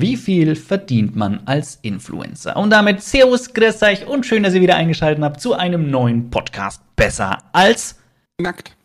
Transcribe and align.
Wie 0.00 0.16
viel 0.16 0.56
verdient 0.56 1.14
man 1.16 1.40
als 1.46 1.78
Influencer? 1.82 2.56
Und 2.56 2.70
damit 2.70 3.02
Servus, 3.02 3.52
grüß 3.52 3.82
euch 3.82 4.06
und 4.06 4.24
schön, 4.24 4.42
dass 4.42 4.54
ihr 4.54 4.60
wieder 4.62 4.76
eingeschaltet 4.76 5.22
habt 5.22 5.40
zu 5.40 5.54
einem 5.54 5.90
neuen 5.90 6.30
Podcast. 6.30 6.82
Besser 6.96 7.38
als 7.52 7.98
Nackt. 8.40 8.76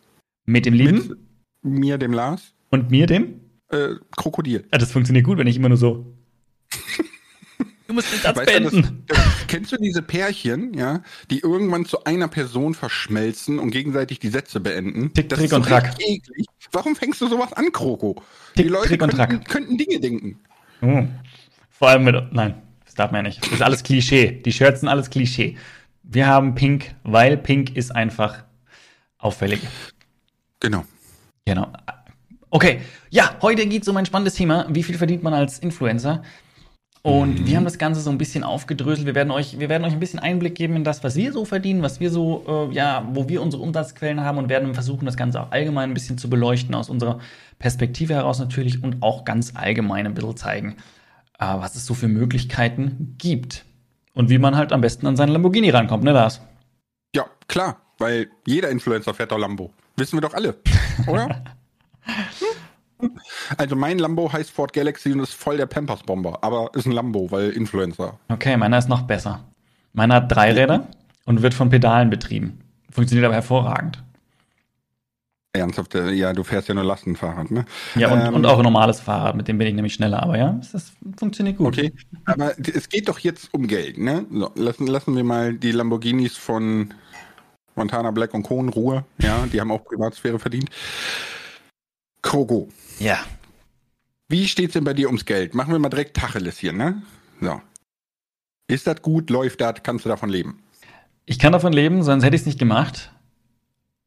mit 0.44 0.66
dem 0.66 0.74
Lieben 0.74 1.16
Mit 1.62 1.78
mir, 1.80 1.98
dem 1.98 2.12
Lars. 2.12 2.52
und 2.70 2.90
mir, 2.90 3.06
dem. 3.06 3.40
Äh, 3.70 3.94
Krokodil. 4.16 4.64
Ah, 4.70 4.78
das 4.78 4.92
funktioniert 4.92 5.24
gut, 5.24 5.38
wenn 5.38 5.46
ich 5.46 5.56
immer 5.56 5.68
nur 5.68 5.78
so. 5.78 6.12
Du 7.88 7.94
musst 7.94 8.12
den 8.12 8.18
Satz 8.20 8.44
beenden. 8.44 9.04
das, 9.06 9.16
das, 9.16 9.46
kennst 9.46 9.70
du 9.72 9.76
diese 9.76 10.02
Pärchen, 10.02 10.74
ja, 10.74 11.02
die 11.30 11.38
irgendwann 11.38 11.84
zu 11.86 12.02
einer 12.04 12.26
Person 12.26 12.74
verschmelzen 12.74 13.60
und 13.60 13.70
gegenseitig 13.70 14.18
die 14.18 14.28
Sätze 14.28 14.58
beenden? 14.58 15.14
Tick, 15.14 15.28
das 15.28 15.38
Trick 15.38 15.44
ist 15.46 15.50
so 15.50 15.56
und 15.56 15.62
Track. 15.66 15.94
eklig. 16.00 16.46
Warum 16.72 16.96
fängst 16.96 17.20
du 17.20 17.28
sowas 17.28 17.52
an, 17.52 17.70
Kroko? 17.72 18.22
Tick, 18.56 18.64
die 18.66 18.68
Leute 18.70 18.88
Trick 18.88 19.02
und 19.02 19.14
könnten, 19.14 19.36
Track. 19.36 19.48
könnten 19.48 19.78
Dinge 19.78 20.00
denken. 20.00 20.40
Oh. 20.82 21.04
Vor 21.70 21.88
allem 21.88 22.04
mit. 22.04 22.32
Nein, 22.32 22.54
das 22.84 22.94
darf 22.94 23.10
man 23.10 23.24
ja 23.24 23.28
nicht. 23.28 23.44
Das 23.44 23.52
ist 23.52 23.62
alles 23.62 23.82
Klischee. 23.82 24.42
Die 24.44 24.52
Shirts 24.52 24.80
sind 24.80 24.88
alles 24.88 25.10
Klischee. 25.10 25.56
Wir 26.02 26.26
haben 26.26 26.54
Pink, 26.54 26.94
weil 27.02 27.36
Pink 27.36 27.76
ist 27.76 27.94
einfach 27.94 28.44
auffällig. 29.18 29.60
Genau. 30.60 30.84
Genau. 31.44 31.68
Okay, 32.50 32.80
ja, 33.10 33.36
heute 33.42 33.66
geht 33.66 33.82
es 33.82 33.88
um 33.88 33.96
ein 33.96 34.06
spannendes 34.06 34.34
Thema. 34.34 34.66
Wie 34.68 34.82
viel 34.82 34.96
verdient 34.96 35.22
man 35.22 35.34
als 35.34 35.58
Influencer? 35.58 36.22
Und 37.02 37.46
wir 37.46 37.56
haben 37.56 37.64
das 37.64 37.78
Ganze 37.78 38.00
so 38.00 38.10
ein 38.10 38.18
bisschen 38.18 38.42
aufgedröselt. 38.42 39.06
Wir 39.06 39.14
werden 39.14 39.30
euch, 39.30 39.60
wir 39.60 39.68
werden 39.68 39.84
euch 39.84 39.92
ein 39.92 40.00
bisschen 40.00 40.18
Einblick 40.18 40.56
geben 40.56 40.74
in 40.74 40.82
das, 40.82 41.04
was 41.04 41.14
wir 41.14 41.32
so 41.32 41.44
verdienen, 41.44 41.82
was 41.82 42.00
wir 42.00 42.10
so, 42.10 42.68
äh, 42.70 42.74
ja, 42.74 43.06
wo 43.12 43.28
wir 43.28 43.42
unsere 43.42 43.62
Umsatzquellen 43.62 44.22
haben 44.22 44.38
und 44.38 44.48
werden 44.48 44.74
versuchen, 44.74 45.06
das 45.06 45.16
Ganze 45.16 45.40
auch 45.40 45.52
allgemein 45.52 45.90
ein 45.90 45.94
bisschen 45.94 46.18
zu 46.18 46.28
beleuchten, 46.28 46.74
aus 46.74 46.90
unserer 46.90 47.20
Perspektive 47.58 48.14
heraus 48.14 48.38
natürlich 48.38 48.82
und 48.82 49.02
auch 49.02 49.24
ganz 49.24 49.52
allgemein 49.54 50.06
ein 50.06 50.14
bisschen 50.14 50.36
zeigen, 50.36 50.76
äh, 51.38 51.46
was 51.46 51.74
es 51.76 51.86
so 51.86 51.94
für 51.94 52.08
Möglichkeiten 52.08 53.14
gibt. 53.18 53.64
Und 54.14 54.30
wie 54.30 54.38
man 54.38 54.56
halt 54.56 54.72
am 54.72 54.80
besten 54.80 55.06
an 55.06 55.16
seinen 55.16 55.30
Lamborghini 55.30 55.70
rankommt, 55.70 56.04
ne, 56.04 56.12
Lars? 56.12 56.40
Ja, 57.14 57.26
klar, 57.48 57.76
weil 57.98 58.28
jeder 58.46 58.70
Influencer 58.70 59.14
fährt 59.14 59.32
doch 59.32 59.38
Lambo. 59.38 59.72
Wissen 59.96 60.16
wir 60.16 60.22
doch 60.22 60.34
alle, 60.34 60.56
oder? 61.06 61.44
Also 63.58 63.76
mein 63.76 63.98
Lambo 63.98 64.32
heißt 64.32 64.50
Ford 64.50 64.72
Galaxy 64.72 65.12
und 65.12 65.20
ist 65.20 65.34
voll 65.34 65.56
der 65.56 65.66
Pampers-Bomber, 65.66 66.38
aber 66.42 66.70
ist 66.74 66.86
ein 66.86 66.92
Lambo, 66.92 67.30
weil 67.30 67.50
Influencer. 67.50 68.18
Okay, 68.28 68.56
meiner 68.56 68.78
ist 68.78 68.88
noch 68.88 69.02
besser. 69.02 69.44
Meiner 69.92 70.16
hat 70.16 70.32
drei 70.32 70.52
Räder 70.52 70.88
und 71.24 71.42
wird 71.42 71.54
von 71.54 71.68
Pedalen 71.68 72.10
betrieben. 72.10 72.60
Funktioniert 72.90 73.26
aber 73.26 73.34
hervorragend. 73.34 74.02
Ernsthaft, 75.56 75.94
äh, 75.94 76.12
ja, 76.12 76.32
du 76.32 76.42
fährst 76.44 76.68
ja 76.68 76.74
nur 76.74 76.84
Lastenfahrrad, 76.84 77.50
ne? 77.50 77.64
Ja, 77.94 78.08
und, 78.12 78.20
Ähm, 78.20 78.34
und 78.34 78.46
auch 78.46 78.58
ein 78.58 78.62
normales 78.64 79.00
Fahrrad, 79.00 79.36
mit 79.36 79.48
dem 79.48 79.58
bin 79.58 79.66
ich 79.68 79.74
nämlich 79.74 79.94
schneller. 79.94 80.22
Aber 80.22 80.36
ja, 80.38 80.60
das 80.72 80.92
funktioniert 81.18 81.58
gut. 81.58 81.68
Okay, 81.68 81.92
aber 82.24 82.54
es 82.58 82.88
geht 82.88 83.08
doch 83.08 83.18
jetzt 83.18 83.52
um 83.52 83.66
Geld, 83.66 83.98
ne? 83.98 84.26
So, 84.32 84.50
lassen, 84.54 84.86
lassen 84.86 85.16
wir 85.16 85.24
mal 85.24 85.54
die 85.54 85.72
Lamborghinis 85.72 86.36
von 86.36 86.92
Montana 87.74 88.10
Black 88.10 88.32
und 88.34 88.42
Co. 88.42 88.60
in 88.60 88.68
Ruhe. 88.68 89.04
Ja, 89.18 89.46
die 89.52 89.60
haben 89.60 89.70
auch 89.70 89.84
Privatsphäre 89.84 90.38
verdient. 90.38 90.70
Krogo, 92.22 92.68
Ja. 92.98 93.18
wie 94.28 94.48
steht's 94.48 94.72
denn 94.72 94.84
bei 94.84 94.94
dir 94.94 95.06
ums 95.06 95.24
Geld? 95.24 95.54
Machen 95.54 95.72
wir 95.72 95.78
mal 95.78 95.88
direkt 95.90 96.16
Tacheles 96.16 96.58
hier, 96.58 96.72
ne? 96.72 97.02
So. 97.40 97.60
Ist 98.68 98.86
das 98.86 99.00
gut? 99.02 99.30
Läuft 99.30 99.60
das? 99.60 99.74
Kannst 99.84 100.04
du 100.04 100.08
davon 100.08 100.28
leben? 100.28 100.62
Ich 101.24 101.38
kann 101.38 101.52
davon 101.52 101.72
leben, 101.72 102.02
sonst 102.02 102.24
hätte 102.24 102.34
ich 102.34 102.42
es 102.42 102.46
nicht 102.46 102.58
gemacht. 102.58 103.12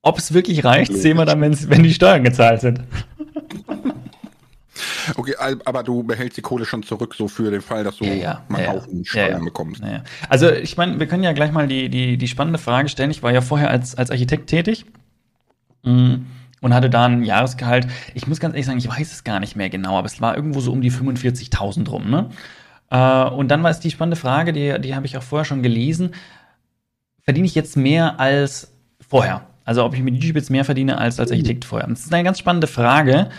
Ob 0.01 0.17
es 0.17 0.33
wirklich 0.33 0.63
reicht, 0.63 0.93
sehen 0.93 1.17
wir 1.17 1.25
dann, 1.25 1.41
wenn 1.41 1.83
die 1.83 1.93
Steuern 1.93 2.23
gezahlt 2.23 2.61
sind. 2.61 2.81
Okay, 5.15 5.33
aber 5.37 5.83
du 5.83 6.03
behältst 6.03 6.37
die 6.37 6.41
Kohle 6.41 6.65
schon 6.65 6.83
zurück, 6.83 7.15
so 7.15 7.27
für 7.27 7.51
den 7.51 7.61
Fall, 7.61 7.83
dass 7.83 7.97
du 7.97 8.05
Ja, 8.05 8.13
ja, 8.13 8.43
mal 8.47 8.63
ja, 8.63 8.71
auch 8.71 8.87
einen 8.87 8.99
ja, 8.99 9.05
Steuern 9.05 9.39
ja. 9.39 9.43
bekommst. 9.43 9.81
Also 10.29 10.51
ich 10.51 10.77
meine, 10.77 10.99
wir 10.99 11.07
können 11.07 11.23
ja 11.23 11.33
gleich 11.33 11.51
mal 11.51 11.67
die, 11.67 11.89
die, 11.89 12.17
die 12.17 12.27
spannende 12.27 12.59
Frage 12.59 12.89
stellen. 12.89 13.11
Ich 13.11 13.23
war 13.23 13.31
ja 13.31 13.41
vorher 13.41 13.69
als, 13.69 13.95
als 13.95 14.11
Architekt 14.11 14.47
tätig 14.47 14.85
mm, 15.83 16.15
und 16.61 16.73
hatte 16.73 16.89
da 16.89 17.05
ein 17.05 17.23
Jahresgehalt. 17.23 17.87
Ich 18.13 18.27
muss 18.27 18.39
ganz 18.39 18.53
ehrlich 18.53 18.65
sagen, 18.65 18.77
ich 18.77 18.89
weiß 18.89 19.11
es 19.11 19.23
gar 19.23 19.39
nicht 19.39 19.55
mehr 19.55 19.69
genau, 19.69 19.97
aber 19.97 20.07
es 20.07 20.21
war 20.21 20.35
irgendwo 20.35 20.59
so 20.59 20.71
um 20.71 20.81
die 20.81 20.91
45.000 20.91 21.89
rum. 21.89 22.09
Ne? 22.09 22.29
Äh, 22.89 23.23
und 23.29 23.49
dann 23.49 23.63
war 23.63 23.71
es 23.71 23.79
die 23.79 23.91
spannende 23.91 24.17
Frage, 24.17 24.53
die, 24.53 24.79
die 24.79 24.95
habe 24.95 25.05
ich 25.05 25.17
auch 25.17 25.23
vorher 25.23 25.45
schon 25.45 25.63
gelesen. 25.63 26.13
Verdiene 27.23 27.47
ich 27.47 27.55
jetzt 27.55 27.75
mehr 27.77 28.19
als 28.19 28.71
vorher? 29.07 29.48
Also 29.69 29.85
ob 29.85 29.93
ich 29.93 30.01
mit 30.01 30.15
YouTube 30.15 30.35
jetzt 30.35 30.49
mehr 30.49 30.65
verdiene 30.65 30.97
als 30.97 31.19
als 31.19 31.29
Architekt 31.29 31.63
vorher? 31.63 31.87
Das 31.87 31.99
ist 31.99 32.11
eine 32.11 32.23
ganz 32.23 32.39
spannende 32.39 32.65
Frage 32.65 33.29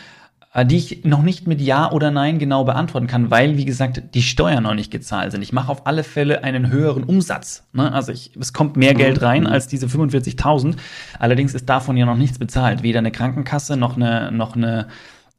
äh, 0.55 0.65
die 0.65 0.77
ich 0.77 1.05
noch 1.05 1.23
nicht 1.23 1.49
mit 1.49 1.61
Ja 1.61 1.91
oder 1.91 2.13
Nein 2.13 2.39
genau 2.39 2.63
beantworten 2.63 3.09
kann, 3.09 3.33
weil, 3.33 3.57
wie 3.57 3.65
gesagt, 3.65 4.15
die 4.15 4.23
Steuern 4.23 4.63
noch 4.63 4.75
nicht 4.75 4.93
gezahlt 4.93 5.33
sind. 5.33 5.43
Ich 5.43 5.53
mache 5.53 5.73
auf 5.73 5.89
alle 5.89 6.05
Fälle 6.05 6.45
einen 6.45 6.71
höheren 6.71 7.03
Umsatz. 7.03 7.65
Ne? 7.73 7.93
Also 7.93 8.13
ich, 8.13 8.31
es 8.39 8.53
kommt 8.53 8.77
mehr 8.77 8.95
Geld 8.95 9.23
rein 9.23 9.49
als 9.49 9.67
diese 9.67 9.87
45.000. 9.87 10.77
Allerdings 11.19 11.55
ist 11.55 11.69
davon 11.69 11.97
ja 11.97 12.07
noch 12.07 12.17
nichts 12.17 12.39
bezahlt. 12.39 12.85
Weder 12.85 13.01
eine 13.01 13.11
Krankenkasse 13.11 13.77
noch 13.77 13.97
eine, 13.97 14.31
noch 14.31 14.55
eine, 14.55 14.87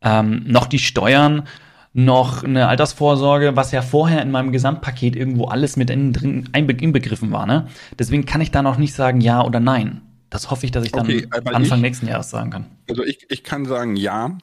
ähm, 0.01 0.43
noch 0.45 0.67
die 0.67 0.79
Steuern, 0.79 1.43
noch 1.93 2.43
eine 2.43 2.67
Altersvorsorge, 2.67 3.55
was 3.55 3.71
ja 3.71 3.81
vorher 3.81 4.21
in 4.21 4.31
meinem 4.31 4.51
Gesamtpaket 4.51 5.15
irgendwo 5.15 5.45
alles 5.45 5.77
mit 5.77 5.89
innen 5.89 6.11
drin 6.11 6.49
einbe 6.51 6.73
inbegriffen 6.73 7.31
war. 7.31 7.45
Ne? 7.45 7.67
Deswegen 7.97 8.25
kann 8.25 8.41
ich 8.41 8.51
da 8.51 8.61
noch 8.61 8.77
nicht 8.77 8.93
sagen 8.93 9.21
Ja 9.21 9.41
oder 9.43 9.61
Nein. 9.61 10.01
Das 10.31 10.49
hoffe 10.49 10.65
ich, 10.65 10.71
dass 10.71 10.83
ich 10.85 10.91
dann 10.91 11.01
Okay, 11.05 11.27
Anfang 11.29 11.77
ich- 11.77 11.81
nächsten 11.83 12.07
Jahres 12.07 12.31
sagen 12.31 12.49
kann. 12.49 12.65
Also 12.89 13.03
ich, 13.03 13.27
ich 13.29 13.43
kann 13.43 13.65
sagen 13.65 13.95
ja, 13.95 14.37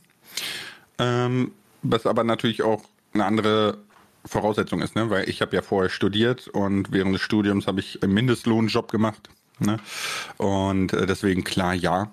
ähm, 0.99 1.51
was 1.83 2.07
aber 2.07 2.23
natürlich 2.23 2.63
auch 2.63 2.83
eine 3.15 3.25
andere 3.25 3.79
Voraussetzung 4.25 4.83
ist, 4.83 4.95
ne? 4.95 5.11
weil 5.11 5.29
ich 5.29 5.41
habe 5.41 5.57
ja 5.57 5.63
vorher 5.63 5.91
studiert 5.91 6.47
und 6.49 6.93
während 6.93 7.15
des 7.15 7.23
Studiums 7.23 7.67
habe 7.67 7.81
ich 7.81 8.03
einen 8.03 8.13
Mindestlohnjob 8.13 8.93
gemacht. 8.93 9.29
Ne? 9.59 9.79
Und 10.37 10.93
äh, 10.93 11.07
deswegen 11.07 11.43
klar 11.43 11.75
ja, 11.75 12.11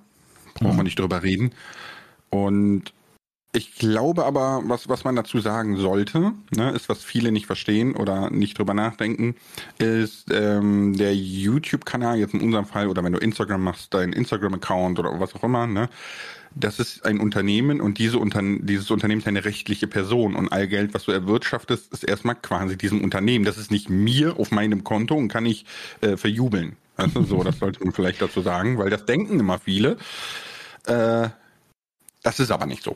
braucht 0.55 0.75
man 0.77 0.85
nicht 0.85 0.97
drüber 0.97 1.21
reden. 1.21 1.51
Und 2.29 2.93
ich 3.55 3.75
glaube 3.75 4.25
aber, 4.25 4.61
was, 4.65 4.89
was 4.89 5.03
man 5.03 5.15
dazu 5.15 5.39
sagen 5.39 5.77
sollte, 5.77 6.33
ne, 6.55 6.71
ist, 6.71 6.89
was 6.89 7.03
viele 7.03 7.31
nicht 7.31 7.45
verstehen 7.45 7.95
oder 7.95 8.29
nicht 8.29 8.57
drüber 8.57 8.73
nachdenken, 8.73 9.35
ist 9.77 10.25
ähm, 10.31 10.95
der 10.97 11.15
YouTube-Kanal, 11.15 12.19
jetzt 12.19 12.33
in 12.33 12.41
unserem 12.41 12.65
Fall, 12.65 12.87
oder 12.87 13.03
wenn 13.03 13.13
du 13.13 13.19
Instagram 13.19 13.63
machst, 13.63 13.93
dein 13.93 14.13
Instagram-Account 14.13 14.99
oder 14.99 15.19
was 15.19 15.33
auch 15.35 15.43
immer, 15.43 15.67
ne, 15.67 15.89
das 16.53 16.79
ist 16.79 17.05
ein 17.05 17.19
Unternehmen 17.19 17.81
und 17.81 17.97
diese 17.97 18.17
Unterne 18.17 18.59
dieses 18.61 18.89
Unternehmen 18.91 19.21
ist 19.21 19.27
eine 19.27 19.43
rechtliche 19.43 19.87
Person 19.87 20.35
und 20.35 20.51
all 20.51 20.67
Geld, 20.67 20.93
was 20.93 21.05
du 21.05 21.11
erwirtschaftest, 21.11 21.91
ist 21.91 22.03
erstmal 22.03 22.35
quasi 22.35 22.77
diesem 22.77 23.03
Unternehmen. 23.03 23.43
Das 23.43 23.57
ist 23.57 23.71
nicht 23.71 23.89
mir 23.89 24.39
auf 24.39 24.51
meinem 24.51 24.83
Konto 24.83 25.15
und 25.15 25.27
kann 25.27 25.45
ich 25.45 25.65
äh, 26.01 26.15
verjubeln. 26.15 26.77
Also 26.97 27.23
so, 27.23 27.43
das 27.43 27.59
sollte 27.59 27.83
man 27.83 27.93
vielleicht 27.93 28.21
dazu 28.21 28.41
sagen, 28.41 28.77
weil 28.77 28.89
das 28.89 29.05
denken 29.05 29.39
immer 29.39 29.59
viele. 29.59 29.97
Äh, 30.85 31.29
das 32.23 32.39
ist 32.39 32.51
aber 32.51 32.65
nicht 32.65 32.83
so. 32.83 32.95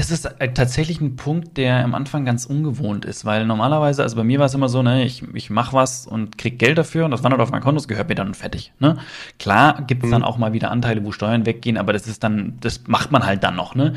Es 0.00 0.10
ist 0.10 0.24
äh, 0.24 0.54
tatsächlich 0.54 1.02
ein 1.02 1.16
Punkt, 1.16 1.58
der 1.58 1.84
am 1.84 1.94
Anfang 1.94 2.24
ganz 2.24 2.46
ungewohnt 2.46 3.04
ist, 3.04 3.26
weil 3.26 3.44
normalerweise, 3.44 4.02
also 4.02 4.16
bei 4.16 4.24
mir 4.24 4.38
war 4.38 4.46
es 4.46 4.54
immer 4.54 4.70
so, 4.70 4.82
ne, 4.82 5.04
ich, 5.04 5.22
ich 5.34 5.50
mache 5.50 5.74
was 5.74 6.06
und 6.06 6.38
krieg 6.38 6.58
Geld 6.58 6.78
dafür 6.78 7.04
und 7.04 7.10
das 7.10 7.22
wandert 7.22 7.42
auf 7.42 7.50
mein 7.50 7.60
Konto, 7.60 7.76
das 7.76 7.86
gehört 7.86 8.08
mir 8.08 8.14
dann 8.14 8.28
und 8.28 8.36
fertig. 8.36 8.72
Ne? 8.78 8.96
Klar 9.38 9.82
gibt 9.86 10.02
es 10.02 10.10
dann 10.10 10.24
auch 10.24 10.38
mal 10.38 10.54
wieder 10.54 10.70
Anteile, 10.70 11.04
wo 11.04 11.12
Steuern 11.12 11.44
weggehen, 11.44 11.76
aber 11.76 11.92
das 11.92 12.06
ist 12.06 12.24
dann, 12.24 12.54
das 12.62 12.86
macht 12.86 13.12
man 13.12 13.26
halt 13.26 13.44
dann 13.44 13.56
noch, 13.56 13.74
ne? 13.74 13.92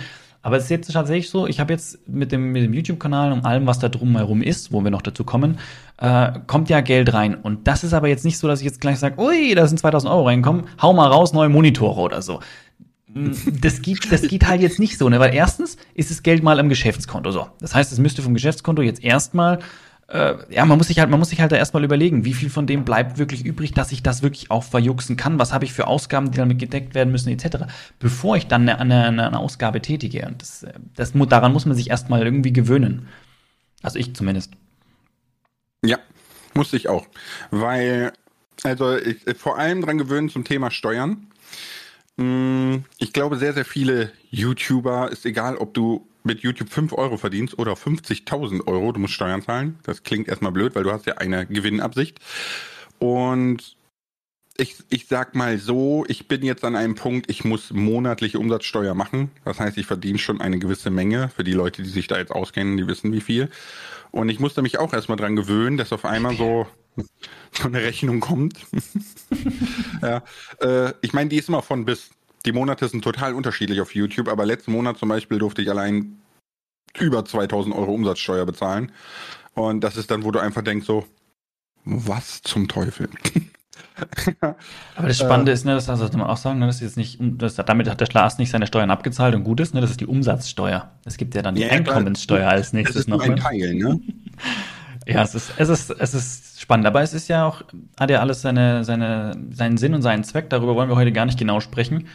Aber 0.46 0.58
es 0.58 0.66
ist 0.66 0.72
jetzt 0.72 0.91
tatsächlich 0.91 1.30
so, 1.30 1.47
ich 1.47 1.62
habe 1.62 1.72
jetzt 1.72 2.06
mit 2.06 2.34
dem, 2.34 2.52
mit 2.52 2.64
dem 2.64 2.74
YouTube-Kanal 2.74 3.31
und 3.31 3.46
allem, 3.46 3.66
was 3.66 3.80
da 3.80 3.88
drumherum 3.88 4.41
ist, 4.41 4.74
wo 4.74 4.84
wir 4.84 4.91
noch 4.91 5.02
dazu 5.02 5.24
kommen, 5.24 5.58
äh, 6.00 6.34
kommt 6.47 6.70
ja 6.70 6.81
Geld 6.81 7.14
rein. 7.14 7.34
Und 7.34 7.66
das 7.66 7.85
ist 7.85 7.94
aber 7.94 8.09
jetzt 8.09 8.25
nicht 8.25 8.38
so, 8.38 8.50
dass 8.50 8.59
ich 8.59 8.66
jetzt 8.66 8.81
gleich 8.81 9.00
sage, 9.00 9.22
ui, 9.22 9.56
da 9.56 9.66
sind 9.68 9.78
2000 9.78 10.12
Euro 10.12 10.25
reingekommen, 10.25 10.66
hau 10.81 10.91
mal 10.91 11.08
raus, 11.08 11.31
neue 11.31 11.47
Monitore 11.47 12.02
oder 12.02 12.22
so 12.22 12.41
das 13.14 13.82
geht, 13.82 14.12
das 14.12 14.22
geht 14.24 14.48
halt 14.48 14.62
jetzt 14.62 14.80
nicht 14.80 14.98
so, 14.98 15.10
ne? 15.10 15.20
Weil 15.20 15.34
erstens 15.34 15.78
ist 15.94 16.10
das 16.10 16.24
Geld 16.24 16.44
mal 16.44 16.60
im 16.60 16.70
Geschäftskonto 16.70 17.32
so. 17.32 17.48
Das 17.60 17.76
heißt, 17.76 17.92
es 17.92 18.00
müsste 18.00 18.22
vom 18.22 18.34
Geschäftskonto 18.34 18.82
jetzt 18.82 19.04
erstmal, 19.04 19.60
äh, 20.08 20.36
ja, 20.50 20.66
man 20.66 20.78
muss 20.78 20.88
sich 20.88 21.00
halt, 21.00 21.10
man 21.10 21.20
muss 21.20 21.30
sich 21.30 21.40
halt 21.40 21.52
da 21.52 21.56
erstmal 21.56 21.84
überlegen, 21.84 22.26
wie 22.26 22.34
viel 22.34 22.50
von 22.50 22.68
dem 22.68 22.86
bleibt 22.86 23.18
wirklich 23.18 23.46
übrig, 23.46 23.74
dass 23.74 23.92
ich 23.92 24.04
das 24.04 24.24
wirklich 24.24 24.52
auch 24.52 24.64
verjuxen 24.64 25.16
kann. 25.16 25.40
Was 25.40 25.54
habe 25.54 25.66
ich 25.66 25.74
für 25.74 25.88
Ausgaben, 25.88 26.32
die 26.32 26.38
damit 26.38 26.60
gedeckt 26.60 26.96
werden 26.96 27.12
müssen, 27.12 27.30
etc. 27.30 27.66
Bevor 28.00 28.36
ich 28.36 28.48
dann 28.48 28.68
eine, 28.68 28.80
eine, 28.80 29.28
eine 29.28 29.40
Ausgabe 29.40 29.82
tätige. 29.82 30.26
Und 30.28 30.42
das, 30.42 30.64
äh, 30.64 30.74
das, 30.96 31.14
daran 31.14 31.54
muss 31.54 31.66
man 31.66 31.76
sich 31.76 31.90
erstmal 31.90 32.24
irgendwie 32.24 32.54
gewöhnen. 32.54 33.08
Also 33.82 34.00
ich 34.00 34.16
zumindest. 34.16 34.54
Ja, 35.86 36.00
musste 36.54 36.78
ich 36.78 36.90
auch. 36.90 37.06
Weil, 37.52 38.14
also 38.64 38.98
ich, 38.98 39.18
vor 39.38 39.58
allem 39.58 39.82
dran 39.82 39.98
gewöhnen 39.98 40.30
zum 40.30 40.46
Thema 40.46 40.72
Steuern. 40.72 41.28
Mm, 42.18 42.86
Ich 42.98 43.14
glaube, 43.14 43.38
sehr, 43.38 43.54
sehr 43.54 43.66
viele 43.66 44.12
YouTuber, 44.30 45.12
ist 45.12 45.26
egal, 45.26 45.58
ob 45.58 45.74
du 45.74 46.08
mit 46.24 46.40
YouTube 46.42 46.70
5 46.70 46.94
Euro 46.94 47.18
verdienst 47.18 47.58
oder 47.60 47.76
50.000 47.76 48.66
Euro, 48.68 48.92
du 48.92 49.00
musst 49.00 49.14
Steuern 49.14 49.42
zahlen. 49.42 49.80
Das 49.84 50.04
klingt 50.04 50.28
erstmal 50.28 50.52
blöd, 50.52 50.76
weil 50.76 50.84
du 50.84 50.92
hast 50.92 51.06
ja 51.06 51.16
eine 51.18 51.46
Gewinnabsicht. 51.46 52.20
Und 53.00 53.76
ich, 54.56 54.76
ich 54.90 55.08
sag 55.08 55.36
mal 55.36 55.58
so, 55.58 56.06
ich 56.08 56.28
bin 56.28 56.44
jetzt 56.44 56.64
an 56.64 56.76
einem 56.76 56.96
Punkt, 56.96 57.30
ich 57.30 57.44
muss 57.44 57.72
monatliche 57.72 58.40
Umsatzsteuer 58.40 58.94
machen. 58.94 59.32
Das 59.46 59.60
heißt, 59.60 59.78
ich 59.78 59.88
verdiene 59.88 60.20
schon 60.20 60.40
eine 60.42 60.60
gewisse 60.60 60.92
Menge. 60.92 61.30
Für 61.30 61.44
die 61.44 61.54
Leute, 61.54 61.82
die 61.82 61.90
sich 61.90 62.08
da 62.08 62.18
jetzt 62.18 62.32
auskennen, 62.32 62.78
die 62.78 62.88
wissen 62.88 63.12
wie 63.12 63.22
viel. 63.22 63.50
Und 64.12 64.30
ich 64.30 64.40
musste 64.40 64.62
mich 64.62 64.78
auch 64.80 64.94
erstmal 64.94 65.18
dran 65.18 65.36
gewöhnen, 65.36 65.78
dass 65.78 65.92
auf 65.92 66.06
einmal 66.06 66.36
so, 66.36 66.68
so 67.51 67.67
eine 67.67 67.81
Rechnung 67.81 68.19
kommt. 68.19 68.59
ja, 70.01 70.23
äh, 70.61 70.93
ich 71.01 71.13
meine, 71.13 71.29
die 71.29 71.37
ist 71.37 71.49
immer 71.49 71.61
von 71.61 71.85
bis. 71.85 72.11
Die 72.45 72.51
Monate 72.51 72.90
sind 72.90 73.03
total 73.03 73.35
unterschiedlich 73.35 73.79
auf 73.79 73.95
YouTube, 73.95 74.28
aber 74.28 74.45
letzten 74.45 74.73
Monat 74.73 74.97
zum 74.97 75.07
Beispiel 75.07 75.40
durfte 75.40 75.61
ich 75.61 75.69
allein 75.69 76.22
über 76.99 77.23
2000 77.23 77.73
Euro 77.73 77.93
Umsatzsteuer 77.93 78.45
bezahlen. 78.45 78.91
Und 79.53 79.81
das 79.81 79.95
ist 79.95 80.11
dann, 80.11 80.25
wo 80.25 80.31
du 80.31 80.40
einfach 80.40 80.61
denkst 80.61 80.85
so, 80.85 81.05
was 81.85 82.41
zum 82.41 82.67
Teufel? 82.67 83.09
Aber 84.95 85.07
das 85.07 85.19
Spannende 85.19 85.51
äh, 85.51 85.55
ist, 85.55 85.66
ne, 85.66 85.75
das 85.75 85.85
sollte 85.85 86.17
man 86.17 86.28
auch 86.28 86.37
sagen, 86.37 86.59
ne, 86.59 86.66
das 86.66 86.78
ist 86.78 86.81
jetzt 86.81 86.97
nicht, 86.97 87.17
das, 87.19 87.55
damit 87.55 87.90
hat 87.90 88.01
der 88.01 88.07
Lars 88.11 88.37
nicht 88.37 88.49
seine 88.49 88.67
Steuern 88.67 88.91
abgezahlt 88.91 89.35
und 89.35 89.43
gut 89.43 89.59
ist, 89.59 89.73
ne, 89.73 89.81
das 89.81 89.91
ist 89.91 90.01
die 90.01 90.07
Umsatzsteuer. 90.07 90.91
Es 91.05 91.17
gibt 91.17 91.35
ja 91.35 91.41
dann 91.41 91.55
die 91.55 91.61
ja, 91.61 91.69
Einkommenssteuer 91.69 92.49
als 92.49 92.73
nächstes 92.73 92.95
das 92.95 93.01
ist 93.03 93.09
noch. 93.09 93.22
Ein 93.22 93.31
ne? 93.31 93.35
Teil, 93.35 93.73
ne? 93.75 93.99
ja, 95.05 95.23
es 95.23 95.35
ist, 95.35 95.53
es 95.57 95.69
ist, 95.69 95.90
es 95.91 96.13
ist 96.13 96.53
spannend. 96.64 96.88
Aber 96.88 97.02
es 97.02 97.14
ist 97.14 97.28
ja 97.28 97.46
auch, 97.46 97.62
hat 98.00 98.10
ja 98.10 98.20
alles 98.20 98.42
seine, 98.42 98.84
seine, 98.84 99.38
seinen 99.52 99.78
Sinn 99.78 99.94
und 99.94 100.02
seinen 100.02 100.24
Zweck. 100.24 100.50
Darüber 100.50 100.76
wollen 100.76 100.90
wir 100.90 100.96
heute 100.96 101.12
gar 101.12 101.26
nicht 101.26 101.38
genau 101.38 101.60
sprechen. 101.60 102.08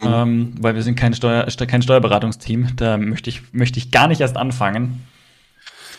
Mhm. 0.00 0.08
Ähm, 0.08 0.54
weil 0.60 0.74
wir 0.74 0.82
sind 0.82 0.94
kein, 0.94 1.12
Steuer, 1.12 1.46
kein 1.46 1.82
Steuerberatungsteam. 1.82 2.76
Da 2.76 2.96
möchte 2.96 3.28
ich, 3.28 3.52
möchte 3.52 3.78
ich 3.78 3.90
gar 3.90 4.08
nicht 4.08 4.20
erst 4.20 4.36
anfangen. 4.36 5.02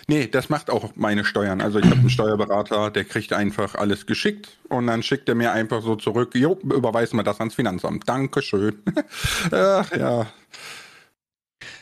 Nee, 0.07 0.27
das 0.27 0.49
macht 0.49 0.69
auch 0.69 0.91
meine 0.95 1.23
Steuern. 1.23 1.61
Also 1.61 1.79
ich 1.79 1.85
habe 1.85 1.99
einen 1.99 2.09
Steuerberater, 2.09 2.89
der 2.89 3.05
kriegt 3.05 3.33
einfach 3.33 3.75
alles 3.75 4.07
geschickt 4.07 4.57
und 4.67 4.87
dann 4.87 5.03
schickt 5.03 5.29
er 5.29 5.35
mir 5.35 5.51
einfach 5.51 5.81
so 5.83 5.95
zurück, 5.95 6.33
jo, 6.33 6.57
überweisen 6.63 7.17
wir 7.17 7.23
das 7.23 7.39
ans 7.39 7.53
Finanzamt. 7.53 8.09
Dankeschön. 8.09 8.75
Ach, 9.51 9.91
ja. 9.95 10.25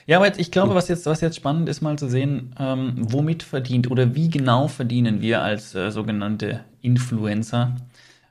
Ja, 0.09 0.17
aber 0.17 0.25
jetzt, 0.25 0.39
ich 0.39 0.49
glaube, 0.49 0.73
was 0.73 0.87
jetzt, 0.87 1.05
was 1.05 1.21
jetzt 1.21 1.35
spannend 1.35 1.69
ist, 1.69 1.81
mal 1.81 1.99
zu 1.99 2.09
sehen, 2.09 2.55
ähm, 2.59 2.93
womit 2.97 3.43
verdient 3.43 3.91
oder 3.91 4.15
wie 4.15 4.27
genau 4.27 4.67
verdienen 4.67 5.21
wir 5.21 5.43
als 5.43 5.75
äh, 5.75 5.91
sogenannte 5.91 6.61
Influencer 6.81 7.75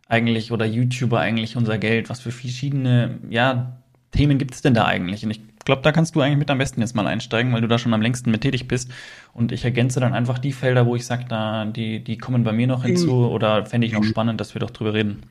eigentlich 0.08 0.50
oder 0.50 0.66
YouTuber 0.66 1.20
eigentlich 1.20 1.56
unser 1.56 1.78
Geld? 1.78 2.10
Was 2.10 2.18
für 2.18 2.32
verschiedene 2.32 3.20
ja, 3.30 3.78
Themen 4.10 4.38
gibt 4.38 4.54
es 4.54 4.62
denn 4.62 4.74
da 4.74 4.86
eigentlich? 4.86 5.24
Und 5.24 5.30
ich 5.30 5.40
glaube, 5.64 5.82
da 5.82 5.92
kannst 5.92 6.16
du 6.16 6.20
eigentlich 6.20 6.38
mit 6.38 6.50
am 6.50 6.58
besten 6.58 6.80
jetzt 6.80 6.96
mal 6.96 7.06
einsteigen, 7.06 7.52
weil 7.52 7.60
du 7.60 7.68
da 7.68 7.78
schon 7.78 7.94
am 7.94 8.02
längsten 8.02 8.32
mit 8.32 8.40
tätig 8.40 8.66
bist. 8.66 8.90
Und 9.32 9.52
ich 9.52 9.64
ergänze 9.64 10.00
dann 10.00 10.14
einfach 10.14 10.40
die 10.40 10.50
Felder, 10.50 10.84
wo 10.84 10.96
ich 10.96 11.06
sage, 11.06 11.26
da, 11.28 11.64
die, 11.64 12.02
die 12.02 12.18
kommen 12.18 12.42
bei 12.42 12.50
mir 12.50 12.66
noch 12.66 12.82
hinzu 12.82 13.14
mhm. 13.14 13.28
oder 13.28 13.66
fände 13.66 13.86
ich 13.86 13.92
noch 13.92 14.02
mhm. 14.02 14.06
spannend, 14.08 14.40
dass 14.40 14.52
wir 14.52 14.58
doch 14.58 14.72
drüber 14.72 14.94
reden. 14.94 15.22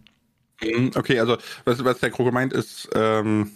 Mhm, 0.63 0.91
okay, 0.95 1.19
also 1.19 1.35
was, 1.65 1.83
was 1.83 1.99
der 1.99 2.09
Kroger 2.09 2.31
meint, 2.31 2.53
ist 2.53 2.87
ähm, 2.95 3.51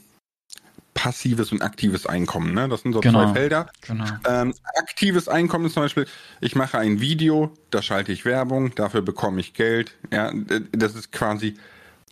passives 1.01 1.51
und 1.51 1.63
aktives 1.63 2.06
Einkommen. 2.06 2.53
Ne? 2.53 2.69
Das 2.69 2.83
sind 2.83 2.94
so 2.94 3.00
genau. 3.00 3.24
zwei 3.24 3.33
Felder. 3.33 3.71
Genau. 3.88 4.06
Ähm, 4.30 4.53
aktives 4.75 5.27
Einkommen 5.27 5.65
ist 5.65 5.74
zum 5.74 5.81
Beispiel, 5.81 6.06
ich 6.42 6.56
mache 6.56 6.77
ein 6.77 7.01
Video, 7.01 7.51
da 7.71 7.81
schalte 7.81 8.12
ich 8.12 8.24
Werbung, 8.24 8.75
dafür 8.75 9.01
bekomme 9.01 9.39
ich 9.39 9.56
Geld. 9.56 9.95
Ja, 10.13 10.31
das 10.71 10.94
ist 10.94 11.12
quasi 11.12 11.56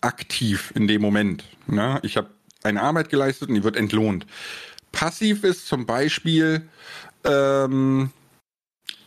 aktiv 0.01 0.73
in 0.73 0.87
dem 0.87 1.03
Moment. 1.03 1.43
Ne? 1.67 1.99
Ich 2.01 2.17
habe 2.17 2.31
eine 2.63 2.81
Arbeit 2.81 3.09
geleistet 3.09 3.49
und 3.49 3.55
die 3.55 3.63
wird 3.63 3.75
entlohnt. 3.75 4.25
Passiv 4.91 5.43
ist 5.43 5.67
zum 5.67 5.85
Beispiel, 5.85 6.67
ähm, 7.25 8.09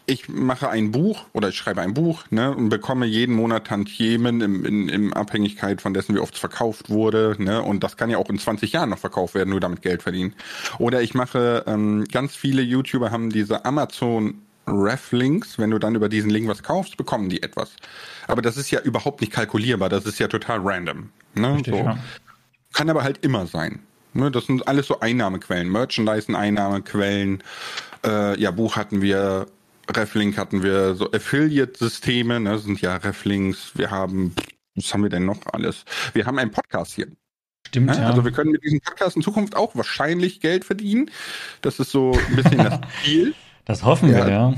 ich 0.07 0.29
mache 0.29 0.69
ein 0.69 0.91
Buch 0.91 1.27
oder 1.33 1.49
ich 1.49 1.57
schreibe 1.57 1.81
ein 1.81 1.95
Buch 1.95 2.25
ne, 2.31 2.55
und 2.55 2.69
bekomme 2.69 3.07
jeden 3.07 3.35
Monat 3.35 3.67
Tantiemen 3.67 4.41
im, 4.41 4.65
in, 4.65 4.89
in 4.89 5.13
Abhängigkeit 5.13 5.81
von 5.81 5.95
dessen, 5.95 6.15
wie 6.15 6.19
oft 6.19 6.35
es 6.35 6.41
verkauft 6.41 6.91
wurde. 6.91 7.37
Ne, 7.39 7.63
und 7.63 7.85
das 7.85 7.97
kann 7.97 8.11
ja 8.11 8.19
auch 8.19 8.29
in 8.29 8.39
20 8.39 8.73
Jahren 8.73 8.91
noch 8.91 8.99
verkauft 8.99 9.35
werden, 9.35 9.51
nur 9.51 9.61
damit 9.61 9.83
Geld 9.83 10.03
verdienen. 10.03 10.35
Oder 10.79 11.03
ich 11.03 11.15
mache, 11.15 11.65
ähm, 11.67 12.05
ganz 12.11 12.35
viele 12.35 12.63
YouTuber 12.63 13.11
haben 13.11 13.31
diese 13.31 13.65
Amazon 13.65 14.43
Ref-Links. 14.67 15.59
Wenn 15.59 15.71
du 15.71 15.79
dann 15.79 15.95
über 15.95 16.09
diesen 16.09 16.31
Link 16.31 16.49
was 16.49 16.63
kaufst, 16.63 16.97
bekommen 16.97 17.29
die 17.29 17.43
etwas. 17.43 17.75
Aber 18.27 18.43
das 18.43 18.57
ist 18.57 18.71
ja 18.71 18.81
überhaupt 18.81 19.21
nicht 19.21 19.33
kalkulierbar. 19.33 19.89
Das 19.89 20.07
ist 20.07 20.19
ja 20.19 20.29
total 20.29 20.61
random. 20.61 21.11
Ne, 21.35 21.55
Richtig, 21.55 21.75
so. 21.75 21.81
ja. 21.81 21.99
Kann 22.73 22.91
aber 22.91 23.03
halt 23.03 23.25
immer 23.25 23.47
sein. 23.47 23.81
Ne, 24.15 24.31
das 24.31 24.47
sind 24.47 24.67
alles 24.69 24.87
so 24.87 25.01
Einnahmequellen. 25.01 25.71
Merchandise 25.71 26.37
Einnahmequellen. 26.37 27.43
Äh, 28.05 28.39
ja, 28.41 28.51
Buch 28.51 28.77
hatten 28.77 29.01
wir, 29.01 29.47
Reflink 29.91 30.39
hatten 30.39 30.63
wir, 30.63 30.95
so 30.95 31.11
Affiliate-Systeme, 31.11 32.41
ne, 32.41 32.53
das 32.53 32.65
sind 32.65 32.81
ja 32.81 32.97
Reflinks. 32.97 33.73
Wir 33.75 33.91
haben, 33.91 34.35
was 34.75 34.93
haben 34.93 35.03
wir 35.03 35.11
denn 35.11 35.25
noch 35.25 35.41
alles? 35.53 35.85
Wir 36.15 36.27
haben 36.27 36.39
einen 36.39 36.51
Podcast 36.51 36.95
hier. 36.95 37.09
Stimmt, 37.69 37.97
ja. 37.97 38.09
Also 38.09 38.25
wir 38.25 38.33
können 38.33 38.53
mit 38.53 38.63
diesem 38.65 38.81
Podcast 38.81 39.17
in 39.17 39.23
Zukunft 39.23 39.57
auch 39.57 39.75
wahrscheinlich 39.77 40.41
Geld 40.41 40.65
verdienen. 40.65 41.11
Das 41.63 41.79
ist 41.79 41.91
so 41.91 42.13
ein 42.13 42.37
bisschen 42.37 42.59
das 42.59 42.81
Ziel. 43.05 43.35
Das 43.65 43.85
hoffen 43.85 44.11
ja, 44.11 44.27
wir, 44.27 44.33
ja. 44.33 44.55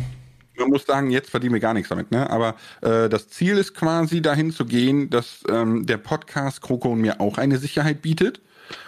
Man 0.56 0.68
muss 0.68 0.86
sagen, 0.86 1.10
jetzt 1.10 1.30
verdienen 1.30 1.54
wir 1.54 1.60
gar 1.60 1.74
nichts 1.74 1.88
damit, 1.88 2.10
ne? 2.10 2.30
Aber 2.30 2.54
äh, 2.80 3.08
das 3.08 3.28
Ziel 3.28 3.58
ist 3.58 3.74
quasi 3.74 4.22
dahin 4.22 4.52
zu 4.52 4.64
gehen, 4.64 5.10
dass 5.10 5.44
ähm, 5.48 5.84
der 5.86 5.98
Podcast 5.98 6.62
Kroko 6.62 6.92
und 6.92 7.00
mir 7.00 7.20
auch 7.20 7.38
eine 7.38 7.58
Sicherheit 7.58 8.02
bietet 8.02 8.40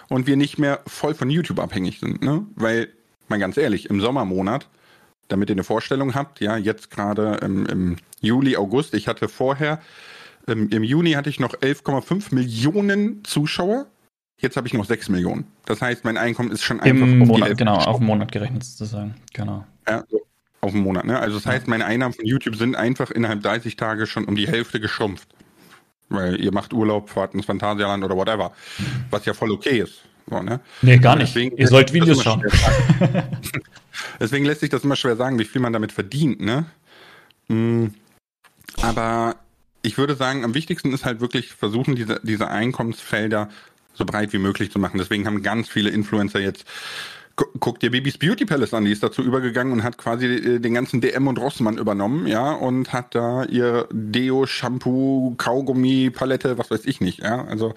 und 0.07 0.27
wir 0.27 0.37
nicht 0.37 0.57
mehr 0.57 0.81
voll 0.87 1.13
von 1.13 1.29
YouTube 1.29 1.59
abhängig 1.59 1.99
sind, 1.99 2.21
ne? 2.21 2.45
Weil, 2.55 2.89
mal 3.27 3.39
ganz 3.39 3.57
ehrlich, 3.57 3.89
im 3.89 3.99
Sommermonat, 3.99 4.67
damit 5.27 5.49
ihr 5.49 5.55
eine 5.55 5.63
Vorstellung 5.63 6.15
habt, 6.15 6.39
ja, 6.39 6.57
jetzt 6.57 6.89
gerade 6.89 7.39
im, 7.41 7.65
im 7.65 7.97
Juli, 8.21 8.57
August, 8.57 8.93
ich 8.93 9.07
hatte 9.07 9.27
vorher, 9.27 9.79
im, 10.47 10.69
im 10.69 10.83
Juni 10.83 11.11
hatte 11.11 11.29
ich 11.29 11.39
noch 11.39 11.53
11,5 11.53 12.33
Millionen 12.33 13.23
Zuschauer. 13.23 13.87
Jetzt 14.39 14.55
habe 14.55 14.67
ich 14.67 14.73
noch 14.73 14.85
6 14.85 15.09
Millionen. 15.09 15.45
Das 15.65 15.81
heißt, 15.81 16.05
mein 16.05 16.17
Einkommen 16.17 16.51
ist 16.51 16.63
schon 16.63 16.79
einfach 16.79 17.07
Im 17.07 17.21
auf 17.23 17.27
Monat, 17.27 17.57
genau, 17.57 17.75
auf 17.75 17.97
den 17.97 18.05
Monat 18.05 18.31
gerechnet 18.31 18.63
sozusagen. 18.63 19.15
Genau. 19.33 19.65
Ja, 19.87 20.03
so 20.09 20.21
auf 20.61 20.71
den 20.71 20.81
Monat. 20.81 21.05
Ne? 21.05 21.19
Also 21.19 21.37
das 21.37 21.45
heißt, 21.45 21.67
meine 21.67 21.85
Einnahmen 21.85 22.13
von 22.13 22.25
YouTube 22.25 22.55
sind 22.55 22.75
einfach 22.75 23.11
innerhalb 23.11 23.41
30 23.41 23.75
Tage 23.75 24.07
schon 24.07 24.25
um 24.25 24.35
die 24.35 24.47
Hälfte 24.47 24.79
geschrumpft. 24.79 25.27
Weil 26.09 26.39
ihr 26.39 26.53
macht 26.53 26.73
Urlaub, 26.73 27.09
fahrt 27.09 27.33
ins 27.33 27.45
Phantasialand 27.45 28.03
oder 28.03 28.15
whatever. 28.15 28.53
Was 29.09 29.25
ja 29.25 29.33
voll 29.33 29.51
okay 29.51 29.79
ist. 29.79 30.03
So, 30.29 30.41
ne? 30.41 30.59
Nee, 30.81 30.97
gar 30.97 31.15
nicht. 31.15 31.35
Deswegen 31.35 31.57
ihr 31.57 31.67
sollt 31.67 31.91
Videos 31.93 32.23
schauen. 32.23 32.43
Deswegen 34.19 34.45
lässt 34.45 34.61
sich 34.61 34.69
das 34.69 34.83
immer 34.83 34.95
schwer 34.95 35.15
sagen, 35.15 35.39
wie 35.39 35.45
viel 35.45 35.61
man 35.61 35.73
damit 35.73 35.91
verdient. 35.91 36.41
Ne? 36.41 36.65
Hm. 37.47 37.93
Aber 38.81 39.35
ich 39.81 39.97
würde 39.97 40.15
sagen, 40.15 40.43
am 40.43 40.53
wichtigsten 40.53 40.93
ist 40.93 41.05
halt 41.05 41.21
wirklich 41.21 41.53
versuchen, 41.53 41.95
diese, 41.95 42.19
diese 42.23 42.47
Einkommensfelder 42.49 43.49
so 43.93 44.05
breit 44.05 44.33
wie 44.33 44.37
möglich 44.37 44.71
zu 44.71 44.79
machen. 44.79 44.97
Deswegen 44.97 45.25
haben 45.25 45.41
ganz 45.41 45.69
viele 45.69 45.89
Influencer 45.89 46.39
jetzt 46.39 46.65
guck 47.59 47.79
dir 47.79 47.91
Babys 47.91 48.17
Beauty 48.17 48.45
Palace 48.45 48.73
an, 48.73 48.85
die 48.85 48.91
ist 48.91 49.03
dazu 49.03 49.21
übergegangen 49.21 49.71
und 49.71 49.83
hat 49.83 49.97
quasi 49.97 50.25
äh, 50.25 50.59
den 50.59 50.73
ganzen 50.73 51.01
DM 51.01 51.27
und 51.27 51.39
Rossmann 51.39 51.77
übernommen, 51.77 52.27
ja, 52.27 52.51
und 52.51 52.93
hat 52.93 53.13
da 53.13 53.43
ihr 53.43 53.87
Deo, 53.91 54.45
Shampoo, 54.47 55.35
Kaugummi, 55.37 56.09
Palette, 56.09 56.57
was 56.57 56.71
weiß 56.71 56.85
ich 56.85 56.99
nicht, 56.99 57.19
ja. 57.19 57.45
Also 57.45 57.73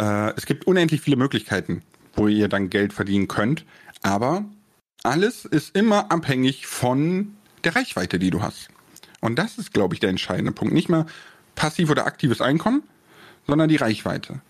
äh, 0.00 0.32
es 0.36 0.46
gibt 0.46 0.66
unendlich 0.66 1.00
viele 1.00 1.16
Möglichkeiten, 1.16 1.82
wo 2.14 2.26
ihr 2.26 2.48
dann 2.48 2.68
Geld 2.68 2.92
verdienen 2.92 3.28
könnt, 3.28 3.64
aber 4.02 4.44
alles 5.06 5.44
ist 5.44 5.76
immer 5.76 6.10
abhängig 6.10 6.66
von 6.66 7.36
der 7.64 7.76
Reichweite, 7.76 8.18
die 8.18 8.30
du 8.30 8.42
hast. 8.42 8.68
Und 9.20 9.38
das 9.38 9.58
ist, 9.58 9.72
glaube 9.72 9.94
ich, 9.94 10.00
der 10.00 10.10
entscheidende 10.10 10.52
Punkt. 10.52 10.74
Nicht 10.74 10.88
mehr 10.88 11.06
passiv 11.54 11.90
oder 11.90 12.06
aktives 12.06 12.40
Einkommen, 12.40 12.82
sondern 13.46 13.68
die 13.68 13.76
Reichweite. 13.76 14.40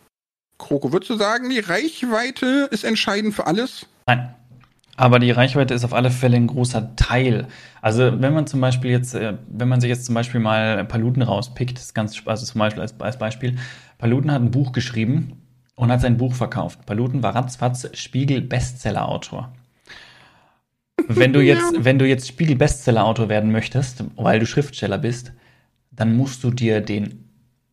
Kroko, 0.59 0.93
würdest 0.93 1.11
du 1.11 1.17
sagen, 1.17 1.51
die 1.51 1.61
Reichweite 1.61 2.69
ist 2.71 2.85
entscheidend 2.85 3.35
für 3.35 3.47
alles? 3.47 3.87
Nein. 4.07 4.35
Aber 4.97 5.19
die 5.19 5.31
Reichweite 5.31 5.75
ist 5.75 5.85
auf 5.85 5.93
alle 5.93 6.11
Fälle 6.11 6.37
ein 6.37 6.47
großer 6.47 6.97
Teil. 6.97 7.49
Also 7.83 8.21
wenn 8.21 8.33
man 8.33 8.47
zum 8.47 8.63
Beispiel 8.63 8.91
jetzt, 8.91 9.15
äh, 9.15 9.37
wenn 9.49 9.69
man 9.69 9.83
sich 9.83 9.91
jetzt 9.91 10.07
zum 10.07 10.15
Beispiel 10.15 10.41
mal 10.41 10.85
Paluten 10.87 11.21
rauspickt, 11.21 11.79
ist 11.79 11.95
ganz, 11.95 12.23
also 12.25 12.47
zum 12.47 12.59
Beispiel 12.59 12.81
als, 12.81 12.99
als 12.99 13.19
Beispiel, 13.19 13.57
Paluten 13.99 14.33
hat 14.33 14.41
ein 14.41 14.51
Buch 14.51 14.73
geschrieben 14.73 15.43
und 15.75 15.93
hat 15.93 16.01
sein 16.01 16.17
Buch 16.17 16.35
verkauft. 16.35 16.87
Paluten 16.87 17.23
war 17.23 17.35
ratzfatz 17.35 17.89
Spiegel 17.93 18.41
Bestseller-Autor. 18.41 19.53
Wenn 21.15 21.33
du 21.33 21.41
jetzt, 21.41 21.85
wenn 21.85 21.99
du 21.99 22.07
jetzt 22.07 22.27
Spiegel 22.27 22.57
Bestseller-Autor 22.57 23.29
werden 23.29 23.53
möchtest, 23.53 24.05
weil 24.17 24.41
du 24.41 24.47
Schriftsteller 24.47 24.99
bist, 24.99 25.33
dann 25.93 26.17
musst 26.17 26.43
du 26.43 26.51
dir 26.51 26.81
den 26.81 27.27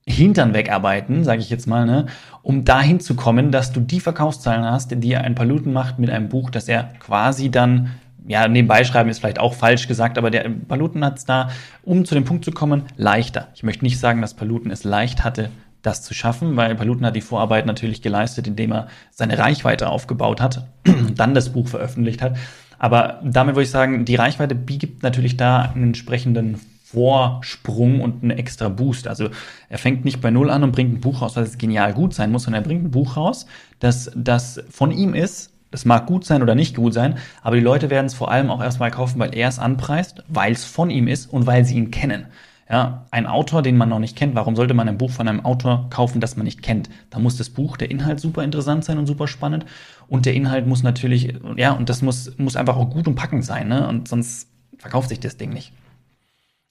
Hintern 0.05 0.53
wegarbeiten, 0.53 1.23
sage 1.23 1.41
ich 1.41 1.49
jetzt 1.49 1.65
mal, 1.65 1.85
ne, 1.85 2.07
um 2.41 2.65
dahin 2.65 2.99
zu 2.99 3.15
kommen, 3.15 3.51
dass 3.51 3.71
du 3.71 3.79
die 3.79 4.01
Verkaufszahlen 4.01 4.65
hast, 4.65 4.91
die 4.95 5.15
ein 5.15 5.35
Paluten 5.35 5.71
macht 5.71 5.97
mit 5.97 6.09
einem 6.09 6.29
Buch, 6.29 6.49
das 6.49 6.67
er 6.67 6.91
quasi 6.99 7.49
dann, 7.49 7.91
ja, 8.27 8.47
nebenbei 8.47 8.83
schreiben 8.83 9.09
ist 9.09 9.19
vielleicht 9.19 9.39
auch 9.39 9.53
falsch 9.53 9.87
gesagt, 9.87 10.17
aber 10.17 10.29
der 10.29 10.49
Paluten 10.67 11.05
hat 11.05 11.19
es 11.19 11.25
da, 11.25 11.49
um 11.83 12.03
zu 12.05 12.15
dem 12.15 12.25
Punkt 12.25 12.43
zu 12.43 12.51
kommen, 12.51 12.83
leichter. 12.97 13.47
Ich 13.55 13.63
möchte 13.63 13.85
nicht 13.85 13.99
sagen, 13.99 14.21
dass 14.21 14.33
Paluten 14.33 14.71
es 14.71 14.83
leicht 14.83 15.23
hatte, 15.23 15.49
das 15.83 16.01
zu 16.01 16.13
schaffen, 16.13 16.55
weil 16.55 16.75
Paluten 16.75 17.05
hat 17.05 17.15
die 17.15 17.21
Vorarbeit 17.21 17.65
natürlich 17.65 18.01
geleistet, 18.01 18.47
indem 18.47 18.71
er 18.71 18.87
seine 19.11 19.37
Reichweite 19.37 19.89
aufgebaut 19.89 20.41
hat, 20.41 20.67
dann 21.15 21.33
das 21.33 21.49
Buch 21.49 21.67
veröffentlicht 21.67 22.21
hat. 22.21 22.37
Aber 22.83 23.21
damit 23.23 23.55
würde 23.55 23.63
ich 23.63 23.69
sagen, 23.69 24.03
die 24.03 24.15
Reichweite 24.15 24.57
gibt 24.57 25.03
natürlich 25.03 25.37
da 25.37 25.61
einen 25.61 25.85
entsprechenden 25.85 26.59
Vorsprung 26.83 28.01
und 28.01 28.23
einen 28.23 28.37
extra 28.37 28.67
Boost. 28.67 29.07
Also 29.07 29.29
er 29.69 29.77
fängt 29.77 30.03
nicht 30.03 30.19
bei 30.19 30.31
Null 30.31 30.49
an 30.49 30.63
und 30.63 30.73
bringt 30.73 30.93
ein 30.93 30.99
Buch 30.99 31.21
raus, 31.21 31.35
das 31.35 31.57
genial 31.57 31.93
gut 31.93 32.13
sein 32.13 32.29
muss, 32.29 32.43
sondern 32.43 32.61
er 32.61 32.67
bringt 32.67 32.83
ein 32.83 32.91
Buch 32.91 33.15
raus, 33.15 33.45
das, 33.79 34.11
das 34.17 34.61
von 34.69 34.91
ihm 34.91 35.13
ist. 35.13 35.53
Das 35.71 35.85
mag 35.85 36.07
gut 36.07 36.25
sein 36.25 36.43
oder 36.43 36.55
nicht 36.55 36.75
gut 36.75 36.93
sein, 36.93 37.17
aber 37.41 37.55
die 37.55 37.61
Leute 37.61 37.89
werden 37.89 38.07
es 38.07 38.15
vor 38.15 38.29
allem 38.29 38.49
auch 38.49 38.61
erstmal 38.61 38.91
kaufen, 38.91 39.17
weil 39.17 39.33
er 39.33 39.47
es 39.47 39.59
anpreist, 39.59 40.21
weil 40.27 40.51
es 40.51 40.65
von 40.65 40.89
ihm 40.89 41.07
ist 41.07 41.31
und 41.31 41.47
weil 41.47 41.63
sie 41.63 41.77
ihn 41.77 41.89
kennen. 41.89 42.25
Ja, 42.69 43.05
ein 43.11 43.27
Autor, 43.27 43.61
den 43.61 43.75
man 43.75 43.89
noch 43.89 43.99
nicht 43.99 44.15
kennt, 44.15 44.35
warum 44.35 44.55
sollte 44.55 44.73
man 44.73 44.87
ein 44.87 44.97
Buch 44.97 45.11
von 45.11 45.27
einem 45.27 45.43
Autor 45.43 45.89
kaufen, 45.89 46.21
das 46.21 46.37
man 46.37 46.45
nicht 46.45 46.61
kennt? 46.61 46.89
Da 47.09 47.19
muss 47.19 47.37
das 47.37 47.49
Buch, 47.49 47.75
der 47.75 47.91
Inhalt 47.91 48.19
super 48.21 48.43
interessant 48.43 48.85
sein 48.85 48.97
und 48.97 49.05
super 49.05 49.27
spannend. 49.27 49.65
Und 50.07 50.25
der 50.25 50.33
Inhalt 50.33 50.65
muss 50.65 50.81
natürlich, 50.81 51.33
ja, 51.57 51.73
und 51.73 51.89
das 51.89 52.01
muss, 52.01 52.37
muss 52.37 52.55
einfach 52.55 52.77
auch 52.77 52.89
gut 52.89 53.07
und 53.07 53.15
packend 53.15 53.43
sein, 53.43 53.67
ne? 53.67 53.87
Und 53.87 54.07
sonst 54.07 54.47
verkauft 54.77 55.09
sich 55.09 55.19
das 55.19 55.37
Ding 55.37 55.51
nicht. 55.51 55.73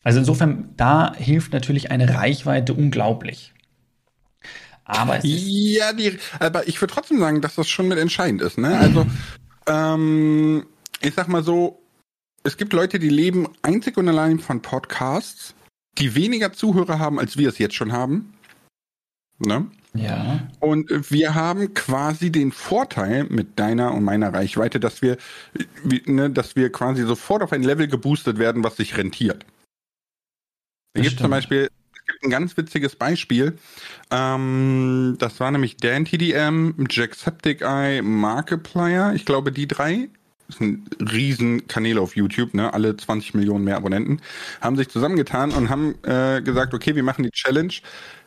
Also 0.02 0.18
insofern, 0.18 0.70
da 0.76 1.14
hilft 1.14 1.52
natürlich 1.52 1.90
eine 1.90 2.14
Reichweite 2.14 2.74
unglaublich. 2.74 3.52
Aber 4.84 5.24
ja, 5.24 5.92
die, 5.92 6.18
aber 6.38 6.66
ich 6.66 6.80
würde 6.80 6.92
trotzdem 6.92 7.18
sagen, 7.18 7.40
dass 7.40 7.54
das 7.54 7.68
schon 7.68 7.88
mit 7.88 7.98
entscheidend 7.98 8.42
ist. 8.42 8.58
Ne? 8.58 8.76
Also, 8.78 9.06
ähm, 9.66 10.66
ich 11.00 11.14
sag 11.14 11.28
mal 11.28 11.44
so, 11.44 11.82
es 12.42 12.56
gibt 12.56 12.72
Leute, 12.72 12.98
die 12.98 13.08
leben 13.08 13.48
einzig 13.62 13.96
und 13.96 14.08
allein 14.08 14.40
von 14.40 14.60
Podcasts, 14.60 15.54
die 15.98 16.14
weniger 16.14 16.52
Zuhörer 16.52 16.98
haben, 16.98 17.18
als 17.18 17.36
wir 17.36 17.48
es 17.48 17.58
jetzt 17.58 17.74
schon 17.74 17.92
haben. 17.92 18.34
Ne? 19.38 19.66
Ja. 19.94 20.48
Und 20.60 21.10
wir 21.10 21.34
haben 21.34 21.74
quasi 21.74 22.32
den 22.32 22.52
Vorteil 22.52 23.24
mit 23.24 23.58
deiner 23.58 23.92
und 23.92 24.04
meiner 24.04 24.32
Reichweite, 24.32 24.80
dass 24.80 25.02
wir, 25.02 25.18
ne, 26.06 26.30
dass 26.30 26.56
wir 26.56 26.72
quasi 26.72 27.02
sofort 27.02 27.42
auf 27.42 27.52
ein 27.52 27.62
Level 27.62 27.88
geboostet 27.88 28.38
werden, 28.38 28.64
was 28.64 28.76
sich 28.76 28.96
rentiert. 28.96 29.44
Es 30.94 31.02
gibt 31.02 31.18
zum 31.18 31.30
Beispiel 31.30 31.68
ein 32.22 32.30
ganz 32.30 32.56
witziges 32.56 32.96
Beispiel. 32.96 33.58
Ähm, 34.10 35.16
das 35.18 35.40
war 35.40 35.50
nämlich 35.50 35.76
Dan 35.76 36.04
TDM, 36.04 36.74
Jacksepticeye, 36.88 38.02
Markiplier. 38.02 39.12
Ich 39.14 39.24
glaube, 39.24 39.52
die 39.52 39.68
drei 39.68 40.08
das 40.52 40.58
sind 40.58 40.88
riesen 41.00 41.66
Kanäle 41.66 42.00
auf 42.00 42.16
YouTube, 42.16 42.54
ne? 42.54 42.72
alle 42.72 42.96
20 42.96 43.34
Millionen 43.34 43.64
mehr 43.64 43.76
Abonnenten, 43.76 44.20
haben 44.60 44.76
sich 44.76 44.88
zusammengetan 44.88 45.50
und 45.50 45.68
haben 45.68 45.94
äh, 46.02 46.42
gesagt, 46.42 46.74
okay, 46.74 46.94
wir 46.94 47.02
machen 47.02 47.22
die 47.22 47.30
Challenge. 47.30 47.72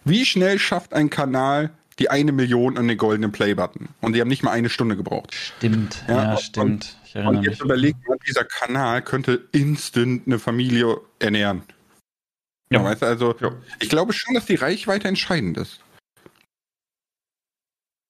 Wie 0.04 0.26
schnell 0.26 0.60
schafft 0.60 0.94
ein 0.94 1.10
Kanal 1.10 1.72
die 1.98 2.10
eine 2.10 2.34
Million 2.34 2.78
und 2.78 2.88
den 2.88 2.98
goldenen 2.98 3.32
Play-Button? 3.32 3.90
Und 4.02 4.14
die 4.14 4.22
haben 4.22 4.28
nicht 4.28 4.44
mal 4.44 4.52
eine 4.52 4.70
Stunde 4.70 4.98
gebraucht. 4.98 5.34
Stimmt, 5.34 6.04
ja, 6.08 6.34
ja 6.34 6.38
stimmt. 6.38 6.98
Und, 7.14 7.26
und 7.26 7.44
jetzt 7.44 7.62
überlegt 7.62 8.08
man, 8.08 8.18
dieser 8.28 8.44
Kanal 8.44 9.02
könnte 9.02 9.48
instant 9.52 10.24
eine 10.26 10.40
Familie 10.40 10.98
ernähren. 11.20 11.64
Ja. 12.70 12.84
Weißt 12.84 13.04
du, 13.04 13.06
also 13.06 13.36
ja. 13.40 13.52
ich 13.80 13.90
glaube 13.90 14.12
schon, 14.14 14.34
dass 14.34 14.46
die 14.46 14.56
Reichweite 14.56 15.08
entscheidend 15.08 15.58
ist. 15.58 15.80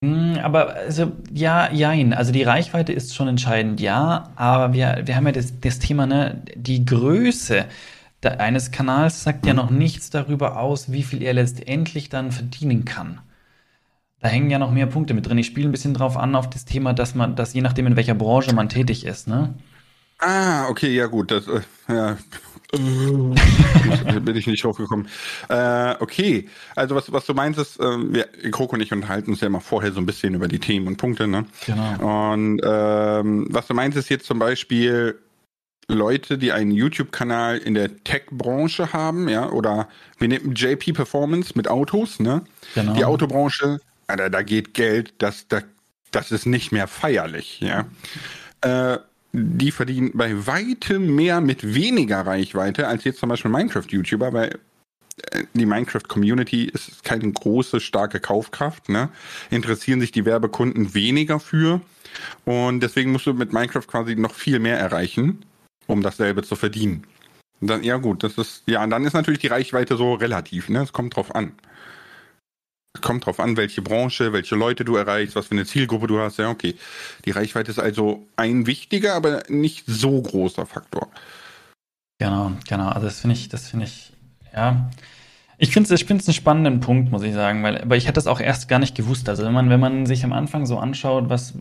Hm, 0.06 0.40
aber 0.44 0.76
also 0.76 1.12
ja, 1.34 1.72
jein. 1.72 2.14
Also 2.14 2.32
die 2.32 2.44
Reichweite 2.44 2.94
ist 2.94 3.16
schon 3.16 3.28
entscheidend, 3.28 3.82
ja. 3.82 4.30
Aber 4.36 4.74
wir, 4.74 5.02
wir 5.06 5.16
haben 5.16 5.26
ja 5.26 5.32
das, 5.32 5.60
das 5.60 5.80
Thema, 5.80 6.06
ne, 6.06 6.44
die 6.56 6.86
Größe 6.86 7.66
eines 8.24 8.72
Kanals 8.72 9.24
sagt 9.24 9.46
ja 9.46 9.54
noch 9.54 9.70
nichts 9.70 10.10
darüber 10.10 10.60
aus, 10.60 10.92
wie 10.92 11.04
viel 11.04 11.22
er 11.22 11.34
letztendlich 11.34 12.10
dann 12.10 12.32
verdienen 12.32 12.84
kann. 12.84 13.20
Da 14.20 14.30
hängen 14.30 14.50
ja 14.50 14.58
noch 14.58 14.72
mehr 14.72 14.88
Punkte 14.88 15.14
mit 15.14 15.28
drin. 15.28 15.38
Ich 15.38 15.46
spiele 15.46 15.70
ein 15.70 15.72
bisschen 15.72 15.94
drauf 15.94 16.18
an 16.18 16.36
auf 16.36 16.50
das 16.50 16.66
Thema, 16.66 16.94
dass 16.94 17.14
man, 17.14 17.36
dass 17.36 17.54
je 17.54 17.62
nachdem 17.62 17.86
in 17.86 17.96
welcher 17.96 18.16
Branche 18.16 18.56
man 18.56 18.70
tätig 18.70 19.06
ist, 19.06 19.28
ne? 19.28 19.54
Ah, 20.18 20.68
okay, 20.70 20.96
ja 20.96 21.06
gut, 21.06 21.30
das, 21.30 21.48
äh, 21.48 21.62
ja, 21.88 22.18
bin 22.72 24.36
ich 24.36 24.48
nicht 24.48 24.64
draufgekommen. 24.64 25.08
Äh, 25.50 25.96
okay, 26.00 26.50
also 26.76 26.96
was, 26.96 27.12
was 27.12 27.26
du 27.26 27.34
meinst 27.34 27.60
ist, 27.60 27.80
äh, 27.80 27.84
wir, 27.84 28.26
Kroko 28.52 28.76
und 28.76 28.82
ich 28.82 28.92
unterhalten 28.92 29.32
uns 29.32 29.42
ja 29.42 29.48
immer 29.48 29.62
vorher 29.62 29.92
so 29.92 30.00
ein 30.00 30.06
bisschen 30.06 30.34
über 30.34 30.48
die 30.48 30.60
Themen 30.60 30.88
und 30.88 30.98
Punkte, 30.98 31.28
ne? 31.28 31.46
Genau. 31.66 32.32
Und 32.34 32.62
ähm, 32.64 33.48
was 33.50 33.68
du 33.68 33.74
meinst 33.74 33.98
ist 33.98 34.10
jetzt 34.10 34.26
zum 34.26 34.40
Beispiel 34.40 35.20
Leute, 35.88 36.38
die 36.38 36.52
einen 36.52 36.72
YouTube-Kanal 36.72 37.60
in 37.60 37.76
der 37.76 38.04
Tech-Branche 38.04 38.92
haben, 38.94 39.30
ja, 39.30 39.50
oder 39.50 39.88
wir 40.18 40.28
nehmen 40.28 40.56
JP 40.56 40.94
Performance 40.94 41.54
mit 41.56 41.68
Autos, 41.68 42.20
ne? 42.20 42.44
Genau. 42.74 42.94
Die 42.94 43.06
Autobranche, 43.06 43.80
Alter, 44.08 44.30
da 44.30 44.42
geht 44.42 44.74
Geld, 44.74 45.14
das, 45.20 45.48
das, 45.48 45.64
das 46.12 46.32
ist 46.32 46.46
nicht 46.46 46.72
mehr 46.72 46.88
feierlich, 46.88 47.60
ja. 47.60 47.86
Äh, 48.62 48.98
die 49.36 49.72
verdienen 49.72 50.12
bei 50.14 50.48
weitem 50.48 51.16
mehr 51.16 51.42
mit 51.42 51.76
weniger 51.76 52.22
Reichweite 52.22 52.88
als 52.88 53.04
jetzt 53.04 53.20
zum 53.20 53.30
Beispiel 53.30 53.52
Minecraft-YouTuber, 53.52 54.34
weil 54.34 54.60
äh, 55.32 55.44
die 55.54 55.66
Minecraft-Community 55.66 56.66
ist 56.66 57.04
keine 57.04 57.32
große, 57.32 57.80
starke 57.80 58.20
Kaufkraft. 58.20 58.90
Ne? 58.90 59.10
Interessieren 59.50 60.00
sich 60.00 60.12
die 60.12 60.26
Werbekunden 60.26 60.94
weniger 60.94 61.40
für. 61.40 61.82
Und 62.46 62.80
deswegen 62.82 63.12
musst 63.12 63.26
du 63.26 63.34
mit 63.34 63.52
Minecraft 63.52 63.88
quasi 63.88 64.16
noch 64.16 64.34
viel 64.34 64.60
mehr 64.60 64.80
erreichen, 64.80 65.44
um 65.88 66.02
dasselbe 66.02 66.44
zu 66.44 66.56
verdienen. 66.56 67.04
Dann, 67.62 67.84
ja 67.84 67.98
gut, 67.98 68.24
das 68.24 68.38
ist, 68.38 68.64
ja, 68.68 68.84
und 68.84 68.90
dann 68.90 69.06
ist 69.06 69.14
natürlich 69.14 69.40
die 69.40 69.48
Reichweite 69.48 69.98
so 69.98 70.14
relativ, 70.14 70.70
ne? 70.70 70.82
Es 70.82 70.94
kommt 70.94 71.16
drauf 71.16 71.34
an 71.34 71.54
kommt 73.02 73.26
drauf 73.26 73.40
an, 73.40 73.58
welche 73.58 73.82
Branche, 73.82 74.34
welche 74.34 74.56
Leute 74.56 74.86
du 74.86 74.96
erreichst, 74.96 75.36
was 75.36 75.48
für 75.48 75.56
eine 75.56 75.66
Zielgruppe 75.66 76.08
du 76.08 76.20
hast. 76.20 76.38
Ja, 76.38 76.50
okay. 76.50 76.76
Die 77.26 77.32
Reichweite 77.32 77.72
ist 77.72 77.80
also 77.80 78.28
ein 78.36 78.68
wichtiger, 78.68 79.14
aber 79.14 79.44
nicht 79.50 79.84
so 79.88 80.22
großer 80.22 80.66
Faktor. 80.66 81.10
Genau, 82.20 82.52
genau. 82.68 82.90
Also 82.90 83.08
das 83.08 83.20
finde 83.20 83.36
ich, 83.36 83.50
das 83.50 83.70
finde 83.70 83.86
ich, 83.86 84.14
ja. 84.54 84.90
Ich 85.58 85.72
finde 85.72 85.94
es 85.94 86.02
ich 86.02 86.10
einen 86.10 86.20
spannenden 86.20 86.80
Punkt, 86.82 87.12
muss 87.12 87.24
ich 87.24 87.34
sagen, 87.34 87.64
weil, 87.64 87.82
aber 87.82 87.96
ich 87.96 88.06
hätte 88.06 88.16
das 88.16 88.28
auch 88.28 88.42
erst 88.42 88.68
gar 88.68 88.80
nicht 88.80 88.96
gewusst. 88.96 89.30
Also 89.30 89.46
wenn 89.46 89.54
man, 89.54 89.70
wenn 89.70 89.80
man 89.80 90.06
sich 90.06 90.24
am 90.26 90.34
Anfang 90.34 90.66
so 90.66 90.78
anschaut, 90.78 91.30
was, 91.30 91.54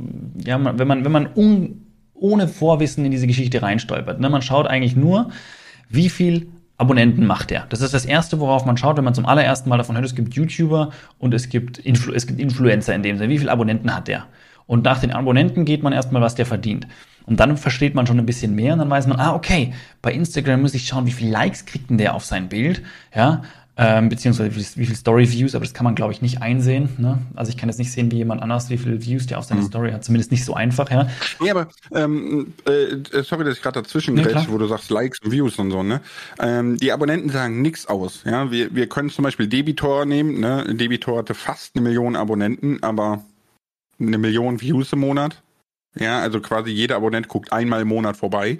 ja, 0.44 0.58
wenn 0.78 0.88
man, 0.88 1.04
wenn 1.04 1.12
man 1.12 1.28
un, 1.34 1.86
ohne 2.14 2.48
Vorwissen 2.48 3.04
in 3.04 3.12
diese 3.12 3.26
Geschichte 3.26 3.62
reinstolpert, 3.62 4.18
ne, 4.18 4.28
man 4.30 4.42
schaut 4.42 4.66
eigentlich 4.66 4.96
nur, 4.96 5.30
wie 5.88 6.08
viel 6.08 6.48
Abonnenten 6.76 7.26
macht 7.26 7.52
er. 7.52 7.66
Das 7.68 7.80
ist 7.80 7.94
das 7.94 8.04
Erste, 8.04 8.40
worauf 8.40 8.64
man 8.64 8.76
schaut, 8.76 8.96
wenn 8.96 9.04
man 9.04 9.14
zum 9.14 9.26
allerersten 9.26 9.68
Mal 9.68 9.78
davon 9.78 9.94
hört, 9.96 10.04
es 10.04 10.14
gibt 10.14 10.34
YouTuber 10.34 10.90
und 11.18 11.32
es 11.32 11.48
gibt, 11.48 11.78
Influ 11.78 12.12
es 12.12 12.26
gibt 12.26 12.40
Influencer 12.40 12.94
in 12.94 13.02
dem 13.02 13.16
Sinne. 13.16 13.30
Wie 13.30 13.38
viele 13.38 13.52
Abonnenten 13.52 13.94
hat 13.94 14.08
der? 14.08 14.26
Und 14.66 14.84
nach 14.84 14.98
den 14.98 15.12
Abonnenten 15.12 15.64
geht 15.64 15.82
man 15.82 15.92
erstmal, 15.92 16.22
was 16.22 16.34
der 16.34 16.46
verdient. 16.46 16.86
Und 17.26 17.40
dann 17.40 17.56
versteht 17.56 17.94
man 17.94 18.06
schon 18.06 18.18
ein 18.18 18.26
bisschen 18.26 18.54
mehr 18.54 18.72
und 18.74 18.80
dann 18.80 18.90
weiß 18.90 19.06
man, 19.06 19.18
ah, 19.18 19.34
okay, 19.34 19.72
bei 20.02 20.12
Instagram 20.12 20.62
muss 20.62 20.74
ich 20.74 20.86
schauen, 20.86 21.06
wie 21.06 21.12
viele 21.12 21.30
Likes 21.30 21.64
kriegt 21.64 21.90
denn 21.90 21.98
der 21.98 22.14
auf 22.14 22.24
sein 22.24 22.48
Bild, 22.48 22.82
ja, 23.14 23.42
ähm, 23.76 24.08
beziehungsweise 24.08 24.54
wie, 24.54 24.80
wie 24.80 24.86
viel 24.86 24.94
Story-Views, 24.94 25.54
aber 25.54 25.64
das 25.64 25.74
kann 25.74 25.84
man, 25.84 25.96
glaube 25.96 26.12
ich, 26.12 26.22
nicht 26.22 26.40
einsehen. 26.40 26.90
Ne? 26.98 27.18
Also 27.34 27.50
ich 27.50 27.56
kann 27.56 27.68
jetzt 27.68 27.78
nicht 27.78 27.90
sehen, 27.90 28.10
wie 28.12 28.16
jemand 28.16 28.40
anders, 28.40 28.70
wie 28.70 28.78
viele 28.78 29.04
Views 29.04 29.26
der 29.26 29.38
auf 29.38 29.44
seine 29.44 29.62
mhm. 29.62 29.66
Story 29.66 29.90
hat. 29.90 30.04
Zumindest 30.04 30.30
nicht 30.30 30.44
so 30.44 30.54
einfach, 30.54 30.90
ja. 30.90 31.08
Nee, 31.40 31.50
aber 31.50 31.68
ähm, 31.92 32.52
äh, 32.66 33.22
sorry, 33.22 33.44
dass 33.44 33.56
ich 33.56 33.62
gerade 33.62 33.82
dazwischen 33.82 34.14
grätsch, 34.14 34.48
wo 34.48 34.58
du 34.58 34.66
sagst 34.66 34.90
Likes 34.90 35.18
und 35.24 35.32
Views 35.32 35.58
und 35.58 35.72
so, 35.72 35.82
ne? 35.82 36.00
Ähm, 36.38 36.76
die 36.76 36.92
Abonnenten 36.92 37.30
sagen 37.30 37.62
nichts 37.62 37.86
aus. 37.86 38.22
Ja, 38.24 38.50
wir, 38.52 38.74
wir 38.74 38.88
können 38.88 39.10
zum 39.10 39.24
Beispiel 39.24 39.48
Debitor 39.48 40.06
nehmen, 40.06 40.38
ne? 40.38 40.64
Debitor 40.74 41.18
hatte 41.18 41.34
fast 41.34 41.74
eine 41.74 41.82
Million 41.82 42.14
Abonnenten, 42.14 42.80
aber 42.82 43.24
eine 43.98 44.18
Million 44.18 44.60
Views 44.60 44.92
im 44.92 45.00
Monat. 45.00 45.42
Ja, 45.98 46.20
also 46.20 46.40
quasi 46.40 46.70
jeder 46.70 46.96
Abonnent 46.96 47.28
guckt 47.28 47.52
einmal 47.52 47.82
im 47.82 47.88
Monat 47.88 48.16
vorbei. 48.16 48.58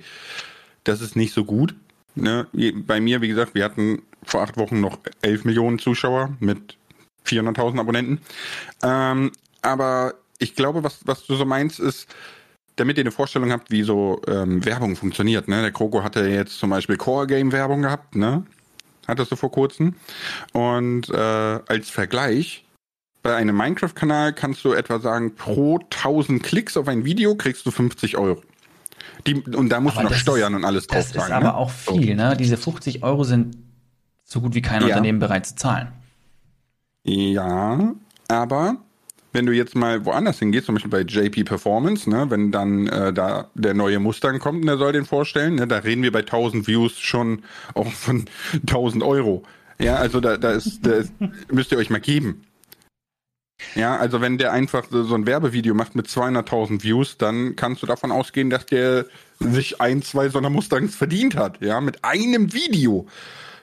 Das 0.84 1.00
ist 1.00 1.16
nicht 1.16 1.32
so 1.32 1.44
gut. 1.44 1.74
Ne? 2.14 2.46
Bei 2.86 3.00
mir, 3.00 3.20
wie 3.20 3.28
gesagt, 3.28 3.54
wir 3.54 3.64
hatten 3.64 4.02
vor 4.22 4.42
acht 4.42 4.56
Wochen 4.56 4.80
noch 4.80 4.98
11 5.22 5.44
Millionen 5.44 5.78
Zuschauer 5.78 6.30
mit 6.40 6.76
400.000 7.26 7.80
Abonnenten. 7.80 8.20
Ähm, 8.82 9.32
aber 9.62 10.14
ich 10.38 10.54
glaube, 10.54 10.84
was, 10.84 11.00
was 11.06 11.26
du 11.26 11.34
so 11.34 11.44
meinst, 11.44 11.80
ist, 11.80 12.08
damit 12.76 12.98
ihr 12.98 13.02
eine 13.02 13.12
Vorstellung 13.12 13.52
habt, 13.52 13.70
wie 13.70 13.82
so 13.82 14.20
ähm, 14.26 14.64
Werbung 14.64 14.96
funktioniert. 14.96 15.48
Ne? 15.48 15.62
Der 15.62 15.72
Kroko 15.72 16.02
hatte 16.02 16.26
jetzt 16.28 16.58
zum 16.58 16.70
Beispiel 16.70 16.96
Core 16.96 17.26
Game 17.26 17.52
Werbung 17.52 17.82
gehabt, 17.82 18.16
ne? 18.16 18.44
Hattest 19.06 19.30
du 19.32 19.36
vor 19.36 19.50
kurzem. 19.50 19.94
Und 20.52 21.10
äh, 21.10 21.14
als 21.16 21.90
Vergleich, 21.90 22.64
bei 23.22 23.36
einem 23.36 23.56
Minecraft-Kanal 23.56 24.32
kannst 24.32 24.64
du 24.64 24.72
etwa 24.72 24.98
sagen, 24.98 25.34
pro 25.34 25.78
1000 25.78 26.42
Klicks 26.42 26.76
auf 26.76 26.88
ein 26.88 27.04
Video 27.04 27.34
kriegst 27.34 27.66
du 27.66 27.70
50 27.70 28.16
Euro. 28.16 28.42
Die, 29.26 29.34
und 29.34 29.68
da 29.70 29.80
musst 29.80 29.96
aber 29.96 30.08
du 30.08 30.12
noch 30.12 30.18
Steuern 30.18 30.52
ist, 30.52 30.56
und 30.58 30.64
alles 30.64 30.86
drauf 30.86 30.98
Das 30.98 31.10
ist 31.10 31.30
aber 31.30 31.44
ne? 31.44 31.56
auch 31.56 31.70
viel, 31.70 32.14
ne? 32.14 32.36
Diese 32.36 32.56
50 32.56 33.02
Euro 33.02 33.24
sind 33.24 33.56
so 34.24 34.40
gut 34.40 34.54
wie 34.54 34.62
kein 34.62 34.82
ja. 34.82 34.88
Unternehmen 34.88 35.18
bereit 35.18 35.46
zu 35.46 35.56
zahlen. 35.56 35.88
Ja, 37.04 37.94
aber 38.28 38.76
wenn 39.32 39.46
du 39.46 39.52
jetzt 39.52 39.74
mal 39.74 40.04
woanders 40.06 40.38
hingehst, 40.38 40.66
zum 40.66 40.76
Beispiel 40.76 40.90
bei 40.90 41.00
JP 41.00 41.44
Performance, 41.44 42.08
ne, 42.08 42.30
wenn 42.30 42.52
dann 42.52 42.86
äh, 42.86 43.12
da 43.12 43.50
der 43.54 43.74
neue 43.74 43.98
Mustang 43.98 44.38
kommt 44.38 44.60
und 44.60 44.66
der 44.66 44.78
soll 44.78 44.92
den 44.92 45.04
vorstellen, 45.04 45.56
ne, 45.56 45.66
da 45.66 45.78
reden 45.78 46.02
wir 46.02 46.12
bei 46.12 46.20
1000 46.20 46.66
Views 46.66 46.98
schon 46.98 47.42
auch 47.74 47.90
von 47.90 48.26
1000 48.66 49.02
Euro. 49.02 49.42
Ja, 49.80 49.96
also 49.96 50.20
da, 50.20 50.36
da, 50.36 50.52
ist, 50.52 50.86
da 50.86 50.92
ist, 50.92 51.12
müsst 51.52 51.72
ihr 51.72 51.78
euch 51.78 51.90
mal 51.90 52.00
geben. 52.00 52.42
Ja, 53.74 53.96
also 53.96 54.20
wenn 54.20 54.38
der 54.38 54.52
einfach 54.52 54.86
so 54.90 55.14
ein 55.14 55.26
Werbevideo 55.26 55.74
macht 55.74 55.94
mit 55.94 56.06
200.000 56.06 56.82
Views, 56.82 57.18
dann 57.18 57.56
kannst 57.56 57.82
du 57.82 57.86
davon 57.86 58.12
ausgehen, 58.12 58.50
dass 58.50 58.66
der 58.66 59.06
sich 59.38 59.80
ein, 59.80 60.02
zwei 60.02 60.28
so 60.28 60.38
einer 60.38 60.50
Mustangs 60.50 60.94
verdient 60.94 61.36
hat. 61.36 61.60
Ja, 61.60 61.80
mit 61.80 62.04
einem 62.04 62.52
Video. 62.52 63.06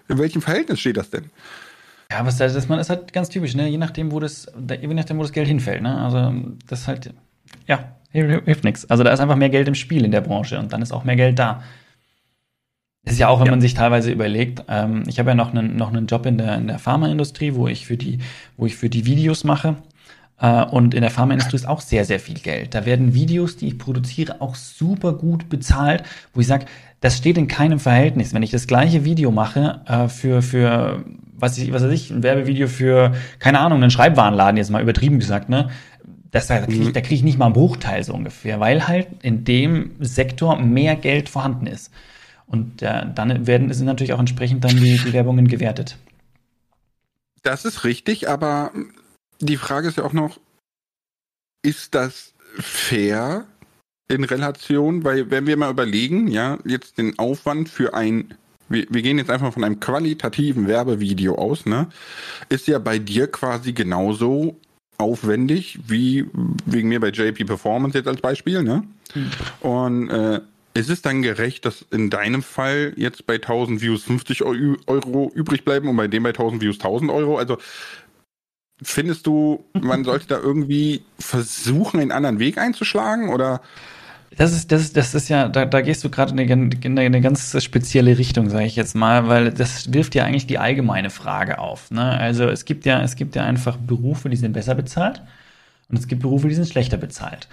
In 0.08 0.18
welchem 0.18 0.42
Verhältnis 0.42 0.80
steht 0.80 0.98
das 0.98 1.10
denn? 1.10 1.30
Ja, 2.12 2.26
was 2.26 2.38
das, 2.38 2.68
man 2.68 2.80
ist 2.80 2.90
halt 2.90 3.14
ganz 3.14 3.30
typisch, 3.30 3.56
ne? 3.56 3.70
Je 3.70 3.78
nachdem, 3.78 4.12
wo 4.12 4.20
das, 4.20 4.52
je 4.70 4.88
nachdem, 4.88 5.18
wo 5.18 5.22
das 5.22 5.32
Geld 5.32 5.48
hinfällt, 5.48 5.82
ne? 5.82 5.98
Also 5.98 6.34
das 6.68 6.82
ist 6.82 6.88
halt, 6.88 7.14
ja, 7.68 7.96
hilft 8.10 8.66
nichts. 8.66 8.90
Also 8.90 9.04
da 9.04 9.14
ist 9.14 9.22
einfach 9.22 9.38
mehr 9.38 9.50
Geld 9.50 9.70
im 9.70 9.76
Spiel 9.76 10.04
in 10.04 10.12
der 10.12 10.22
Branche 10.22 10.60
und 10.60 10.74
dann 10.74 10.82
ist 10.82 10.92
auch 10.92 11.06
mehr 11.06 11.16
Geld 11.16 11.40
da. 11.40 11.64
Das 13.04 13.14
ist 13.14 13.20
ja 13.20 13.30
auch, 13.30 13.40
wenn 13.40 13.48
ja. 13.48 13.52
man 13.52 13.62
sich 13.62 13.74
teilweise 13.74 14.12
überlegt, 14.12 14.64
ähm, 14.70 15.04
ich 15.08 15.18
habe 15.18 15.32
ja 15.32 15.36
noch 15.36 15.54
einen, 15.54 15.76
noch 15.76 15.90
einen 15.90 16.06
Job 16.06 16.26
in 16.26 16.38
der, 16.38 16.56
in 16.58 16.68
der 16.68 16.78
Pharmaindustrie, 16.78 17.56
wo 17.56 17.68
ich 17.68 17.88
für 17.88 17.98
die, 17.98 18.20
wo 18.58 18.66
ich 18.66 18.76
für 18.76 18.90
die 18.90 19.06
Videos 19.06 19.44
mache. 19.44 19.78
Äh, 20.40 20.66
und 20.66 20.94
in 20.94 21.02
der 21.02 21.10
Pharmaindustrie 21.10 21.56
ist 21.56 21.68
auch 21.68 21.82
sehr, 21.82 22.06
sehr 22.06 22.20
viel 22.20 22.36
Geld. 22.36 22.76
Da 22.76 22.86
werden 22.86 23.14
Videos, 23.14 23.58
die 23.58 23.68
ich 23.68 23.80
produziere, 23.80 24.42
auch 24.42 24.56
super 24.56 25.14
gut 25.14 25.50
bezahlt, 25.50 26.04
wo 26.34 26.42
ich 26.42 26.48
sage, 26.48 26.66
das 27.00 27.18
steht 27.18 27.38
in 27.38 27.48
keinem 27.48 27.80
Verhältnis. 27.80 28.34
Wenn 28.34 28.44
ich 28.44 28.52
das 28.52 28.68
gleiche 28.68 29.04
Video 29.04 29.32
mache 29.32 29.82
äh, 29.88 30.08
für, 30.08 30.44
für 30.44 31.04
was, 31.34 31.58
ich, 31.58 31.74
was 31.74 31.84
weiß 31.84 31.92
ich, 31.92 32.12
ein 32.12 32.22
Werbevideo 32.22 32.68
für, 32.68 33.14
keine 33.40 33.60
Ahnung, 33.60 33.82
einen 33.82 33.92
Schreibwarenladen, 33.92 34.58
jetzt 34.58 34.70
mal 34.70 34.82
übertrieben 34.82 35.20
gesagt, 35.20 35.50
ne? 35.50 35.70
Das, 36.30 36.48
da 36.48 36.60
kriege 36.60 36.82
ich, 36.82 36.88
mhm. 36.88 36.94
da 36.94 37.02
krieg 37.02 37.18
ich 37.18 37.24
nicht 37.24 37.38
mal 37.38 37.46
einen 37.46 37.56
Bruchteil 37.56 38.04
so 38.06 38.14
ungefähr, 38.14 38.62
weil 38.62 38.88
halt 38.88 39.08
in 39.22 39.44
dem 39.44 39.92
Sektor 40.00 40.58
mehr 40.58 40.96
Geld 40.96 41.28
vorhanden 41.28 41.68
ist. 41.68 41.92
Und 42.52 42.82
äh, 42.82 43.06
dann 43.16 43.48
werden 43.48 43.74
sind 43.74 43.86
natürlich 43.86 44.14
auch 44.14 44.20
entsprechend 44.20 44.64
dann 44.64 44.76
die, 44.76 44.98
die 44.98 45.14
Werbungen 45.14 45.48
gewertet. 45.48 45.98
Das 47.44 47.66
ist 47.66 47.84
richtig, 47.84 48.30
aber 48.30 48.72
die 49.40 49.58
Frage 49.58 49.88
ist 49.88 49.98
ja 49.98 50.04
auch 50.04 50.14
noch, 50.14 50.40
ist 51.64 51.96
das 51.96 52.34
fair 52.60 53.46
in 54.08 54.24
Relation? 54.24 55.04
Weil 55.04 55.32
wenn 55.32 55.48
wir 55.48 55.58
mal 55.58 55.72
überlegen, 55.72 56.28
ja, 56.28 56.60
jetzt 56.66 56.98
den 56.98 57.18
Aufwand 57.18 57.70
für 57.70 57.94
ein, 57.94 58.34
wir, 58.70 58.86
wir 58.90 59.02
gehen 59.02 59.18
jetzt 59.18 59.32
einfach 59.32 59.54
von 59.54 59.64
einem 59.64 59.80
qualitativen 59.80 60.68
Werbevideo 60.68 61.36
aus, 61.36 61.66
ne, 61.66 61.88
ist 62.50 62.68
ja 62.68 62.80
bei 62.80 63.00
dir 63.00 63.28
quasi 63.28 63.74
genauso 63.74 64.60
aufwendig 64.98 65.80
wie 65.88 66.28
wegen 66.66 66.90
mir 66.90 67.00
bei 67.00 67.10
JP 67.10 67.46
Performance 67.46 67.98
jetzt 67.98 68.08
als 68.08 68.22
Beispiel, 68.22 68.62
ne? 68.62 68.84
Mhm. 69.16 69.68
Und 69.68 70.10
äh, 70.10 70.42
ist 70.74 70.90
es 70.90 71.02
dann 71.02 71.22
gerecht, 71.22 71.66
dass 71.66 71.86
in 71.92 72.10
deinem 72.10 72.44
Fall 72.44 72.94
jetzt 72.96 73.26
bei 73.26 73.36
1000 73.36 73.82
Views 73.82 74.04
50 74.04 74.44
Euro 74.44 75.32
übrig 75.34 75.66
bleiben 75.66 75.88
und 75.88 75.98
bei 75.98 76.08
dem 76.08 76.24
bei 76.24 76.30
1000 76.30 76.62
Views 76.62 76.76
1000 76.76 77.12
Euro? 77.12 77.38
Also 77.38 77.58
findest 78.82 79.28
du, 79.28 79.66
man 79.74 80.04
sollte 80.04 80.28
da 80.28 80.40
irgendwie 80.40 81.04
versuchen, 81.20 82.00
einen 82.00 82.12
anderen 82.12 82.40
Weg 82.40 82.58
einzuschlagen 82.58 83.30
oder? 83.30 83.62
Das 84.38 84.54
ist, 84.54 84.72
das 84.72 84.94
das 84.94 85.14
ist 85.14 85.28
ja, 85.28 85.50
da, 85.50 85.66
da 85.66 85.82
gehst 85.82 86.06
du 86.06 86.10
gerade 86.10 86.32
in 86.32 86.40
eine, 86.40 86.70
in 86.82 86.98
eine 86.98 87.22
ganz 87.22 87.62
spezielle 87.62 88.18
Richtung, 88.18 88.50
sage 88.50 88.66
ich 88.66 88.78
jetzt 88.78 88.96
mal, 88.96 89.28
weil 89.28 89.52
das 89.52 89.94
wirft 89.94 90.16
ja 90.16 90.24
eigentlich 90.24 90.48
die 90.48 90.58
allgemeine 90.58 91.10
Frage 91.10 91.60
auf. 91.60 91.92
Ne? 91.92 92.02
Also 92.02 92.46
es 92.46 92.64
gibt 92.64 92.86
ja, 92.86 93.02
es 93.02 93.16
gibt 93.16 93.36
ja 93.36 93.44
einfach 93.44 93.76
Berufe, 93.76 94.30
die 94.30 94.38
sind 94.38 94.54
besser 94.54 94.74
bezahlt 94.74 95.22
und 95.90 96.00
es 96.00 96.08
gibt 96.08 96.22
Berufe, 96.22 96.48
die 96.48 96.56
sind 96.56 96.68
schlechter 96.70 96.96
bezahlt. 96.96 97.50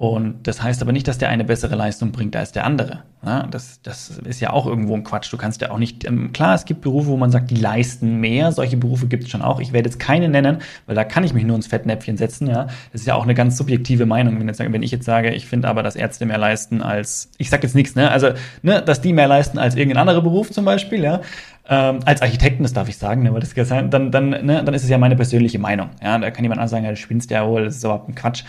Und 0.00 0.46
das 0.46 0.62
heißt 0.62 0.80
aber 0.80 0.92
nicht, 0.92 1.06
dass 1.08 1.18
der 1.18 1.28
eine 1.28 1.44
bessere 1.44 1.74
Leistung 1.74 2.10
bringt 2.10 2.34
als 2.34 2.52
der 2.52 2.64
andere. 2.64 3.02
Ja, 3.22 3.46
das, 3.50 3.82
das 3.82 4.08
ist 4.08 4.40
ja 4.40 4.48
auch 4.48 4.64
irgendwo 4.64 4.94
ein 4.94 5.04
Quatsch. 5.04 5.30
Du 5.30 5.36
kannst 5.36 5.60
ja 5.60 5.72
auch 5.72 5.76
nicht, 5.76 6.06
ähm, 6.06 6.32
klar, 6.32 6.54
es 6.54 6.64
gibt 6.64 6.80
Berufe, 6.80 7.08
wo 7.08 7.18
man 7.18 7.30
sagt, 7.30 7.50
die 7.50 7.56
leisten 7.56 8.18
mehr. 8.18 8.50
Solche 8.50 8.78
Berufe 8.78 9.08
gibt 9.08 9.24
es 9.24 9.28
schon 9.28 9.42
auch. 9.42 9.60
Ich 9.60 9.74
werde 9.74 9.90
jetzt 9.90 9.98
keine 9.98 10.30
nennen, 10.30 10.60
weil 10.86 10.94
da 10.96 11.04
kann 11.04 11.22
ich 11.22 11.34
mich 11.34 11.44
nur 11.44 11.54
ins 11.54 11.66
Fettnäpfchen 11.66 12.16
setzen. 12.16 12.46
Ja, 12.46 12.68
das 12.92 13.02
ist 13.02 13.06
ja 13.08 13.14
auch 13.14 13.24
eine 13.24 13.34
ganz 13.34 13.58
subjektive 13.58 14.06
Meinung. 14.06 14.40
Wenn, 14.40 14.48
jetzt, 14.48 14.58
wenn 14.58 14.82
ich 14.82 14.90
jetzt 14.90 15.04
sage, 15.04 15.34
ich 15.34 15.44
finde 15.44 15.68
aber, 15.68 15.82
dass 15.82 15.96
Ärzte 15.96 16.24
mehr 16.24 16.38
leisten 16.38 16.80
als, 16.80 17.30
ich 17.36 17.50
sag 17.50 17.62
jetzt 17.62 17.74
nichts, 17.74 17.94
ne, 17.94 18.10
also, 18.10 18.30
ne, 18.62 18.80
dass 18.80 19.02
die 19.02 19.12
mehr 19.12 19.28
leisten 19.28 19.58
als 19.58 19.74
irgendein 19.74 20.00
anderer 20.00 20.22
Beruf 20.22 20.50
zum 20.50 20.64
Beispiel, 20.64 21.02
ja, 21.04 21.20
ähm, 21.68 21.98
als 22.06 22.22
Architekten, 22.22 22.62
das 22.62 22.72
darf 22.72 22.88
ich 22.88 22.96
sagen, 22.96 23.22
ne, 23.22 23.34
weil 23.34 23.40
das 23.40 23.52
dann, 23.54 24.10
dann, 24.10 24.30
ne, 24.30 24.62
dann 24.64 24.72
ist 24.72 24.82
es 24.82 24.88
ja 24.88 24.96
meine 24.96 25.16
persönliche 25.16 25.58
Meinung. 25.58 25.90
Ja, 26.02 26.18
da 26.18 26.30
kann 26.30 26.42
jemand 26.42 26.58
anders 26.58 26.70
sagen, 26.70 26.84
ja, 26.84 26.90
du 26.90 26.96
spinnst 26.96 27.30
ja 27.30 27.46
wohl, 27.46 27.66
das 27.66 27.76
ist 27.76 27.84
überhaupt 27.84 28.08
ein 28.08 28.14
Quatsch. 28.14 28.44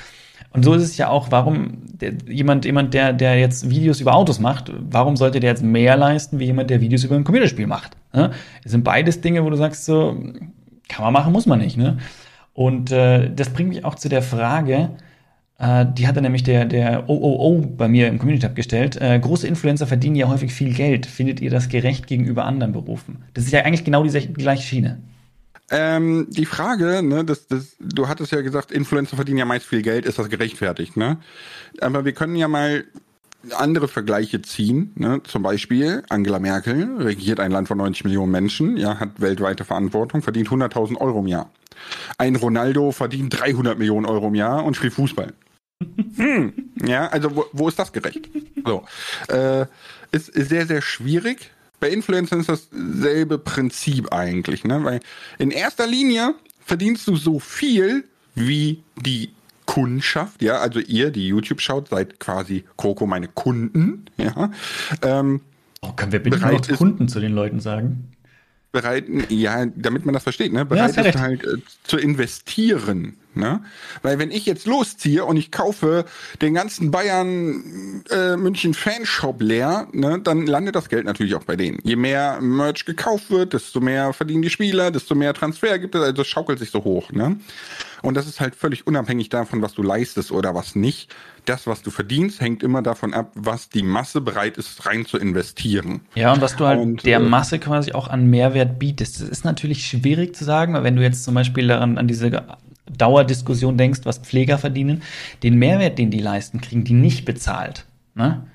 Und 0.54 0.64
so 0.64 0.74
ist 0.74 0.84
es 0.84 0.98
ja 0.98 1.10
auch, 1.10 1.32
warum 1.32 1.78
der, 1.94 2.14
jemand, 2.28 2.66
jemand, 2.66 2.94
der, 2.94 3.14
der 3.14 3.40
jetzt 3.40 3.70
Videos 3.70 4.02
über 4.02 4.16
Autos 4.16 4.40
macht, 4.40 4.72
warum 4.90 5.16
sollte 5.16 5.40
der 5.40 5.52
jetzt 5.52 5.64
mehr 5.64 5.96
leisten, 5.96 6.40
wie 6.40 6.46
jemand, 6.46 6.70
der 6.70 6.82
Videos 6.82 7.04
über 7.04 7.16
ein 7.16 7.24
Computerspiel 7.24 7.68
macht? 7.68 7.96
Ne? 8.14 8.32
Das 8.64 8.72
sind 8.72 8.84
beides 8.84 9.22
Dinge, 9.22 9.44
wo 9.46 9.50
du 9.50 9.56
sagst, 9.56 9.86
so, 9.86 10.18
kann 10.90 11.06
man 11.06 11.14
machen, 11.14 11.32
muss 11.32 11.46
man 11.46 11.60
nicht. 11.60 11.78
Ne? 11.78 11.98
Und 12.54 12.92
äh, 12.92 13.34
das 13.34 13.50
bringt 13.50 13.70
mich 13.70 13.86
auch 13.86 13.96
zu 13.96 14.10
der 14.10 14.22
Frage, 14.22 14.90
äh, 15.62 15.86
die 15.96 16.08
hatte 16.08 16.22
nämlich 16.22 16.44
der, 16.44 16.66
der 16.66 17.08
OOO 17.08 17.62
bei 17.78 17.88
mir 17.88 18.08
im 18.08 18.18
Community 18.18 18.48
Tab 18.48 18.56
gestellt. 18.56 19.00
Äh, 19.00 19.20
große 19.20 19.48
Influencer 19.48 19.88
verdienen 19.88 20.16
ja 20.16 20.28
häufig 20.28 20.54
viel 20.54 20.74
Geld. 20.74 21.06
Findet 21.06 21.40
ihr 21.40 21.52
das 21.52 21.70
gerecht 21.70 22.08
gegenüber 22.08 22.46
anderen 22.46 22.74
Berufen? 22.74 23.24
Das 23.36 23.46
ist 23.46 23.52
ja 23.52 23.62
eigentlich 23.62 23.86
genau 23.86 24.04
die, 24.04 24.10
die 24.10 24.34
gleiche 24.34 24.64
Schiene. 24.64 24.98
Ähm, 25.72 26.28
die 26.30 26.46
Frage, 26.46 27.02
ne, 27.02 27.24
das, 27.24 27.48
das, 27.48 27.78
du 27.80 28.10
hattest 28.10 28.34
ja 28.34 28.42
gesagt, 28.42 28.72
Influencer 28.72 29.16
verdienen 29.16 29.38
ja 29.38 29.46
meist 29.46 29.66
viel 29.66 29.82
Geld, 29.82 30.06
ist 30.06 30.20
das 30.20 30.30
gerechtfertigt, 30.30 30.98
ne? 30.98 31.18
Aber 31.80 32.04
wir 32.04 32.12
können 32.12 32.36
ja 32.36 32.50
mal 32.50 32.84
andere 33.58 33.88
Vergleiche 33.88 34.42
ziehen. 34.42 34.92
Ne? 34.96 35.22
Zum 35.24 35.44
Beispiel 35.44 36.04
Angela 36.10 36.40
Merkel 36.40 36.98
regiert 36.98 37.40
ein 37.40 37.52
Land 37.52 37.68
von 37.68 37.78
90 37.78 38.04
Millionen 38.04 38.32
Menschen, 38.32 38.78
ja, 38.78 39.00
hat 39.00 39.20
weltweite 39.20 39.66
Verantwortung, 39.66 40.22
verdient 40.22 40.50
100.000 40.50 40.98
Euro 40.98 41.20
im 41.20 41.28
Jahr. 41.28 41.50
Ein 42.18 42.36
Ronaldo 42.36 42.92
verdient 42.92 43.40
300 43.40 43.80
Millionen 43.80 44.06
Euro 44.06 44.28
im 44.28 44.36
Jahr 44.36 44.64
und 44.64 44.76
spielt 44.76 44.94
Fußball. 44.94 45.34
hm, 46.16 46.54
ja, 46.84 47.08
also 47.08 47.36
wo, 47.36 47.46
wo 47.54 47.68
ist 47.68 47.80
das 47.80 47.92
gerecht? 47.92 48.30
So, 48.66 48.84
äh, 49.30 49.66
ist, 50.12 50.30
ist 50.30 50.50
sehr, 50.50 50.68
sehr 50.68 50.82
schwierig 50.82 51.52
bei 51.82 51.90
Influencern 51.90 52.40
ist 52.40 52.50
dasselbe 52.50 53.38
Prinzip 53.38 54.14
eigentlich, 54.14 54.64
ne? 54.64 54.82
Weil 54.86 55.02
in 55.38 55.52
erster 55.52 55.86
Linie 55.86 56.36
verdienst 56.66 57.06
du 57.08 57.18
so 57.18 57.40
viel 57.40 58.06
wie 58.34 58.82
die 58.96 59.32
Kundschaft, 59.66 60.42
ja, 60.42 60.60
also 60.60 60.80
ihr, 60.80 61.12
die 61.12 61.28
YouTube 61.28 61.60
schaut, 61.60 61.90
seid 61.90 62.20
quasi 62.20 62.64
Coco 62.78 63.06
meine 63.06 63.28
Kunden, 63.28 64.06
ja. 64.18 64.52
Ähm, 65.02 65.42
oh, 65.82 65.92
können 65.92 66.14
wir 66.14 66.24
bitte 66.24 66.40
noch 66.40 66.78
Kunden 66.78 67.10
zu 67.10 67.20
den 67.20 67.34
Leuten 67.34 67.60
sagen? 67.60 68.12
bereit, 68.72 69.06
ja, 69.30 69.66
damit 69.66 70.06
man 70.06 70.14
das 70.14 70.24
versteht, 70.24 70.54
ne? 70.54 70.66
Bereit 70.66 70.96
ja, 70.96 71.04
ist 71.04 71.20
halt 71.20 71.44
äh, 71.44 71.58
zu 71.84 71.98
investieren. 71.98 73.18
Ne? 73.34 73.64
Weil 74.02 74.20
wenn 74.20 74.32
ich 74.32 74.46
jetzt 74.46 74.66
losziehe 74.66 75.24
und 75.26 75.38
ich 75.38 75.52
kaufe 75.52 76.06
den 76.42 76.54
ganzen 76.54 76.92
Bayern 76.92 78.04
äh, 78.10 78.36
München 78.36 78.74
Fanshop 78.74 79.42
leer, 79.42 79.88
ne, 79.94 80.20
dann 80.22 80.46
landet 80.46 80.76
das 80.76 80.90
Geld 80.90 81.06
natürlich 81.06 81.36
auch 81.36 81.44
bei 81.44 81.56
denen. 81.56 81.80
Je 81.84 81.96
mehr 81.96 82.40
Merch 82.42 82.86
gekauft 82.86 83.30
wird, 83.30 83.54
desto 83.54 83.80
mehr 83.80 84.14
verdienen 84.14 84.42
die 84.42 84.50
Spieler, 84.50 84.92
desto 84.92 85.16
mehr 85.16 85.34
Transfer 85.34 85.80
gibt 85.80 85.96
es, 85.96 86.02
also 86.02 86.22
es 86.22 86.28
schaukelt 86.28 86.60
sich 86.60 86.72
so 86.72 86.84
hoch. 86.84 87.12
Ne? 87.12 87.38
Und 88.02 88.16
das 88.16 88.28
ist 88.28 88.40
halt 88.40 88.56
völlig 88.56 88.88
unabhängig 88.88 89.30
davon, 89.30 89.62
was 89.62 89.74
du 89.74 89.84
leistest 89.84 90.32
oder 90.32 90.56
was 90.56 90.76
nicht. 90.76 91.14
Das, 91.46 91.68
was 91.68 91.82
du 91.82 91.90
verdienst, 91.90 92.42
hängt 92.42 92.64
immer 92.64 92.82
davon 92.82 93.14
ab, 93.14 93.32
was 93.36 93.70
die 93.70 93.84
Masse 93.84 94.22
bereit 94.22 94.58
ist, 94.58 94.86
rein 94.86 95.06
zu 95.06 95.18
investieren. 95.18 96.02
Ja, 96.16 96.34
und 96.34 96.42
was 96.42 96.56
du 96.56 96.66
halt 96.66 96.80
und, 96.80 97.06
der 97.06 97.20
äh, 97.20 97.24
Masse 97.24 97.60
quasi 97.60 97.94
auch 97.94 98.08
an 98.08 98.28
Mehrwert 98.28 98.80
bietest. 98.80 99.22
Das 99.22 99.30
ist 99.30 99.46
natürlich 99.46 99.86
schwierig 99.86 100.36
zu 100.36 100.44
sagen, 100.44 100.74
weil 100.74 100.84
wenn 100.84 100.96
du 100.96 101.02
jetzt 101.02 101.24
zum 101.24 101.34
Beispiel 101.34 101.68
daran 101.68 101.98
an 101.98 102.08
diese 102.08 102.32
Dauerdiskussion 102.98 103.78
denkst, 103.78 104.02
was 104.04 104.20
Pfleger 104.20 104.58
verdienen, 104.58 105.02
den 105.44 105.56
Mehrwert, 105.56 105.98
den 105.98 106.12
die 106.12 106.20
leisten, 106.20 106.62
kriegen 106.62 106.84
die 106.84 106.94
nicht 106.94 107.26
bezahlt. 107.26 107.86
Ne? 108.16 108.46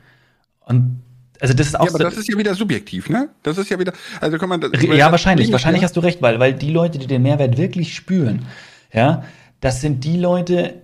Und 0.61 1.03
also 1.41 1.55
das 1.55 1.67
ist 1.67 1.79
auch 1.79 1.85
ja, 1.85 1.91
aber 1.91 1.99
so, 1.99 2.05
das 2.05 2.17
ist 2.17 2.29
ja 2.29 2.39
wieder 2.39 2.55
subjektiv, 2.55 3.11
ne? 3.11 3.29
Das 3.43 3.59
ist 3.59 3.69
ja 3.69 3.79
wieder, 3.79 3.93
also 4.21 4.39
kann 4.39 4.49
man 4.49 4.61
das, 4.61 4.71
Ja, 4.83 5.11
wahrscheinlich, 5.11 5.53
wahrscheinlich 5.53 5.85
hast 5.85 5.97
du 5.97 6.01
recht, 6.01 6.23
weil, 6.23 6.41
weil 6.41 6.55
die 6.55 6.71
Leute, 6.71 6.99
die 6.99 7.07
den 7.07 7.23
Mehrwert 7.23 7.59
wirklich 7.59 7.95
spüren, 7.95 8.47
ja, 8.93 9.25
das 9.61 9.81
sind 9.81 10.05
die 10.05 10.17
Leute, 10.17 10.83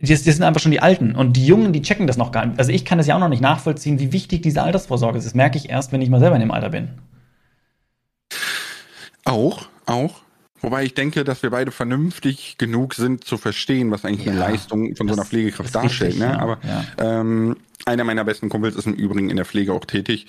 das, 0.00 0.24
das 0.24 0.36
sind 0.36 0.42
einfach 0.42 0.60
schon 0.60 0.72
die 0.72 0.80
Alten 0.80 1.14
und 1.14 1.34
die 1.34 1.46
Jungen, 1.46 1.72
die 1.72 1.82
checken 1.82 2.06
das 2.06 2.16
noch 2.16 2.30
gar 2.30 2.44
nicht. 2.44 2.58
Also 2.58 2.72
ich 2.72 2.84
kann 2.84 2.98
das 2.98 3.06
ja 3.06 3.16
auch 3.16 3.20
noch 3.20 3.28
nicht 3.28 3.40
nachvollziehen, 3.42 3.98
wie 3.98 4.12
wichtig 4.12 4.42
diese 4.42 4.62
Altersvorsorge 4.62 5.18
ist. 5.18 5.24
Das 5.24 5.34
merke 5.34 5.56
ich 5.56 5.70
erst, 5.70 5.92
wenn 5.92 6.02
ich 6.02 6.10
mal 6.10 6.20
selber 6.20 6.36
in 6.36 6.40
dem 6.40 6.50
Alter 6.50 6.70
bin. 6.70 6.88
Auch, 9.24 9.66
auch. 9.86 10.23
Wobei 10.64 10.84
ich 10.84 10.94
denke, 10.94 11.24
dass 11.24 11.42
wir 11.42 11.50
beide 11.50 11.70
vernünftig 11.70 12.56
genug 12.56 12.94
sind 12.94 13.22
zu 13.24 13.36
verstehen, 13.36 13.90
was 13.90 14.06
eigentlich 14.06 14.24
ja, 14.24 14.32
eine 14.32 14.40
Leistung 14.40 14.96
von 14.96 15.06
so 15.08 15.14
einer 15.14 15.26
Pflegekraft 15.26 15.74
darstellt. 15.74 16.14
Richtig, 16.14 16.26
ne? 16.26 16.40
Aber 16.40 16.58
ja. 16.62 17.20
ähm, 17.20 17.56
einer 17.84 18.04
meiner 18.04 18.24
besten 18.24 18.48
Kumpels 18.48 18.74
ist 18.74 18.86
im 18.86 18.94
Übrigen 18.94 19.28
in 19.28 19.36
der 19.36 19.44
Pflege 19.44 19.74
auch 19.74 19.84
tätig. 19.84 20.26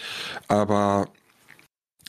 Aber 0.49 1.07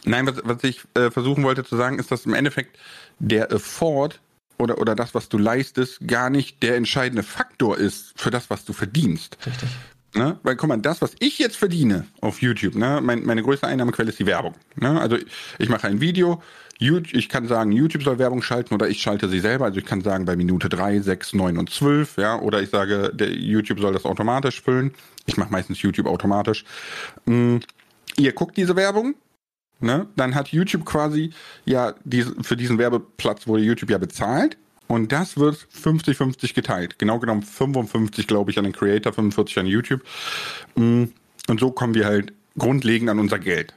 nein, 0.05 0.27
was, 0.27 0.43
was 0.43 0.65
ich 0.65 0.81
äh, 0.95 1.13
versuchen 1.13 1.45
wollte 1.45 1.65
zu 1.65 1.77
sagen, 1.77 2.01
ist, 2.01 2.11
dass 2.11 2.27
im 2.27 2.35
Endeffekt 2.35 2.77
der 3.21 3.53
Effort 3.53 4.21
oder, 4.59 4.79
oder 4.79 4.97
das, 4.97 5.15
was 5.15 5.29
du 5.29 5.39
leistest, 5.39 6.09
gar 6.09 6.29
nicht 6.29 6.65
der 6.65 6.77
entscheidende 6.77 7.23
Faktor 7.23 7.79
ist 7.79 8.13
für 8.17 8.33
das, 8.33 8.51
was 8.51 8.65
du 8.65 8.73
verdienst. 8.73 9.39
Richtig. 9.47 9.69
Ne? 10.15 10.41
Weil, 10.43 10.57
guck 10.57 10.69
mal, 10.69 10.79
das, 10.79 11.03
was 11.03 11.15
ich 11.19 11.39
jetzt 11.39 11.57
verdiene 11.57 12.07
auf 12.23 12.41
YouTube, 12.41 12.75
ne, 12.75 13.01
mein, 13.03 13.25
meine 13.25 13.43
größte 13.43 13.67
Einnahmequelle 13.67 14.09
ist 14.09 14.19
die 14.19 14.27
Werbung. 14.27 14.55
Ne? 14.77 14.99
Also 15.01 15.19
ich 15.59 15.69
mache 15.69 15.87
ein 15.87 16.01
Video, 16.01 16.43
ich 16.79 17.29
kann 17.29 17.49
sagen, 17.49 17.73
YouTube 17.73 18.03
soll 18.03 18.19
Werbung 18.19 18.43
schalten 18.43 18.75
oder 18.75 18.89
ich 18.89 19.01
schalte 19.01 19.29
sie 19.29 19.41
selber. 19.41 19.65
Also 19.65 19.79
ich 19.79 19.87
kann 19.87 20.03
sagen, 20.03 20.25
bei 20.25 20.37
Minute 20.37 20.69
3, 20.69 21.01
6, 21.01 21.35
9 21.35 21.59
und 21.59 21.71
12, 21.71 22.19
ja, 22.19 22.39
oder 22.39 22.61
ich 22.63 22.71
sage, 22.71 23.13
der 23.15 23.31
YouTube 23.31 23.81
soll 23.81 23.93
das 23.93 24.05
automatisch 24.05 24.63
füllen. 24.63 24.93
Ich 25.27 25.37
mache 25.37 25.51
meistens 25.51 25.81
YouTube 25.83 26.07
automatisch. 26.07 26.65
Mm, 27.25 27.57
ihr 28.19 28.33
guckt 28.33 28.57
diese 28.57 28.77
Werbung 28.77 29.15
ne, 29.81 30.07
dann 30.17 30.35
hat 30.35 30.49
YouTube 30.49 30.85
quasi 30.85 31.33
ja 31.65 31.95
diese, 32.05 32.35
für 32.43 32.57
diesen 32.57 32.79
Werbeplatz 32.79 33.47
wurde 33.47 33.63
YouTube 33.63 33.91
ja 33.91 33.99
bezahlt. 33.99 34.57
Und 34.89 35.11
das 35.11 35.37
wird 35.37 35.57
50-50 35.57 36.55
geteilt. 36.55 37.01
Genau 37.01 37.19
genommen 37.19 37.43
55, 37.43 38.29
glaube 38.29 38.53
ich, 38.53 38.59
an 38.59 38.65
den 38.65 38.73
Creator, 38.73 39.13
45 39.13 39.59
an 39.59 39.67
YouTube. 39.67 40.01
Mm, 40.77 41.05
und 41.49 41.61
so 41.61 41.73
kommen 41.73 41.95
wir 41.95 42.05
halt 42.05 42.33
grundlegend 42.57 43.11
an 43.11 43.19
unser 43.19 43.41
Geld. 43.41 43.75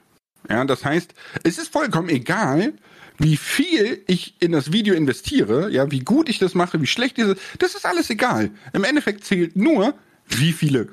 Ja, 0.47 0.63
das 0.65 0.85
heißt, 0.85 1.15
es 1.43 1.57
ist 1.57 1.73
vollkommen 1.73 2.09
egal, 2.09 2.73
wie 3.19 3.37
viel 3.37 4.03
ich 4.07 4.41
in 4.41 4.51
das 4.51 4.71
Video 4.71 4.95
investiere, 4.95 5.69
ja, 5.69 5.91
wie 5.91 5.99
gut 5.99 6.29
ich 6.29 6.39
das 6.39 6.55
mache, 6.55 6.81
wie 6.81 6.87
schlecht 6.87 7.17
ist 7.17 7.27
es, 7.27 7.37
das 7.59 7.75
ist 7.75 7.85
alles 7.85 8.09
egal. 8.09 8.49
Im 8.73 8.83
Endeffekt 8.83 9.25
zählt 9.25 9.55
nur, 9.55 9.93
wie 10.27 10.53
viele 10.53 10.89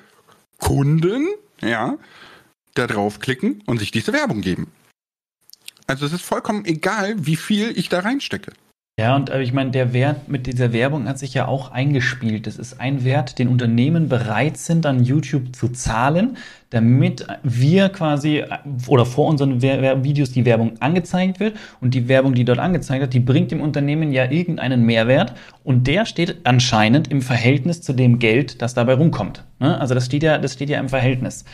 Kunden, 0.59 1.29
ja, 1.61 1.97
da 2.75 2.87
draufklicken 2.87 3.63
und 3.67 3.79
sich 3.79 3.91
diese 3.91 4.13
Werbung 4.13 4.43
geben. 4.43 4.71
Also 5.87 6.05
es 6.05 6.13
ist 6.13 6.23
vollkommen 6.23 6.65
egal, 6.65 7.15
wie 7.25 7.37
viel 7.37 7.73
ich 7.79 7.89
da 7.89 8.01
reinstecke. 8.01 8.53
Ja, 8.99 9.15
und 9.15 9.29
äh, 9.29 9.43
ich 9.43 9.53
meine, 9.53 9.73
der 9.73 9.93
Wert 9.93 10.27
mit 10.31 10.47
dieser 10.47 10.73
Werbung 10.73 11.07
hat 11.07 11.19
sich 11.19 11.35
ja 11.35 11.47
auch 11.47 11.71
eingespielt. 11.71 12.47
Das 12.47 12.57
ist 12.57 12.81
ein 12.81 13.05
Wert, 13.05 13.39
den 13.39 13.49
Unternehmen 13.49 14.09
bereit 14.09 14.57
sind, 14.57 14.87
an 14.87 15.05
YouTube 15.05 15.55
zu 15.55 15.69
zahlen, 15.69 16.39
damit 16.71 17.27
wir 17.43 17.91
quasi 17.91 18.39
äh, 18.39 18.47
oder 18.87 19.05
vor 19.05 19.27
unseren 19.29 19.61
Videos 19.61 20.33
die 20.33 20.47
Werbung 20.47 20.81
angezeigt 20.81 21.41
wird. 21.41 21.59
Und 21.83 21.93
die 21.93 22.09
Werbung, 22.09 22.33
die 22.33 22.47
dort 22.47 22.59
angezeigt 22.59 23.03
wird, 23.03 23.13
die 23.13 23.21
bringt 23.21 23.51
dem 23.51 23.61
Unternehmen 23.61 24.13
ja 24.13 24.31
irgendeinen 24.31 24.87
Mehrwert. 24.87 25.35
Und 25.63 25.87
der 25.87 26.07
steht 26.07 26.39
anscheinend 26.45 27.09
im 27.09 27.21
Verhältnis 27.21 27.83
zu 27.83 27.93
dem 27.93 28.19
Geld, 28.19 28.63
das 28.63 28.73
dabei 28.73 28.95
rumkommt. 28.95 29.45
Ne? 29.61 29.79
Also 29.79 29.95
das 29.95 30.07
steht 30.07 30.23
ja, 30.23 30.39
das 30.39 30.55
steht 30.55 30.71
ja 30.71 30.81
im 30.81 30.89
Verhältnis. 30.89 31.45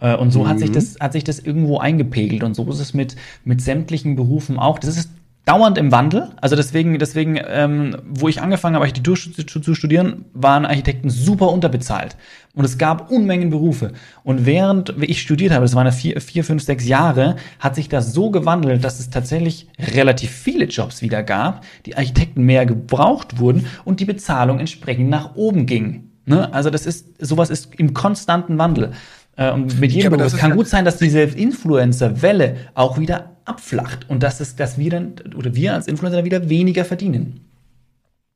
Äh, 0.00 0.16
und 0.16 0.32
so 0.32 0.40
mhm. 0.40 0.48
hat 0.48 0.58
sich 0.58 0.70
das, 0.70 0.96
hat 1.00 1.14
sich 1.14 1.24
das 1.24 1.38
irgendwo 1.38 1.78
eingepegelt. 1.78 2.42
Und 2.42 2.52
so 2.52 2.70
ist 2.70 2.78
es 2.80 2.92
mit, 2.92 3.16
mit 3.46 3.62
sämtlichen 3.62 4.16
Berufen 4.16 4.58
auch. 4.58 4.78
Das 4.78 4.98
ist 4.98 5.08
dauernd 5.44 5.78
im 5.78 5.90
Wandel. 5.90 6.30
Also 6.40 6.56
deswegen, 6.56 6.98
deswegen, 6.98 7.38
ähm, 7.46 7.96
wo 8.04 8.28
ich 8.28 8.40
angefangen 8.40 8.74
habe, 8.76 8.84
Architektur 8.84 9.16
zu 9.16 9.74
studieren, 9.74 10.24
waren 10.32 10.64
Architekten 10.64 11.10
super 11.10 11.50
unterbezahlt. 11.50 12.16
Und 12.54 12.64
es 12.64 12.78
gab 12.78 13.10
Unmengen 13.10 13.50
Berufe. 13.50 13.92
Und 14.22 14.44
während 14.44 14.94
ich 15.02 15.22
studiert 15.22 15.52
habe, 15.52 15.64
das 15.64 15.74
waren 15.74 15.90
vier, 15.92 16.20
vier, 16.20 16.44
fünf, 16.44 16.62
sechs 16.62 16.86
Jahre, 16.86 17.36
hat 17.58 17.74
sich 17.74 17.88
das 17.88 18.12
so 18.12 18.30
gewandelt, 18.30 18.84
dass 18.84 19.00
es 19.00 19.10
tatsächlich 19.10 19.68
relativ 19.78 20.30
viele 20.30 20.66
Jobs 20.66 21.00
wieder 21.02 21.22
gab, 21.22 21.64
die 21.86 21.96
Architekten 21.96 22.42
mehr 22.42 22.66
gebraucht 22.66 23.38
wurden 23.38 23.66
und 23.84 24.00
die 24.00 24.04
Bezahlung 24.04 24.58
entsprechend 24.58 25.10
nach 25.10 25.36
oben 25.36 25.66
ging. 25.66 26.10
Ne? 26.26 26.52
Also 26.52 26.70
das 26.70 26.86
ist, 26.86 27.24
sowas 27.24 27.50
ist 27.50 27.74
im 27.76 27.94
konstanten 27.94 28.58
Wandel. 28.58 28.92
Äh, 29.36 29.52
und 29.52 29.80
mit 29.80 29.92
jedem 29.92 30.18
ja. 30.18 30.24
Es 30.24 30.36
kann 30.36 30.56
gut 30.56 30.68
sein, 30.68 30.84
dass 30.84 30.98
diese 30.98 31.20
Influencer-Welle 31.20 32.56
auch 32.74 32.98
wieder 32.98 33.36
abflacht 33.44 34.08
und 34.08 34.22
dass 34.22 34.40
es, 34.40 34.56
dass 34.56 34.78
wir 34.78 34.90
dann 34.90 35.14
oder 35.36 35.54
wir 35.54 35.74
als 35.74 35.86
Influencer 35.88 36.24
wieder 36.24 36.48
weniger 36.48 36.84
verdienen. 36.84 37.40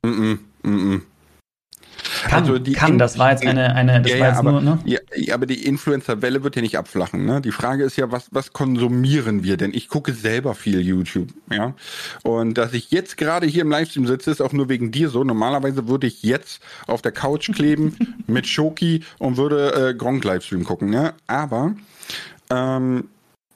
Mm 0.02 0.08
-mm, 0.08 0.38
mm 0.62 1.02
kann, 2.24 2.48
also 2.48 2.72
kann, 2.72 2.98
das 2.98 3.18
war 3.18 3.30
jetzt 3.30 3.46
eine, 3.46 3.74
eine 3.74 4.02
das 4.02 4.12
ja, 4.12 4.20
war 4.20 4.28
jetzt 4.28 4.38
aber, 4.38 4.52
nur, 4.52 4.60
ne? 4.60 4.78
ja, 4.84 4.98
aber 5.34 5.46
die 5.46 5.66
Influencer-Welle 5.66 6.42
wird 6.42 6.56
ja 6.56 6.62
nicht 6.62 6.78
abflachen, 6.78 7.24
ne? 7.24 7.40
Die 7.40 7.52
Frage 7.52 7.84
ist 7.84 7.96
ja, 7.96 8.10
was, 8.10 8.28
was 8.30 8.52
konsumieren 8.52 9.44
wir 9.44 9.56
denn? 9.56 9.72
Ich 9.74 9.88
gucke 9.88 10.12
selber 10.12 10.54
viel 10.54 10.80
YouTube, 10.80 11.28
ja? 11.50 11.74
Und 12.22 12.58
dass 12.58 12.72
ich 12.72 12.90
jetzt 12.90 13.16
gerade 13.16 13.46
hier 13.46 13.62
im 13.62 13.70
Livestream 13.70 14.06
sitze, 14.06 14.30
ist 14.30 14.42
auch 14.42 14.52
nur 14.52 14.68
wegen 14.68 14.90
dir 14.90 15.08
so. 15.08 15.24
Normalerweise 15.24 15.88
würde 15.88 16.06
ich 16.06 16.22
jetzt 16.22 16.62
auf 16.86 17.02
der 17.02 17.12
Couch 17.12 17.52
kleben 17.52 17.96
mit 18.26 18.46
Shoki 18.46 19.02
und 19.18 19.36
würde 19.36 19.90
äh, 19.90 19.94
Gronk 19.94 20.24
Livestream 20.24 20.64
gucken, 20.64 20.90
ne? 20.90 21.14
Aber 21.26 21.74
ähm, 22.50 23.08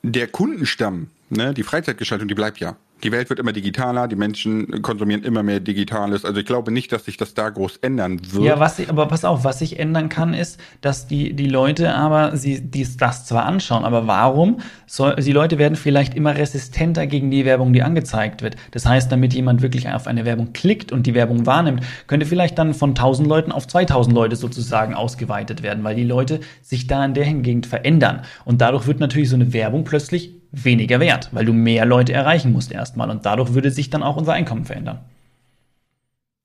der 0.02 0.28
Kundenstamm, 0.28 1.08
ne, 1.30 1.54
die 1.54 1.62
Freizeitgestaltung, 1.62 2.28
die 2.28 2.34
bleibt 2.34 2.58
ja. 2.60 2.76
Die 3.02 3.12
Welt 3.12 3.28
wird 3.28 3.38
immer 3.38 3.52
digitaler, 3.52 4.08
die 4.08 4.16
Menschen 4.16 4.82
konsumieren 4.82 5.22
immer 5.22 5.42
mehr 5.44 5.60
Digitales. 5.60 6.24
Also 6.24 6.40
ich 6.40 6.46
glaube 6.46 6.72
nicht, 6.72 6.90
dass 6.90 7.04
sich 7.04 7.16
das 7.16 7.34
da 7.34 7.48
groß 7.48 7.76
ändern 7.78 8.20
wird. 8.32 8.44
Ja, 8.44 8.58
was 8.58 8.78
ich, 8.78 8.88
aber 8.88 9.06
pass 9.06 9.24
auf, 9.24 9.44
was 9.44 9.60
sich 9.60 9.78
ändern 9.78 10.08
kann, 10.08 10.34
ist, 10.34 10.58
dass 10.80 11.06
die, 11.06 11.34
die 11.34 11.46
Leute 11.46 11.94
aber 11.94 12.36
sie 12.36 12.60
dies, 12.60 12.96
das 12.96 13.26
zwar 13.26 13.46
anschauen, 13.46 13.84
aber 13.84 14.06
warum? 14.08 14.58
Soll, 14.86 15.14
die 15.16 15.32
Leute 15.32 15.58
werden 15.58 15.76
vielleicht 15.76 16.14
immer 16.14 16.36
resistenter 16.36 17.06
gegen 17.06 17.30
die 17.30 17.44
Werbung, 17.44 17.72
die 17.72 17.82
angezeigt 17.82 18.42
wird. 18.42 18.56
Das 18.72 18.84
heißt, 18.84 19.12
damit 19.12 19.32
jemand 19.32 19.62
wirklich 19.62 19.88
auf 19.88 20.06
eine 20.08 20.24
Werbung 20.24 20.52
klickt 20.52 20.90
und 20.90 21.06
die 21.06 21.14
Werbung 21.14 21.46
wahrnimmt, 21.46 21.84
könnte 22.08 22.26
vielleicht 22.26 22.58
dann 22.58 22.74
von 22.74 22.90
1000 22.90 23.28
Leuten 23.28 23.52
auf 23.52 23.68
2000 23.68 24.14
Leute 24.14 24.34
sozusagen 24.34 24.94
ausgeweitet 24.94 25.62
werden, 25.62 25.84
weil 25.84 25.94
die 25.94 26.04
Leute 26.04 26.40
sich 26.62 26.88
da 26.88 27.04
in 27.04 27.14
der 27.14 27.28
Gegend 27.28 27.66
verändern. 27.66 28.22
Und 28.44 28.60
dadurch 28.60 28.86
wird 28.86 28.98
natürlich 28.98 29.28
so 29.28 29.36
eine 29.36 29.52
Werbung 29.52 29.84
plötzlich 29.84 30.37
weniger 30.52 31.00
wert, 31.00 31.28
weil 31.32 31.44
du 31.44 31.52
mehr 31.52 31.84
Leute 31.84 32.12
erreichen 32.12 32.52
musst 32.52 32.72
erstmal. 32.72 33.10
Und 33.10 33.26
dadurch 33.26 33.54
würde 33.54 33.70
sich 33.70 33.90
dann 33.90 34.02
auch 34.02 34.16
unser 34.16 34.32
Einkommen 34.32 34.64
verändern. 34.64 35.00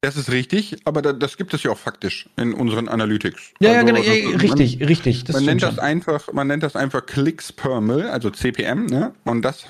Das 0.04 0.18
ist 0.18 0.32
richtig, 0.32 0.76
aber 0.84 1.02
da, 1.02 1.14
das 1.14 1.38
gibt 1.38 1.54
es 1.54 1.64
ja 1.64 1.72
auch 1.72 1.78
faktisch 1.78 2.28
in 2.36 2.54
unseren 2.54 2.90
Analytics. 2.90 3.54
Ja, 3.62 3.70
also, 3.70 3.80
ja, 3.80 3.84
genau, 3.86 4.02
ja, 4.02 4.38
richtig, 4.38 4.80
man, 4.80 4.88
richtig. 4.90 5.30
man 5.30 5.46
nennt 5.46 5.64
das 5.64 5.80
einfach, 5.80 6.34
man 6.34 6.48
nennt 6.48 6.62
das 6.62 6.76
einfach 6.76 7.06
Klicks 7.06 7.54
per 7.54 7.80
Mill, 7.80 8.08
also 8.08 8.30
CPM, 8.30 8.88
ne? 8.88 9.14
Und 9.24 9.44
das 9.44 9.64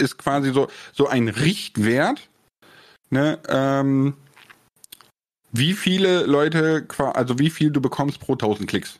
ist 0.00 0.18
quasi 0.18 0.52
so 0.52 0.66
so 0.92 1.06
ein 1.06 1.28
Richtwert, 1.28 2.28
ne? 3.10 3.38
Ähm, 3.48 4.14
wie 5.52 5.72
viele 5.72 6.26
Leute, 6.26 6.88
also 7.14 7.38
wie 7.38 7.50
viel 7.50 7.70
du 7.70 7.80
bekommst 7.80 8.18
pro 8.18 8.32
1000 8.32 8.68
Klicks. 8.68 8.98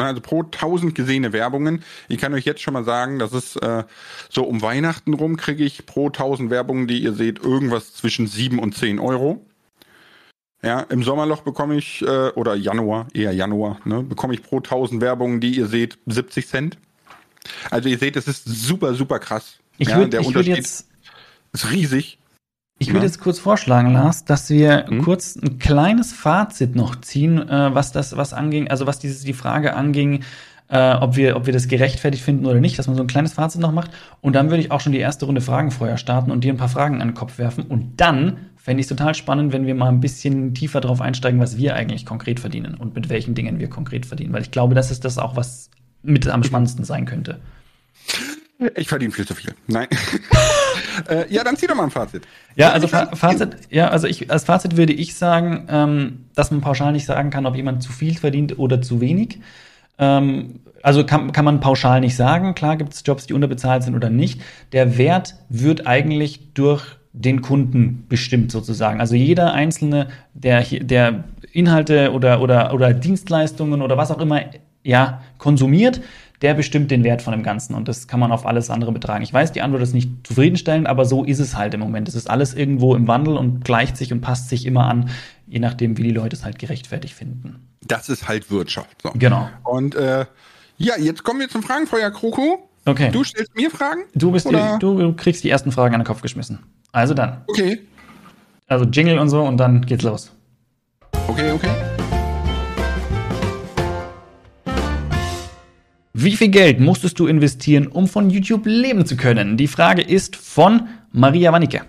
Ne, 0.00 0.06
also 0.06 0.22
pro 0.22 0.42
1000 0.42 0.94
gesehene 0.94 1.34
Werbungen. 1.34 1.84
Ich 2.08 2.16
kann 2.18 2.32
euch 2.32 2.46
jetzt 2.46 2.62
schon 2.62 2.72
mal 2.72 2.84
sagen, 2.84 3.18
das 3.18 3.34
ist 3.34 3.56
äh, 3.56 3.84
so 4.30 4.44
um 4.44 4.62
Weihnachten 4.62 5.12
rum 5.12 5.36
kriege 5.36 5.62
ich 5.62 5.84
pro 5.84 6.06
1000 6.06 6.48
Werbungen, 6.48 6.86
die 6.86 7.02
ihr 7.02 7.12
seht, 7.12 7.38
irgendwas 7.38 7.92
zwischen 7.92 8.26
7 8.26 8.58
und 8.58 8.74
10 8.74 8.98
Euro. 8.98 9.44
Ja, 10.62 10.80
im 10.80 11.02
Sommerloch 11.02 11.42
bekomme 11.42 11.76
ich, 11.76 12.00
äh, 12.00 12.30
oder 12.30 12.54
Januar, 12.54 13.08
eher 13.12 13.32
Januar, 13.32 13.78
ne, 13.84 14.02
bekomme 14.02 14.32
ich 14.32 14.42
pro 14.42 14.56
1000 14.60 15.02
Werbungen, 15.02 15.40
die 15.40 15.56
ihr 15.56 15.66
seht, 15.66 15.98
70 16.06 16.48
Cent. 16.48 16.78
Also 17.70 17.90
ihr 17.90 17.98
seht, 17.98 18.16
es 18.16 18.26
ist 18.26 18.44
super, 18.46 18.94
super 18.94 19.18
krass. 19.18 19.58
Ich 19.76 19.88
ja, 19.88 19.98
würd, 19.98 20.14
der 20.14 20.20
ich 20.20 20.26
Unterschied 20.28 20.56
jetzt, 20.56 20.86
ist 21.52 21.70
riesig. 21.70 22.18
Ich 22.82 22.88
würde 22.88 23.00
ja. 23.00 23.04
jetzt 23.04 23.20
kurz 23.20 23.38
vorschlagen, 23.38 23.92
Lars, 23.92 24.24
dass 24.24 24.48
wir 24.48 24.86
mhm. 24.88 25.02
kurz 25.02 25.36
ein 25.36 25.58
kleines 25.58 26.14
Fazit 26.14 26.74
noch 26.74 26.98
ziehen, 27.02 27.46
äh, 27.46 27.74
was 27.74 27.92
das, 27.92 28.16
was 28.16 28.32
anging, 28.32 28.68
also 28.68 28.86
was 28.86 28.98
dieses, 28.98 29.22
die 29.22 29.34
Frage 29.34 29.76
anging, 29.76 30.24
äh, 30.68 30.94
ob 30.94 31.14
wir, 31.14 31.36
ob 31.36 31.44
wir 31.44 31.52
das 31.52 31.68
gerechtfertigt 31.68 32.24
finden 32.24 32.46
oder 32.46 32.58
nicht, 32.58 32.78
dass 32.78 32.86
man 32.86 32.96
so 32.96 33.02
ein 33.02 33.06
kleines 33.06 33.34
Fazit 33.34 33.60
noch 33.60 33.72
macht. 33.72 33.90
Und 34.22 34.32
dann 34.32 34.48
würde 34.48 34.62
ich 34.62 34.70
auch 34.70 34.80
schon 34.80 34.92
die 34.92 34.98
erste 34.98 35.26
Runde 35.26 35.42
Fragen 35.42 35.72
vorher 35.72 35.98
starten 35.98 36.30
und 36.30 36.42
dir 36.42 36.54
ein 36.54 36.56
paar 36.56 36.70
Fragen 36.70 37.02
an 37.02 37.08
den 37.08 37.14
Kopf 37.14 37.36
werfen. 37.36 37.64
Und 37.64 38.00
dann 38.00 38.38
fände 38.56 38.80
ich 38.80 38.84
es 38.84 38.88
total 38.88 39.14
spannend, 39.14 39.52
wenn 39.52 39.66
wir 39.66 39.74
mal 39.74 39.88
ein 39.88 40.00
bisschen 40.00 40.54
tiefer 40.54 40.80
drauf 40.80 41.02
einsteigen, 41.02 41.38
was 41.38 41.58
wir 41.58 41.74
eigentlich 41.74 42.06
konkret 42.06 42.40
verdienen 42.40 42.76
und 42.76 42.94
mit 42.94 43.10
welchen 43.10 43.34
Dingen 43.34 43.58
wir 43.58 43.68
konkret 43.68 44.06
verdienen. 44.06 44.32
Weil 44.32 44.42
ich 44.42 44.52
glaube, 44.52 44.74
das 44.74 44.90
ist 44.90 45.04
das 45.04 45.18
auch, 45.18 45.36
was 45.36 45.68
mit 46.02 46.26
am 46.26 46.42
spannendsten 46.42 46.86
sein 46.86 47.04
könnte. 47.04 47.40
Ich 48.74 48.88
verdiene 48.88 49.12
viel 49.12 49.26
zu 49.26 49.34
viel. 49.34 49.54
Nein. 49.66 49.88
äh, 51.08 51.26
ja, 51.32 51.44
dann 51.44 51.56
zieh 51.56 51.66
doch 51.66 51.74
mal 51.74 51.84
ein 51.84 51.90
Fazit. 51.90 52.26
Ja, 52.56 52.70
also 52.70 52.88
Fa 52.88 53.14
Fazit, 53.14 53.56
ja, 53.70 53.88
also 53.88 54.06
ich, 54.06 54.30
als 54.30 54.44
Fazit 54.44 54.76
würde 54.76 54.92
ich 54.92 55.14
sagen, 55.14 55.66
ähm, 55.68 56.24
dass 56.34 56.50
man 56.50 56.60
pauschal 56.60 56.92
nicht 56.92 57.06
sagen 57.06 57.30
kann, 57.30 57.46
ob 57.46 57.56
jemand 57.56 57.82
zu 57.82 57.92
viel 57.92 58.14
verdient 58.16 58.58
oder 58.58 58.82
zu 58.82 59.00
wenig. 59.00 59.38
Ähm, 59.98 60.60
also 60.82 61.04
kann, 61.04 61.32
kann 61.32 61.44
man 61.44 61.60
pauschal 61.60 62.00
nicht 62.00 62.16
sagen. 62.16 62.54
Klar 62.54 62.76
gibt 62.76 62.94
es 62.94 63.02
Jobs, 63.04 63.26
die 63.26 63.34
unterbezahlt 63.34 63.82
sind 63.82 63.94
oder 63.94 64.10
nicht. 64.10 64.40
Der 64.72 64.96
Wert 64.98 65.34
wird 65.48 65.86
eigentlich 65.86 66.52
durch 66.54 66.82
den 67.12 67.42
Kunden 67.42 68.06
bestimmt 68.08 68.52
sozusagen. 68.52 69.00
Also 69.00 69.14
jeder 69.14 69.52
einzelne, 69.52 70.08
der, 70.32 70.62
der 70.62 71.24
Inhalte 71.52 72.12
oder, 72.12 72.40
oder, 72.40 72.72
oder 72.72 72.94
Dienstleistungen 72.94 73.82
oder 73.82 73.96
was 73.96 74.10
auch 74.10 74.20
immer 74.20 74.40
ja, 74.82 75.20
konsumiert, 75.38 76.00
der 76.42 76.54
bestimmt 76.54 76.90
den 76.90 77.04
Wert 77.04 77.22
von 77.22 77.32
dem 77.32 77.42
Ganzen 77.42 77.74
und 77.74 77.86
das 77.88 78.08
kann 78.08 78.18
man 78.18 78.32
auf 78.32 78.46
alles 78.46 78.70
andere 78.70 78.92
betragen. 78.92 79.22
Ich 79.22 79.32
weiß, 79.32 79.52
die 79.52 79.60
Antwort 79.60 79.82
ist 79.82 79.92
nicht 79.92 80.10
zufriedenstellend, 80.26 80.86
aber 80.86 81.04
so 81.04 81.24
ist 81.24 81.38
es 81.38 81.56
halt 81.56 81.74
im 81.74 81.80
Moment. 81.80 82.08
Es 82.08 82.14
ist 82.14 82.30
alles 82.30 82.54
irgendwo 82.54 82.94
im 82.94 83.06
Wandel 83.08 83.36
und 83.36 83.64
gleicht 83.64 83.96
sich 83.96 84.12
und 84.12 84.20
passt 84.20 84.48
sich 84.48 84.64
immer 84.64 84.86
an, 84.86 85.10
je 85.46 85.58
nachdem, 85.58 85.98
wie 85.98 86.02
die 86.02 86.12
Leute 86.12 86.34
es 86.34 86.44
halt 86.44 86.58
gerechtfertigt 86.58 87.14
finden. 87.14 87.68
Das 87.86 88.08
ist 88.08 88.28
halt 88.28 88.50
Wirtschaft. 88.50 89.02
So. 89.02 89.10
Genau. 89.14 89.48
Und 89.64 89.94
äh, 89.94 90.24
ja, 90.78 90.94
jetzt 90.98 91.24
kommen 91.24 91.40
wir 91.40 91.48
zum 91.48 91.62
Fragenfeuer, 91.62 92.10
Kroko. 92.10 92.68
Okay. 92.86 93.10
Du 93.12 93.22
stellst 93.22 93.54
mir 93.54 93.70
Fragen? 93.70 94.00
Du, 94.14 94.30
bist 94.32 94.48
die, 94.48 94.78
du 94.78 95.12
kriegst 95.14 95.44
die 95.44 95.50
ersten 95.50 95.72
Fragen 95.72 95.94
an 95.94 96.00
den 96.00 96.06
Kopf 96.06 96.22
geschmissen. 96.22 96.60
Also 96.92 97.12
dann. 97.12 97.44
Okay. 97.48 97.80
Also 98.66 98.86
Jingle 98.86 99.18
und 99.18 99.28
so 99.28 99.42
und 99.42 99.58
dann 99.58 99.84
geht's 99.84 100.04
los. 100.04 100.32
Okay, 101.28 101.50
okay. 101.50 101.70
Wie 106.22 106.36
viel 106.36 106.48
Geld 106.48 106.80
musstest 106.80 107.18
du 107.18 107.26
investieren, 107.26 107.86
um 107.86 108.06
von 108.06 108.28
YouTube 108.28 108.66
leben 108.66 109.06
zu 109.06 109.16
können? 109.16 109.56
Die 109.56 109.68
Frage 109.68 110.02
ist 110.02 110.36
von 110.36 110.86
Maria 111.12 111.50
Wanicke. 111.50 111.86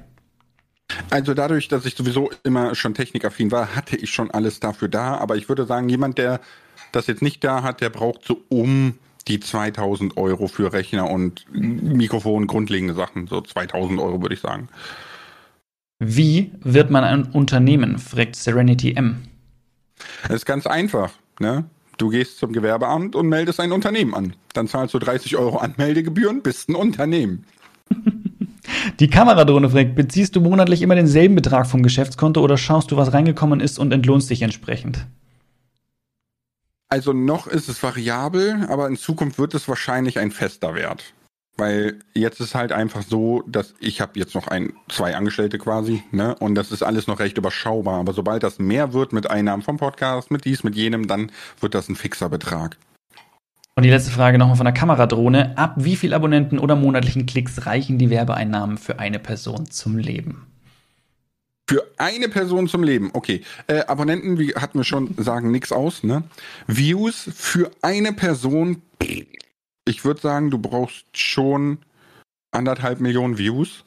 Also 1.09 1.33
dadurch, 1.33 1.67
dass 1.67 1.85
ich 1.85 1.95
sowieso 1.95 2.31
immer 2.45 2.73
schon 2.73 2.93
technikaffin 2.93 3.51
war, 3.51 3.75
hatte 3.75 3.97
ich 3.97 4.09
schon 4.09 4.31
alles 4.31 4.61
dafür 4.61 4.87
da. 4.87 5.17
Aber 5.17 5.35
ich 5.35 5.49
würde 5.49 5.65
sagen, 5.65 5.89
jemand, 5.89 6.17
der 6.17 6.39
das 6.93 7.07
jetzt 7.07 7.21
nicht 7.21 7.43
da 7.43 7.61
hat, 7.61 7.81
der 7.81 7.89
braucht 7.89 8.23
so 8.23 8.41
um 8.47 8.93
die 9.27 9.41
2000 9.41 10.15
Euro 10.15 10.47
für 10.47 10.71
Rechner 10.71 11.09
und 11.09 11.45
Mikrofon, 11.51 12.47
grundlegende 12.47 12.93
Sachen. 12.93 13.27
So 13.27 13.41
2000 13.41 13.99
Euro 13.99 14.21
würde 14.21 14.35
ich 14.35 14.41
sagen. 14.41 14.69
Wie 15.99 16.53
wird 16.61 16.89
man 16.89 17.03
ein 17.03 17.23
Unternehmen? 17.23 17.99
fragt 17.99 18.37
Serenity 18.37 18.93
M. 18.93 19.23
Das 20.23 20.37
ist 20.37 20.45
ganz 20.45 20.65
einfach. 20.67 21.11
Ne? 21.41 21.65
Du 21.97 22.09
gehst 22.09 22.37
zum 22.39 22.53
Gewerbeamt 22.53 23.15
und 23.15 23.27
meldest 23.27 23.59
ein 23.59 23.71
Unternehmen 23.71 24.13
an. 24.13 24.33
Dann 24.53 24.67
zahlst 24.67 24.93
du 24.93 24.99
30 24.99 25.37
Euro 25.37 25.57
Anmeldegebühren, 25.57 26.41
bist 26.41 26.69
ein 26.69 26.75
Unternehmen. 26.75 27.45
Die 28.99 29.09
Kameradrohne 29.09 29.69
fragt, 29.69 29.95
beziehst 29.95 30.35
du 30.35 30.41
monatlich 30.41 30.81
immer 30.81 30.95
denselben 30.95 31.35
Betrag 31.35 31.67
vom 31.67 31.83
Geschäftskonto 31.83 32.41
oder 32.41 32.57
schaust 32.57 32.91
du, 32.91 32.97
was 32.97 33.13
reingekommen 33.13 33.59
ist 33.59 33.79
und 33.79 33.91
entlohnst 33.91 34.29
dich 34.29 34.41
entsprechend? 34.41 35.05
Also 36.89 37.13
noch 37.13 37.47
ist 37.47 37.69
es 37.69 37.81
variabel, 37.81 38.65
aber 38.67 38.87
in 38.87 38.97
Zukunft 38.97 39.39
wird 39.39 39.53
es 39.53 39.67
wahrscheinlich 39.67 40.19
ein 40.19 40.31
fester 40.31 40.75
Wert. 40.75 41.13
Weil 41.61 41.99
jetzt 42.15 42.39
ist 42.39 42.55
halt 42.55 42.71
einfach 42.71 43.03
so, 43.03 43.43
dass 43.45 43.75
ich 43.79 44.01
habe 44.01 44.13
jetzt 44.15 44.33
noch 44.33 44.47
ein, 44.47 44.73
zwei 44.89 45.15
Angestellte 45.15 45.59
quasi, 45.59 46.01
ne? 46.09 46.33
Und 46.39 46.55
das 46.55 46.71
ist 46.71 46.81
alles 46.81 47.05
noch 47.05 47.19
recht 47.19 47.37
überschaubar. 47.37 47.99
Aber 47.99 48.13
sobald 48.13 48.41
das 48.41 48.57
mehr 48.57 48.93
wird 48.93 49.13
mit 49.13 49.29
Einnahmen 49.29 49.61
vom 49.61 49.77
Podcast, 49.77 50.31
mit 50.31 50.43
dies, 50.43 50.63
mit 50.63 50.75
jenem, 50.75 51.05
dann 51.05 51.31
wird 51.59 51.75
das 51.75 51.87
ein 51.87 51.95
fixer 51.95 52.29
Betrag. 52.29 52.77
Und 53.75 53.83
die 53.83 53.91
letzte 53.91 54.09
Frage 54.09 54.39
nochmal 54.39 54.55
von 54.55 54.65
der 54.65 54.73
Kameradrohne. 54.73 55.55
Ab 55.55 55.75
wie 55.77 55.95
viel 55.95 56.15
Abonnenten 56.15 56.57
oder 56.57 56.75
monatlichen 56.75 57.27
Klicks 57.27 57.67
reichen 57.67 57.99
die 57.99 58.09
Werbeeinnahmen 58.09 58.79
für 58.79 58.97
eine 58.97 59.19
Person 59.19 59.69
zum 59.69 59.99
Leben? 59.99 60.47
Für 61.69 61.85
eine 61.99 62.27
Person 62.27 62.69
zum 62.69 62.81
Leben, 62.81 63.11
okay. 63.13 63.43
Äh, 63.67 63.81
Abonnenten, 63.81 64.39
wie 64.39 64.55
hatten 64.55 64.79
wir 64.79 64.83
schon, 64.83 65.13
sagen 65.17 65.51
nichts 65.51 65.71
aus, 65.71 66.01
ne? 66.01 66.23
Views 66.65 67.29
für 67.35 67.69
eine 67.83 68.13
Person, 68.13 68.81
ich 69.85 70.05
würde 70.05 70.21
sagen, 70.21 70.51
du 70.51 70.57
brauchst 70.57 71.05
schon 71.17 71.79
anderthalb 72.51 72.99
Millionen 72.99 73.37
Views. 73.37 73.85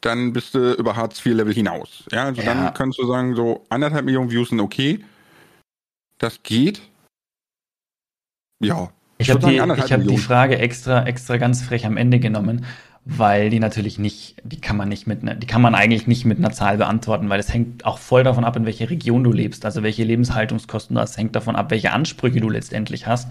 Dann 0.00 0.32
bist 0.32 0.54
du 0.54 0.72
über 0.74 0.96
Hartz 0.96 1.24
IV 1.24 1.34
Level 1.34 1.54
hinaus. 1.54 2.04
Ja, 2.10 2.24
also 2.24 2.42
ja. 2.42 2.52
dann 2.54 2.74
kannst 2.74 2.98
du 2.98 3.06
sagen, 3.06 3.36
so 3.36 3.64
anderthalb 3.68 4.04
Millionen 4.04 4.30
Views 4.30 4.48
sind 4.48 4.60
okay. 4.60 5.04
Das 6.18 6.42
geht. 6.42 6.82
Ja. 8.60 8.90
Ich, 9.18 9.28
ich 9.28 9.34
habe 9.34 9.48
die, 9.48 9.60
hab 9.60 10.02
die 10.08 10.18
Frage 10.18 10.58
extra, 10.58 11.06
extra 11.06 11.36
ganz 11.36 11.62
frech 11.62 11.86
am 11.86 11.96
Ende 11.96 12.18
genommen, 12.18 12.66
weil 13.04 13.50
die 13.50 13.60
natürlich 13.60 13.98
nicht, 13.98 14.36
die 14.42 14.60
kann 14.60 14.76
man 14.76 14.88
nicht 14.88 15.06
mit, 15.06 15.22
ne, 15.22 15.36
die 15.36 15.46
kann 15.46 15.62
man 15.62 15.76
eigentlich 15.76 16.08
nicht 16.08 16.24
mit 16.24 16.38
einer 16.38 16.50
Zahl 16.50 16.78
beantworten, 16.78 17.28
weil 17.28 17.38
es 17.38 17.52
hängt 17.52 17.84
auch 17.84 17.98
voll 17.98 18.24
davon 18.24 18.44
ab, 18.44 18.56
in 18.56 18.66
welcher 18.66 18.90
Region 18.90 19.22
du 19.22 19.30
lebst, 19.30 19.64
also 19.64 19.84
welche 19.84 20.02
Lebenshaltungskosten 20.02 20.96
du 20.96 21.00
hast, 21.00 21.16
hängt 21.16 21.36
davon 21.36 21.54
ab, 21.54 21.70
welche 21.70 21.92
Ansprüche 21.92 22.40
du 22.40 22.48
letztendlich 22.48 23.06
hast. 23.06 23.30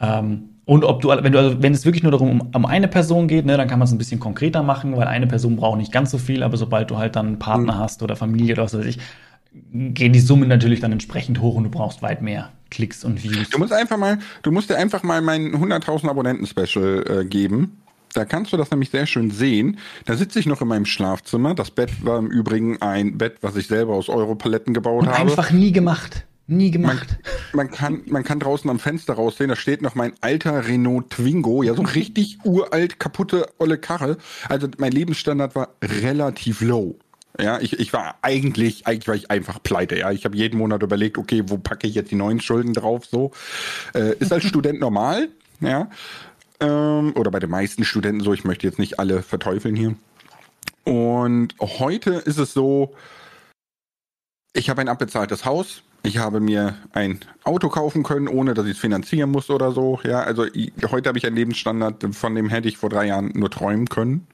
Ähm, 0.00 0.50
und 0.64 0.84
ob 0.84 1.00
du, 1.00 1.08
wenn 1.08 1.32
du, 1.32 1.38
also 1.38 1.62
wenn 1.62 1.72
es 1.72 1.84
wirklich 1.84 2.02
nur 2.02 2.12
darum 2.12 2.40
um, 2.40 2.50
um 2.52 2.66
eine 2.66 2.88
Person 2.88 3.28
geht, 3.28 3.46
ne, 3.46 3.56
dann 3.56 3.68
kann 3.68 3.78
man 3.78 3.86
es 3.86 3.92
ein 3.92 3.98
bisschen 3.98 4.18
konkreter 4.18 4.62
machen, 4.62 4.96
weil 4.96 5.06
eine 5.06 5.26
Person 5.26 5.56
braucht 5.56 5.78
nicht 5.78 5.92
ganz 5.92 6.10
so 6.10 6.18
viel, 6.18 6.42
aber 6.42 6.56
sobald 6.56 6.90
du 6.90 6.98
halt 6.98 7.14
dann 7.14 7.26
einen 7.26 7.38
Partner 7.38 7.74
mhm. 7.74 7.78
hast 7.78 8.02
oder 8.02 8.16
Familie 8.16 8.54
oder 8.54 8.64
was 8.64 8.76
weiß 8.76 8.86
ich, 8.86 8.98
gehen 9.52 10.12
die 10.12 10.20
Summen 10.20 10.48
natürlich 10.48 10.80
dann 10.80 10.92
entsprechend 10.92 11.40
hoch 11.40 11.54
und 11.54 11.64
du 11.64 11.70
brauchst 11.70 12.02
weit 12.02 12.20
mehr 12.20 12.50
Klicks 12.70 13.04
und 13.04 13.22
Views. 13.22 13.48
Du 13.50 13.58
musst 13.58 13.72
einfach 13.72 13.96
mal, 13.96 14.18
du 14.42 14.50
musst 14.50 14.68
dir 14.68 14.76
einfach 14.76 15.04
mal 15.04 15.22
mein 15.22 15.54
100.000 15.54 16.08
Abonnenten-Special 16.08 17.04
äh, 17.08 17.24
geben 17.24 17.78
da 18.16 18.24
kannst 18.24 18.52
du 18.52 18.56
das 18.56 18.70
nämlich 18.70 18.90
sehr 18.90 19.06
schön 19.06 19.30
sehen. 19.30 19.78
Da 20.06 20.16
sitze 20.16 20.38
ich 20.38 20.46
noch 20.46 20.62
in 20.62 20.68
meinem 20.68 20.86
Schlafzimmer. 20.86 21.54
Das 21.54 21.70
Bett 21.70 21.90
war 22.04 22.18
im 22.18 22.28
Übrigen 22.28 22.80
ein 22.80 23.18
Bett, 23.18 23.36
was 23.42 23.56
ich 23.56 23.66
selber 23.66 23.94
aus 23.94 24.08
Europaletten 24.08 24.72
gebaut 24.72 25.02
Und 25.02 25.08
habe. 25.08 25.18
Einfach 25.18 25.50
nie 25.50 25.70
gemacht. 25.70 26.24
Nie 26.48 26.70
gemacht. 26.70 27.18
Man, 27.52 27.66
man, 27.66 27.70
kann, 27.70 28.02
man 28.06 28.22
kann 28.22 28.38
draußen 28.38 28.70
am 28.70 28.78
Fenster 28.78 29.14
raussehen, 29.14 29.48
da 29.48 29.56
steht 29.56 29.82
noch 29.82 29.96
mein 29.96 30.12
alter 30.20 30.68
Renault 30.68 31.10
Twingo, 31.10 31.62
ja, 31.62 31.74
so 31.74 31.82
richtig 31.94 32.38
uralt, 32.44 33.00
kaputte, 33.00 33.48
olle 33.58 33.78
Karre. 33.78 34.16
Also 34.48 34.68
mein 34.78 34.92
Lebensstandard 34.92 35.54
war 35.54 35.70
relativ 35.82 36.60
low. 36.60 36.96
Ja, 37.38 37.60
ich, 37.60 37.78
ich 37.78 37.92
war 37.92 38.16
eigentlich, 38.22 38.86
eigentlich 38.86 39.08
war 39.08 39.14
ich 39.14 39.30
einfach 39.30 39.62
pleite, 39.62 39.98
ja. 39.98 40.10
Ich 40.10 40.24
habe 40.24 40.36
jeden 40.36 40.58
Monat 40.58 40.82
überlegt, 40.82 41.18
okay, 41.18 41.42
wo 41.46 41.58
packe 41.58 41.86
ich 41.86 41.94
jetzt 41.94 42.10
die 42.10 42.16
neuen 42.16 42.40
Schulden 42.40 42.72
drauf, 42.72 43.04
so. 43.04 43.32
Äh, 43.94 44.14
ist 44.18 44.32
als 44.32 44.44
Student 44.48 44.80
normal, 44.80 45.28
ja. 45.60 45.90
Ähm, 46.60 47.12
oder 47.16 47.30
bei 47.30 47.40
den 47.40 47.50
meisten 47.50 47.84
Studenten 47.84 48.22
so. 48.22 48.32
Ich 48.32 48.44
möchte 48.44 48.66
jetzt 48.66 48.78
nicht 48.78 48.98
alle 48.98 49.22
verteufeln 49.22 49.76
hier. 49.76 49.94
Und 50.84 51.54
heute 51.60 52.14
ist 52.14 52.38
es 52.38 52.54
so, 52.54 52.94
ich 54.54 54.70
habe 54.70 54.80
ein 54.80 54.88
abbezahltes 54.88 55.44
Haus. 55.44 55.82
Ich 56.06 56.18
habe 56.18 56.38
mir 56.38 56.76
ein 56.92 57.18
Auto 57.42 57.68
kaufen 57.68 58.04
können, 58.04 58.28
ohne 58.28 58.54
dass 58.54 58.64
ich 58.66 58.72
es 58.72 58.78
finanzieren 58.78 59.28
muss 59.28 59.50
oder 59.50 59.72
so. 59.72 59.98
Ja, 60.04 60.20
also 60.20 60.44
ich, 60.44 60.72
heute 60.88 61.08
habe 61.08 61.18
ich 61.18 61.26
einen 61.26 61.34
Lebensstandard, 61.34 62.14
von 62.14 62.34
dem 62.36 62.48
hätte 62.48 62.68
ich 62.68 62.78
vor 62.78 62.90
drei 62.90 63.06
Jahren 63.06 63.32
nur 63.34 63.50
träumen 63.50 63.88
können. 63.88 64.24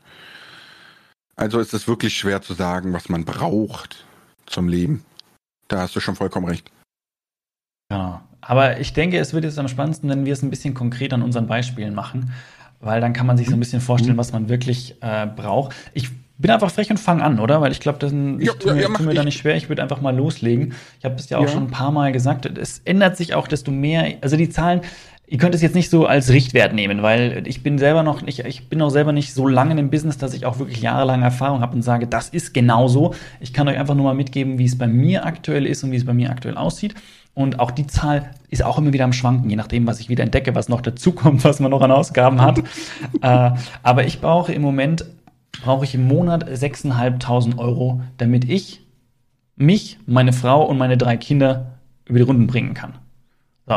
Also 1.34 1.60
ist 1.60 1.72
es 1.72 1.88
wirklich 1.88 2.14
schwer 2.14 2.42
zu 2.42 2.52
sagen, 2.52 2.92
was 2.92 3.08
man 3.08 3.24
braucht 3.24 4.04
zum 4.44 4.68
Leben. 4.68 5.02
Da 5.68 5.80
hast 5.80 5.96
du 5.96 6.00
schon 6.00 6.14
vollkommen 6.14 6.46
recht. 6.46 6.70
Ja, 7.90 8.22
aber 8.42 8.78
ich 8.78 8.92
denke, 8.92 9.18
es 9.18 9.32
wird 9.32 9.44
jetzt 9.44 9.58
am 9.58 9.68
spannendsten, 9.68 10.10
wenn 10.10 10.26
wir 10.26 10.34
es 10.34 10.42
ein 10.42 10.50
bisschen 10.50 10.74
konkret 10.74 11.14
an 11.14 11.22
unseren 11.22 11.46
Beispielen 11.46 11.94
machen, 11.94 12.34
weil 12.80 13.00
dann 13.00 13.14
kann 13.14 13.26
man 13.26 13.38
sich 13.38 13.48
so 13.48 13.54
ein 13.54 13.60
bisschen 13.60 13.80
vorstellen, 13.80 14.18
was 14.18 14.32
man 14.32 14.50
wirklich 14.50 14.96
äh, 15.00 15.26
braucht. 15.26 15.74
Ich 15.94 16.10
bin 16.42 16.50
einfach 16.50 16.70
frech 16.70 16.90
und 16.90 16.98
fange 16.98 17.22
an, 17.22 17.38
oder? 17.40 17.60
Weil 17.60 17.72
ich 17.72 17.80
glaube, 17.80 17.98
das 17.98 18.12
ich 18.12 18.46
ja, 18.46 18.52
tue 18.52 18.74
mir, 18.74 18.82
ja, 18.82 18.88
tu 18.88 19.02
mir 19.04 19.14
da 19.14 19.24
nicht 19.24 19.38
schwer. 19.38 19.56
Ich 19.56 19.68
würde 19.68 19.82
einfach 19.82 20.00
mal 20.00 20.14
loslegen. 20.14 20.74
Ich 20.98 21.04
habe 21.04 21.14
es 21.14 21.30
ja 21.30 21.38
auch 21.38 21.42
ja. 21.42 21.48
schon 21.48 21.64
ein 21.64 21.70
paar 21.70 21.92
Mal 21.92 22.12
gesagt. 22.12 22.46
Es 22.58 22.82
ändert 22.84 23.16
sich 23.16 23.34
auch, 23.34 23.46
desto 23.48 23.70
mehr. 23.70 24.16
Also 24.20 24.36
die 24.36 24.50
Zahlen, 24.50 24.82
ihr 25.26 25.38
könnt 25.38 25.54
es 25.54 25.62
jetzt 25.62 25.74
nicht 25.74 25.88
so 25.88 26.04
als 26.04 26.28
Richtwert 26.30 26.74
nehmen, 26.74 27.02
weil 27.02 27.44
ich 27.46 27.62
bin 27.62 27.78
selber 27.78 28.02
noch 28.02 28.20
nicht, 28.20 28.40
ich 28.40 28.68
bin 28.68 28.82
auch 28.82 28.90
selber 28.90 29.12
nicht 29.12 29.32
so 29.32 29.46
lange 29.46 29.78
im 29.80 29.88
Business, 29.88 30.18
dass 30.18 30.34
ich 30.34 30.44
auch 30.44 30.58
wirklich 30.58 30.82
jahrelange 30.82 31.24
Erfahrung 31.24 31.62
habe 31.62 31.74
und 31.74 31.82
sage, 31.82 32.06
das 32.06 32.28
ist 32.28 32.52
genauso. 32.52 33.14
Ich 33.40 33.54
kann 33.54 33.66
euch 33.68 33.78
einfach 33.78 33.94
nur 33.94 34.04
mal 34.04 34.14
mitgeben, 34.14 34.58
wie 34.58 34.66
es 34.66 34.76
bei 34.76 34.86
mir 34.86 35.24
aktuell 35.24 35.66
ist 35.66 35.84
und 35.84 35.92
wie 35.92 35.96
es 35.96 36.04
bei 36.04 36.12
mir 36.12 36.30
aktuell 36.30 36.56
aussieht. 36.56 36.94
Und 37.34 37.60
auch 37.60 37.70
die 37.70 37.86
Zahl 37.86 38.30
ist 38.50 38.62
auch 38.62 38.76
immer 38.76 38.92
wieder 38.92 39.04
am 39.04 39.14
Schwanken, 39.14 39.48
je 39.48 39.56
nachdem, 39.56 39.86
was 39.86 40.00
ich 40.00 40.10
wieder 40.10 40.22
entdecke, 40.22 40.54
was 40.54 40.68
noch 40.68 40.82
dazukommt, 40.82 41.44
was 41.44 41.60
man 41.60 41.70
noch 41.70 41.80
an 41.80 41.90
Ausgaben 41.90 42.42
hat. 42.42 42.58
äh, 43.22 43.50
aber 43.82 44.04
ich 44.04 44.20
brauche 44.20 44.52
im 44.52 44.60
Moment, 44.60 45.06
brauche 45.62 45.84
ich 45.84 45.94
im 45.94 46.06
Monat 46.06 46.48
6.500 46.48 47.58
Euro, 47.58 48.02
damit 48.18 48.48
ich 48.48 48.82
mich, 49.56 49.98
meine 50.06 50.32
Frau 50.32 50.64
und 50.64 50.78
meine 50.78 50.96
drei 50.96 51.16
Kinder 51.16 51.78
über 52.04 52.18
die 52.18 52.24
Runden 52.24 52.46
bringen 52.46 52.74
kann. 52.74 52.94
So, 53.66 53.74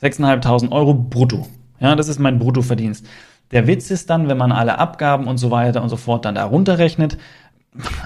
6.500 0.00 0.70
Euro 0.70 0.94
brutto. 0.94 1.46
Ja, 1.80 1.96
das 1.96 2.08
ist 2.08 2.18
mein 2.18 2.38
Bruttoverdienst. 2.38 3.06
Der 3.50 3.66
Witz 3.66 3.90
ist 3.90 4.08
dann, 4.10 4.28
wenn 4.28 4.38
man 4.38 4.52
alle 4.52 4.78
Abgaben 4.78 5.26
und 5.26 5.38
so 5.38 5.50
weiter 5.50 5.82
und 5.82 5.88
so 5.88 5.96
fort 5.96 6.24
dann 6.24 6.34
da 6.34 6.44
runterrechnet, 6.44 7.18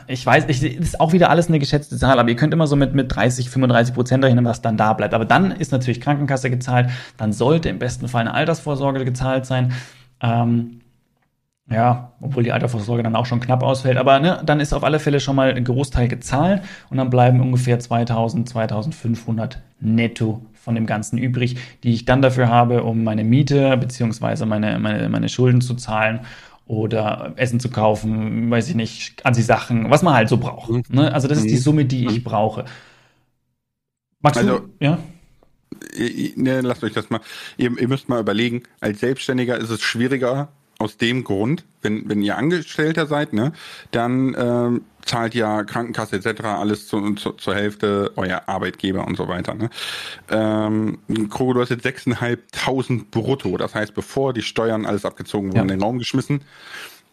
ich 0.07 0.25
weiß, 0.25 0.47
ich, 0.49 0.63
ist 0.63 0.99
auch 0.99 1.13
wieder 1.13 1.29
alles 1.29 1.49
eine 1.49 1.59
geschätzte 1.59 1.99
Zahl, 1.99 2.19
aber 2.19 2.31
ihr 2.31 2.37
könnt 2.37 2.55
immer 2.55 2.67
so 2.67 2.75
mit, 2.75 2.95
mit 2.95 3.15
30, 3.15 3.51
35 3.51 3.95
Prozent 3.95 4.25
rechnen, 4.25 4.45
was 4.47 4.63
dann 4.63 4.79
da 4.79 4.95
bleibt. 4.95 5.13
Aber 5.13 5.27
dann 5.27 5.51
ist 5.51 5.73
natürlich 5.73 6.01
Krankenkasse 6.01 6.49
gezahlt, 6.49 6.89
dann 7.19 7.35
sollte 7.35 7.69
im 7.69 7.79
besten 7.79 8.09
Fall 8.09 8.23
eine 8.23 8.33
Altersvorsorge 8.33 9.05
gezahlt 9.05 9.45
sein. 9.45 9.73
Ähm, 10.23 10.81
ja, 11.71 12.13
obwohl 12.21 12.45
die 12.45 12.53
Altersvorsorge 12.53 13.03
dann 13.03 13.15
auch 13.15 13.27
schon 13.27 13.41
knapp 13.41 13.63
ausfällt, 13.63 13.99
aber 13.99 14.21
ne, 14.21 14.41
dann 14.45 14.61
ist 14.61 14.73
auf 14.73 14.85
alle 14.85 14.99
Fälle 14.99 15.21
schon 15.21 15.37
mal 15.37 15.53
ein 15.53 15.65
Großteil 15.65 16.09
gezahlt 16.09 16.63
und 16.89 16.97
dann 16.97 17.11
bleiben 17.11 17.41
ungefähr 17.41 17.79
2000, 17.79 18.49
2500 18.49 19.61
netto 19.81 20.41
von 20.55 20.75
dem 20.75 20.87
Ganzen 20.87 21.19
übrig, 21.19 21.57
die 21.83 21.93
ich 21.93 22.07
dann 22.07 22.23
dafür 22.23 22.49
habe, 22.49 22.85
um 22.85 23.05
meine 23.05 23.23
Miete 23.23 23.77
beziehungsweise 23.77 24.47
meine, 24.47 24.79
meine, 24.79 25.09
meine 25.09 25.29
Schulden 25.29 25.61
zu 25.61 25.75
zahlen 25.75 26.21
oder 26.67 27.33
Essen 27.37 27.61
zu 27.61 27.71
kaufen, 27.71 28.51
weiß 28.51 28.69
ich 28.69 28.75
nicht, 28.75 29.25
an 29.27 29.35
die 29.35 29.43
Sachen, 29.43 29.91
was 29.91 30.03
man 30.03 30.15
halt 30.15 30.29
so 30.29 30.39
braucht. 30.39 30.71
Mhm. 30.71 30.83
Ne? 30.91 31.13
Also 31.13 31.29
das 31.29 31.39
ist 31.39 31.49
die 31.49 31.55
mhm. 31.55 31.61
Summe, 31.61 31.85
die 31.85 32.07
ich 32.07 32.19
mhm. 32.21 32.25
brauche. 32.25 32.65
Magst 34.21 34.41
also, 34.41 34.61
du, 34.61 34.69
ja? 34.81 34.99
Ne, 36.37 36.61
lasst 36.63 36.83
euch 36.83 36.93
das 36.93 37.11
mal. 37.11 37.21
Ihr, 37.57 37.79
ihr 37.79 37.89
müsst 37.89 38.09
mal 38.09 38.21
überlegen, 38.21 38.63
als 38.81 39.01
Selbstständiger 39.01 39.57
ist 39.57 39.71
es 39.71 39.81
schwieriger, 39.81 40.49
aus 40.79 40.97
dem 40.97 41.25
Grund, 41.25 41.65
wenn, 41.83 42.09
wenn 42.09 42.23
ihr 42.23 42.37
Angestellter 42.37 43.07
seid, 43.07 43.33
ne, 43.33 43.53
dann 43.91 44.37
ähm, 44.39 44.85
zahlt 45.05 45.35
ja 45.35 45.65
Krankenkasse 45.65 46.17
etc. 46.17 46.45
alles 46.45 46.87
zu, 46.87 47.15
zu, 47.15 47.33
zur 47.33 47.55
Hälfte 47.55 48.13
euer 48.15 48.43
Arbeitgeber 48.47 49.07
und 49.07 49.17
so 49.17 49.27
weiter. 49.27 49.55
Ne? 49.55 49.71
Ähm, 50.31 50.99
Krogo, 51.31 51.55
du 51.55 51.61
hast 51.61 51.71
jetzt 51.71 51.85
6.500 51.85 53.07
brutto, 53.11 53.57
das 53.57 53.75
heißt, 53.75 53.95
bevor 53.95 54.33
die 54.33 54.43
Steuern 54.43 54.87
alles 54.87 55.05
abgezogen 55.05 55.49
wurden, 55.49 55.57
ja. 55.57 55.63
in 55.63 55.69
den 55.69 55.83
Raum 55.83 55.99
geschmissen. 55.99 56.43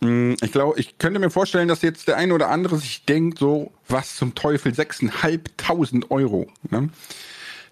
Hm, 0.01 0.35
ich 0.41 0.51
glaube, 0.51 0.79
ich 0.79 0.99
könnte 0.99 1.19
mir 1.19 1.31
vorstellen, 1.31 1.67
dass 1.67 1.81
jetzt 1.81 2.07
der 2.07 2.17
eine 2.17 2.33
oder 2.35 2.49
andere 2.49 2.77
sich 2.77 3.05
denkt, 3.05 3.39
so, 3.39 3.71
was 3.87 4.15
zum 4.15 4.35
Teufel, 4.35 4.73
6.500 4.73 6.11
Euro. 6.11 6.47
Ne? 6.69 6.89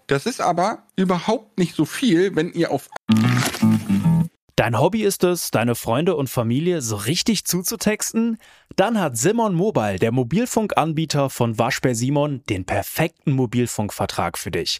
Das 0.07 0.25
ist 0.25 0.41
aber 0.41 0.83
überhaupt 0.95 1.57
nicht 1.57 1.75
so 1.75 1.85
viel, 1.85 2.35
wenn 2.35 2.51
ihr 2.51 2.71
auf 2.71 2.89
Dein 4.55 4.79
Hobby 4.79 5.01
ist 5.01 5.23
es, 5.23 5.49
deine 5.49 5.73
Freunde 5.73 6.15
und 6.15 6.29
Familie 6.29 6.83
so 6.83 6.95
richtig 6.95 7.45
zuzutexten? 7.45 8.37
Dann 8.75 8.99
hat 8.99 9.17
Simon 9.17 9.55
Mobile, 9.55 9.97
der 9.97 10.11
Mobilfunkanbieter 10.11 11.31
von 11.31 11.57
Waschbär 11.57 11.95
Simon, 11.95 12.43
den 12.45 12.63
perfekten 12.63 13.31
Mobilfunkvertrag 13.31 14.37
für 14.37 14.51
dich. 14.51 14.79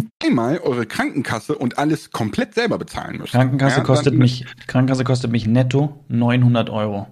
einmal 0.23 0.59
eure 0.59 0.85
Krankenkasse 0.85 1.55
und 1.55 1.77
alles 1.77 2.11
komplett 2.11 2.53
selber 2.53 2.77
bezahlen 2.77 3.17
müsst. 3.17 3.33
Krankenkasse 3.33 3.77
ja, 3.77 3.83
kostet 3.83 4.13
mich, 4.13 4.45
Krankenkasse 4.67 5.03
kostet 5.03 5.31
mich 5.31 5.47
netto 5.47 6.03
900 6.09 6.69
Euro. 6.69 7.07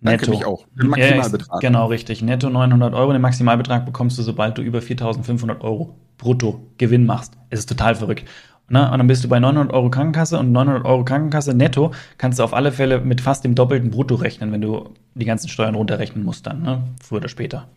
Netto. 0.00 0.26
Danke 0.26 0.30
mich 0.30 0.44
auch. 0.44 0.66
Den 0.80 0.88
Maximalbetrag. 0.88 1.62
Ja, 1.62 1.68
genau, 1.68 1.86
richtig. 1.86 2.22
Netto 2.22 2.48
900 2.50 2.94
Euro. 2.94 3.12
Den 3.12 3.22
Maximalbetrag 3.22 3.84
bekommst 3.84 4.16
du, 4.18 4.22
sobald 4.22 4.56
du 4.56 4.62
über 4.62 4.78
4.500 4.78 5.60
Euro 5.60 5.96
brutto 6.18 6.68
Gewinn 6.78 7.04
machst. 7.04 7.32
Es 7.50 7.60
ist 7.60 7.68
total 7.68 7.96
verrückt. 7.96 8.24
Ne? 8.68 8.90
Und 8.90 8.98
dann 8.98 9.06
bist 9.06 9.24
du 9.24 9.28
bei 9.28 9.40
900 9.40 9.72
Euro 9.72 9.90
Krankenkasse 9.90 10.38
und 10.38 10.52
900 10.52 10.84
Euro 10.84 11.04
Krankenkasse 11.04 11.54
netto 11.54 11.92
kannst 12.18 12.38
du 12.38 12.44
auf 12.44 12.52
alle 12.52 12.70
Fälle 12.70 13.00
mit 13.00 13.20
fast 13.20 13.44
dem 13.44 13.54
doppelten 13.54 13.90
Brutto 13.90 14.14
rechnen, 14.14 14.52
wenn 14.52 14.60
du 14.60 14.90
die 15.14 15.24
ganzen 15.24 15.48
Steuern 15.48 15.74
runterrechnen 15.74 16.22
musst 16.24 16.46
dann, 16.46 16.62
ne? 16.62 16.82
früher 17.02 17.18
oder 17.18 17.28
später. 17.28 17.68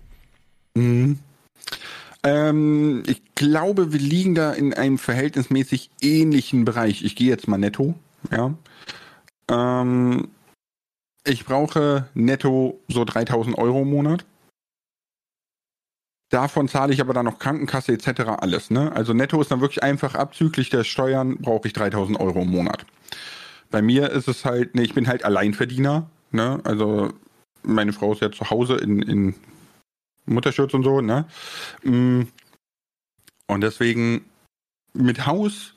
Mhm. 0.76 1.20
Ähm, 2.24 3.04
ich 3.08 3.22
glaube, 3.36 3.94
wir 3.94 4.00
liegen 4.00 4.36
da 4.36 4.54
in 4.54 4.74
einem 4.74 4.98
verhältnismäßig 4.98 5.90
ähnlichen 6.02 6.66
Bereich. 6.66 7.04
Ich 7.04 7.16
gehe 7.16 7.30
jetzt 7.30 7.48
mal 7.48 7.58
netto, 7.58 7.96
ja. 8.32 8.54
Ähm, 9.50 10.30
ich 11.24 11.46
brauche 11.46 12.08
netto 12.14 12.80
so 12.88 13.06
3000 13.06 13.58
Euro 13.58 13.82
im 13.82 13.90
Monat. 13.90 14.26
Davon 16.30 16.68
zahle 16.70 16.94
ich 16.94 17.02
aber 17.02 17.14
dann 17.14 17.26
noch 17.26 17.40
Krankenkasse 17.40 17.92
etc. 17.92 18.22
alles. 18.40 18.72
Ne? 18.72 18.92
Also 18.94 19.14
netto 19.14 19.42
ist 19.42 19.52
dann 19.52 19.60
wirklich 19.60 19.84
einfach 19.84 20.16
abzüglich 20.16 20.70
der 20.70 20.86
Steuern 20.86 21.38
brauche 21.38 21.68
ich 21.68 21.74
3000 21.74 22.20
Euro 22.20 22.42
im 22.42 22.50
Monat. 22.50 22.86
Bei 23.70 23.82
mir 23.82 24.10
ist 24.12 24.28
es 24.28 24.46
halt, 24.46 24.74
ne, 24.74 24.84
ich 24.84 24.94
bin 24.94 25.08
halt 25.08 25.26
Alleinverdiener. 25.26 26.10
Ne? 26.32 26.62
Also 26.64 27.10
meine 27.64 27.92
Frau 27.92 28.14
ist 28.14 28.22
ja 28.22 28.32
zu 28.32 28.50
Hause 28.50 28.76
in, 28.78 29.02
in 29.02 29.36
Mutterschutz 30.34 30.74
und 30.74 30.84
so, 30.84 31.02
ne? 31.02 31.26
Mm. 31.84 32.24
Und 33.48 33.62
deswegen 33.62 34.26
mit 34.94 35.26
Haus, 35.26 35.74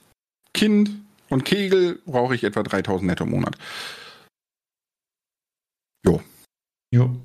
Kind 0.53 0.91
und 1.29 1.45
Kegel 1.45 2.01
brauche 2.07 2.35
ich 2.35 2.45
etwa 2.45 2.63
3000 2.63 3.09
netto 3.09 3.25
im 3.25 3.31
Monat. 3.31 3.57
Jo. 6.05 6.21
Jo. 6.93 7.17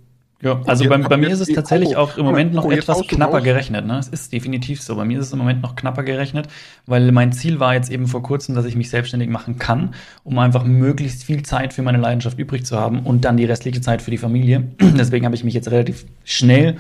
Ja, 0.41 0.61
also 0.67 0.87
bei, 0.87 0.97
bei, 0.97 1.17
mir 1.17 1.27
ist 1.27 1.41
es 1.41 1.49
tatsächlich 1.49 1.97
auch 1.97 2.15
im 2.15 2.23
Moment 2.23 2.53
noch 2.53 2.71
etwas 2.71 3.05
knapper 3.07 3.41
gerechnet. 3.41 3.85
Ne? 3.85 3.99
Es 3.99 4.07
ist 4.07 4.31
definitiv 4.31 4.81
so. 4.81 4.95
Bei 4.95 5.03
mir 5.03 5.19
ist 5.19 5.25
es 5.25 5.33
im 5.33 5.39
Moment 5.39 5.61
noch 5.61 5.75
knapper 5.75 6.03
gerechnet, 6.03 6.47
weil 6.85 7.11
mein 7.11 7.33
Ziel 7.33 7.59
war 7.59 7.73
jetzt 7.73 7.91
eben 7.91 8.07
vor 8.07 8.23
kurzem, 8.23 8.55
dass 8.55 8.63
ich 8.63 8.77
mich 8.77 8.89
selbstständig 8.89 9.29
machen 9.29 9.59
kann, 9.59 9.95
um 10.23 10.39
einfach 10.39 10.63
möglichst 10.63 11.25
viel 11.25 11.43
Zeit 11.43 11.73
für 11.73 11.81
meine 11.81 11.97
Leidenschaft 11.97 12.39
übrig 12.39 12.65
zu 12.65 12.79
haben 12.79 13.01
und 13.01 13.25
dann 13.25 13.35
die 13.35 13.43
restliche 13.43 13.81
Zeit 13.81 14.01
für 14.01 14.11
die 14.11 14.17
Familie. 14.17 14.63
Deswegen 14.79 15.25
habe 15.25 15.35
ich 15.35 15.43
mich 15.43 15.53
jetzt 15.53 15.71
relativ 15.71 16.05
schnell 16.23 16.77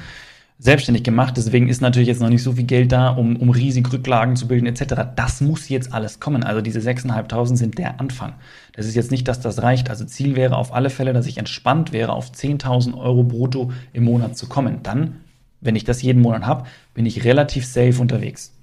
selbstständig 0.59 1.03
gemacht. 1.03 1.37
Deswegen 1.37 1.69
ist 1.69 1.81
natürlich 1.81 2.09
jetzt 2.09 2.21
noch 2.21 2.29
nicht 2.29 2.43
so 2.43 2.51
viel 2.53 2.65
Geld 2.65 2.91
da, 2.91 3.09
um, 3.09 3.37
um 3.37 3.49
riesige 3.49 3.91
Rücklagen 3.91 4.35
zu 4.35 4.47
bilden 4.47 4.67
etc. 4.67 5.09
Das 5.15 5.39
muss 5.39 5.69
jetzt 5.69 5.93
alles 5.93 6.19
kommen. 6.19 6.43
Also 6.43 6.61
diese 6.61 6.79
6.500 6.79 7.55
sind 7.55 7.77
der 7.77 7.99
Anfang. 7.99 8.33
Das 8.73 8.85
ist 8.85 8.95
jetzt 8.95 9.09
nicht, 9.09 9.27
dass 9.27 9.39
das 9.39 9.61
reicht. 9.61 9.89
Also 9.89 10.03
Ziel 10.05 10.35
wäre 10.35 10.57
auf 10.57 10.73
alle 10.73 10.89
Fälle, 10.89 11.13
dass 11.13 11.27
ich 11.27 11.37
entspannt 11.37 11.93
wäre, 11.93 12.11
auf 12.11 12.31
10.000 12.31 12.97
Euro 12.97 13.23
brutto 13.23 13.71
im 13.93 14.03
Monat 14.03 14.37
zu 14.37 14.47
kommen. 14.47 14.83
Dann, 14.83 15.21
wenn 15.61 15.77
ich 15.77 15.85
das 15.85 16.01
jeden 16.01 16.21
Monat 16.21 16.45
habe, 16.45 16.65
bin 16.93 17.05
ich 17.05 17.23
relativ 17.23 17.65
safe 17.65 17.99
unterwegs. 18.01 18.53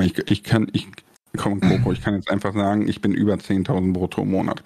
Ich, 0.00 0.18
ich 0.30 0.42
kann, 0.42 0.68
ich, 0.72 0.88
komm, 1.36 1.60
Coco, 1.60 1.92
ich 1.92 2.00
kann 2.00 2.14
jetzt 2.14 2.30
einfach 2.30 2.54
sagen, 2.54 2.88
ich 2.88 3.02
bin 3.02 3.12
über 3.12 3.34
10.000 3.34 3.92
brutto 3.92 4.22
im 4.22 4.30
Monat. 4.30 4.62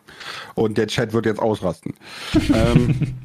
Und 0.54 0.78
der 0.78 0.86
Chat 0.86 1.12
wird 1.12 1.26
jetzt 1.26 1.40
ausrasten. 1.40 1.94
ähm, 2.54 3.16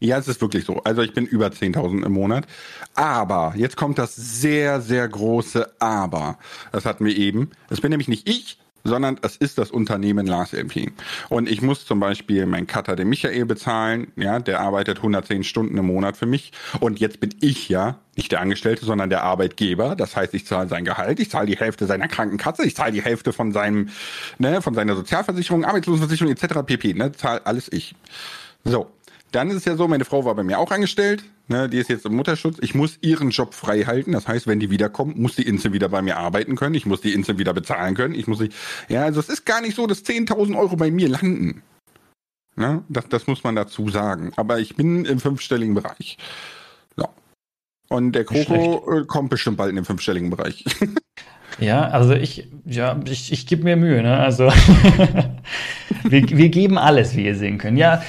ja, 0.00 0.18
es 0.18 0.28
ist 0.28 0.40
wirklich 0.40 0.64
so. 0.64 0.82
Also 0.82 1.02
ich 1.02 1.12
bin 1.12 1.26
über 1.26 1.48
10.000 1.48 2.04
im 2.04 2.12
Monat. 2.12 2.46
Aber, 2.94 3.52
jetzt 3.56 3.76
kommt 3.76 3.98
das 3.98 4.16
sehr, 4.16 4.80
sehr 4.80 5.06
große 5.06 5.70
Aber. 5.78 6.38
Das 6.72 6.86
hatten 6.86 7.04
wir 7.04 7.16
eben. 7.16 7.50
Es 7.68 7.80
bin 7.80 7.90
nämlich 7.90 8.08
nicht 8.08 8.28
ich, 8.28 8.58
sondern 8.82 9.18
es 9.22 9.36
ist 9.36 9.58
das 9.58 9.70
Unternehmen 9.70 10.26
Lars 10.26 10.52
LP. 10.52 10.92
Und 11.28 11.50
ich 11.50 11.62
muss 11.62 11.84
zum 11.84 12.00
Beispiel 12.00 12.46
meinen 12.46 12.66
Cutter, 12.66 12.96
den 12.96 13.08
Michael, 13.08 13.44
bezahlen. 13.44 14.12
Ja, 14.16 14.38
der 14.38 14.60
arbeitet 14.60 14.98
110 14.98 15.44
Stunden 15.44 15.76
im 15.76 15.86
Monat 15.86 16.16
für 16.16 16.26
mich. 16.26 16.52
Und 16.80 16.98
jetzt 16.98 17.20
bin 17.20 17.34
ich 17.40 17.68
ja 17.68 17.98
nicht 18.16 18.32
der 18.32 18.40
Angestellte, 18.40 18.84
sondern 18.84 19.10
der 19.10 19.22
Arbeitgeber. 19.22 19.96
Das 19.96 20.16
heißt, 20.16 20.34
ich 20.34 20.46
zahle 20.46 20.68
sein 20.68 20.84
Gehalt, 20.84 21.20
ich 21.20 21.30
zahle 21.30 21.46
die 21.46 21.58
Hälfte 21.58 21.86
seiner 21.86 22.08
Krankenkasse, 22.08 22.64
ich 22.64 22.74
zahle 22.74 22.92
die 22.92 23.02
Hälfte 23.02 23.32
von 23.32 23.52
seinem, 23.52 23.90
ne, 24.38 24.62
von 24.62 24.74
seiner 24.74 24.96
Sozialversicherung, 24.96 25.64
Arbeitslosenversicherung 25.64 26.32
etc. 26.32 26.60
pp. 26.64 26.94
Ne, 26.94 27.12
zahle 27.12 27.44
alles 27.44 27.70
ich. 27.70 27.94
So. 28.64 28.90
Dann 29.32 29.50
ist 29.50 29.56
es 29.56 29.64
ja 29.64 29.76
so, 29.76 29.86
meine 29.86 30.04
Frau 30.04 30.24
war 30.24 30.34
bei 30.34 30.42
mir 30.42 30.58
auch 30.58 30.70
angestellt, 30.70 31.24
ne, 31.48 31.68
die 31.68 31.78
ist 31.78 31.88
jetzt 31.88 32.04
im 32.04 32.16
Mutterschutz. 32.16 32.56
Ich 32.60 32.74
muss 32.74 32.98
ihren 33.00 33.30
Job 33.30 33.54
frei 33.54 33.82
halten. 33.82 34.12
Das 34.12 34.26
heißt, 34.26 34.46
wenn 34.46 34.60
die 34.60 34.70
wiederkommt, 34.70 35.18
muss 35.18 35.36
die 35.36 35.46
Inse 35.46 35.72
wieder 35.72 35.88
bei 35.88 36.02
mir 36.02 36.16
arbeiten 36.16 36.56
können. 36.56 36.74
Ich 36.74 36.86
muss 36.86 37.00
die 37.00 37.12
Inse 37.12 37.38
wieder 37.38 37.52
bezahlen 37.52 37.94
können. 37.94 38.14
Ich 38.14 38.26
muss 38.26 38.38
sie, 38.38 38.50
ja, 38.88 39.04
also 39.04 39.20
es 39.20 39.28
ist 39.28 39.46
gar 39.46 39.60
nicht 39.60 39.76
so, 39.76 39.86
dass 39.86 40.04
10.000 40.04 40.58
Euro 40.58 40.76
bei 40.76 40.90
mir 40.90 41.08
landen. 41.08 41.62
Ne? 42.56 42.82
Das, 42.88 43.08
das 43.08 43.26
muss 43.26 43.44
man 43.44 43.54
dazu 43.54 43.88
sagen. 43.88 44.32
Aber 44.36 44.58
ich 44.58 44.76
bin 44.76 45.04
im 45.04 45.20
fünfstelligen 45.20 45.74
Bereich. 45.74 46.18
So. 46.96 47.08
Und 47.88 48.12
der 48.12 48.24
Kroko 48.24 49.00
äh, 49.00 49.04
kommt 49.06 49.30
bestimmt 49.30 49.56
bald 49.56 49.70
in 49.70 49.76
den 49.76 49.84
fünfstelligen 49.84 50.30
Bereich. 50.30 50.64
Ja, 51.58 51.88
also 51.88 52.14
ich, 52.14 52.48
ja, 52.64 52.98
ich, 53.04 53.32
ich 53.32 53.46
gebe 53.46 53.64
mir 53.64 53.76
Mühe, 53.76 54.02
ne? 54.02 54.16
Also 54.16 54.44
wir, 56.04 56.30
wir 56.30 56.48
geben 56.48 56.78
alles, 56.78 57.16
wie 57.16 57.26
ihr 57.26 57.34
sehen 57.34 57.58
könnt. 57.58 57.76
Ja, 57.76 58.02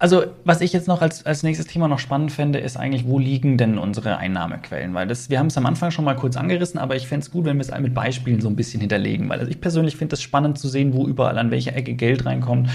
also, 0.00 0.26
was 0.44 0.60
ich 0.60 0.72
jetzt 0.72 0.86
noch 0.86 1.02
als, 1.02 1.26
als 1.26 1.42
nächstes 1.42 1.66
Thema 1.66 1.88
noch 1.88 1.98
spannend 1.98 2.30
fände, 2.30 2.60
ist 2.60 2.76
eigentlich, 2.76 3.06
wo 3.06 3.18
liegen 3.18 3.58
denn 3.58 3.78
unsere 3.78 4.16
Einnahmequellen? 4.16 4.94
Weil 4.94 5.08
das, 5.08 5.28
wir 5.28 5.40
haben 5.40 5.48
es 5.48 5.56
am 5.58 5.66
Anfang 5.66 5.90
schon 5.90 6.04
mal 6.04 6.14
kurz 6.14 6.36
angerissen, 6.36 6.78
aber 6.78 6.94
ich 6.94 7.08
fände 7.08 7.24
es 7.24 7.32
gut, 7.32 7.44
wenn 7.44 7.56
wir 7.56 7.62
es 7.62 7.76
mit 7.80 7.94
Beispielen 7.94 8.40
so 8.40 8.48
ein 8.48 8.54
bisschen 8.54 8.80
hinterlegen. 8.80 9.28
Weil 9.28 9.40
also 9.40 9.50
ich 9.50 9.60
persönlich 9.60 9.96
finde 9.96 10.14
es 10.14 10.22
spannend 10.22 10.56
zu 10.58 10.68
sehen, 10.68 10.92
wo 10.92 11.06
überall 11.06 11.36
an 11.36 11.50
welcher 11.50 11.74
Ecke 11.74 11.94
Geld 11.94 12.26
reinkommt. 12.26 12.70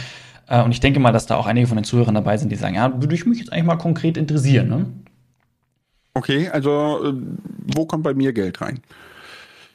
Äh, 0.48 0.62
und 0.64 0.72
ich 0.72 0.82
denke 0.82 1.00
mal, 1.00 1.14
dass 1.14 1.26
da 1.26 1.38
auch 1.38 1.46
einige 1.46 1.68
von 1.68 1.78
den 1.78 1.86
Zuhörern 1.86 2.16
dabei 2.16 2.36
sind, 2.36 2.52
die 2.52 2.58
sagen, 2.58 2.76
ja, 2.76 3.02
würde 3.02 3.16
ich 3.16 3.26
mich 3.26 3.40
jetzt 3.40 3.54
eigentlich 3.54 3.66
mal 3.66 3.78
konkret 3.78 4.18
interessieren. 4.18 4.68
Ne? 4.68 4.86
Okay, 6.14 6.50
also 6.50 7.06
äh, 7.06 7.14
wo 7.74 7.86
kommt 7.86 8.04
bei 8.04 8.14
mir 8.14 8.34
Geld 8.34 8.60
rein? 8.60 8.82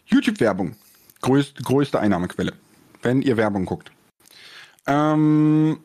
YouTube-Werbung, 0.05 0.77
größt, 1.23 1.65
größte 1.65 1.99
Einnahmequelle, 1.99 2.53
wenn 3.03 3.23
ihr 3.23 3.39
Werbung 3.39 3.65
guckt. 3.65 3.91
Ähm, 4.87 5.79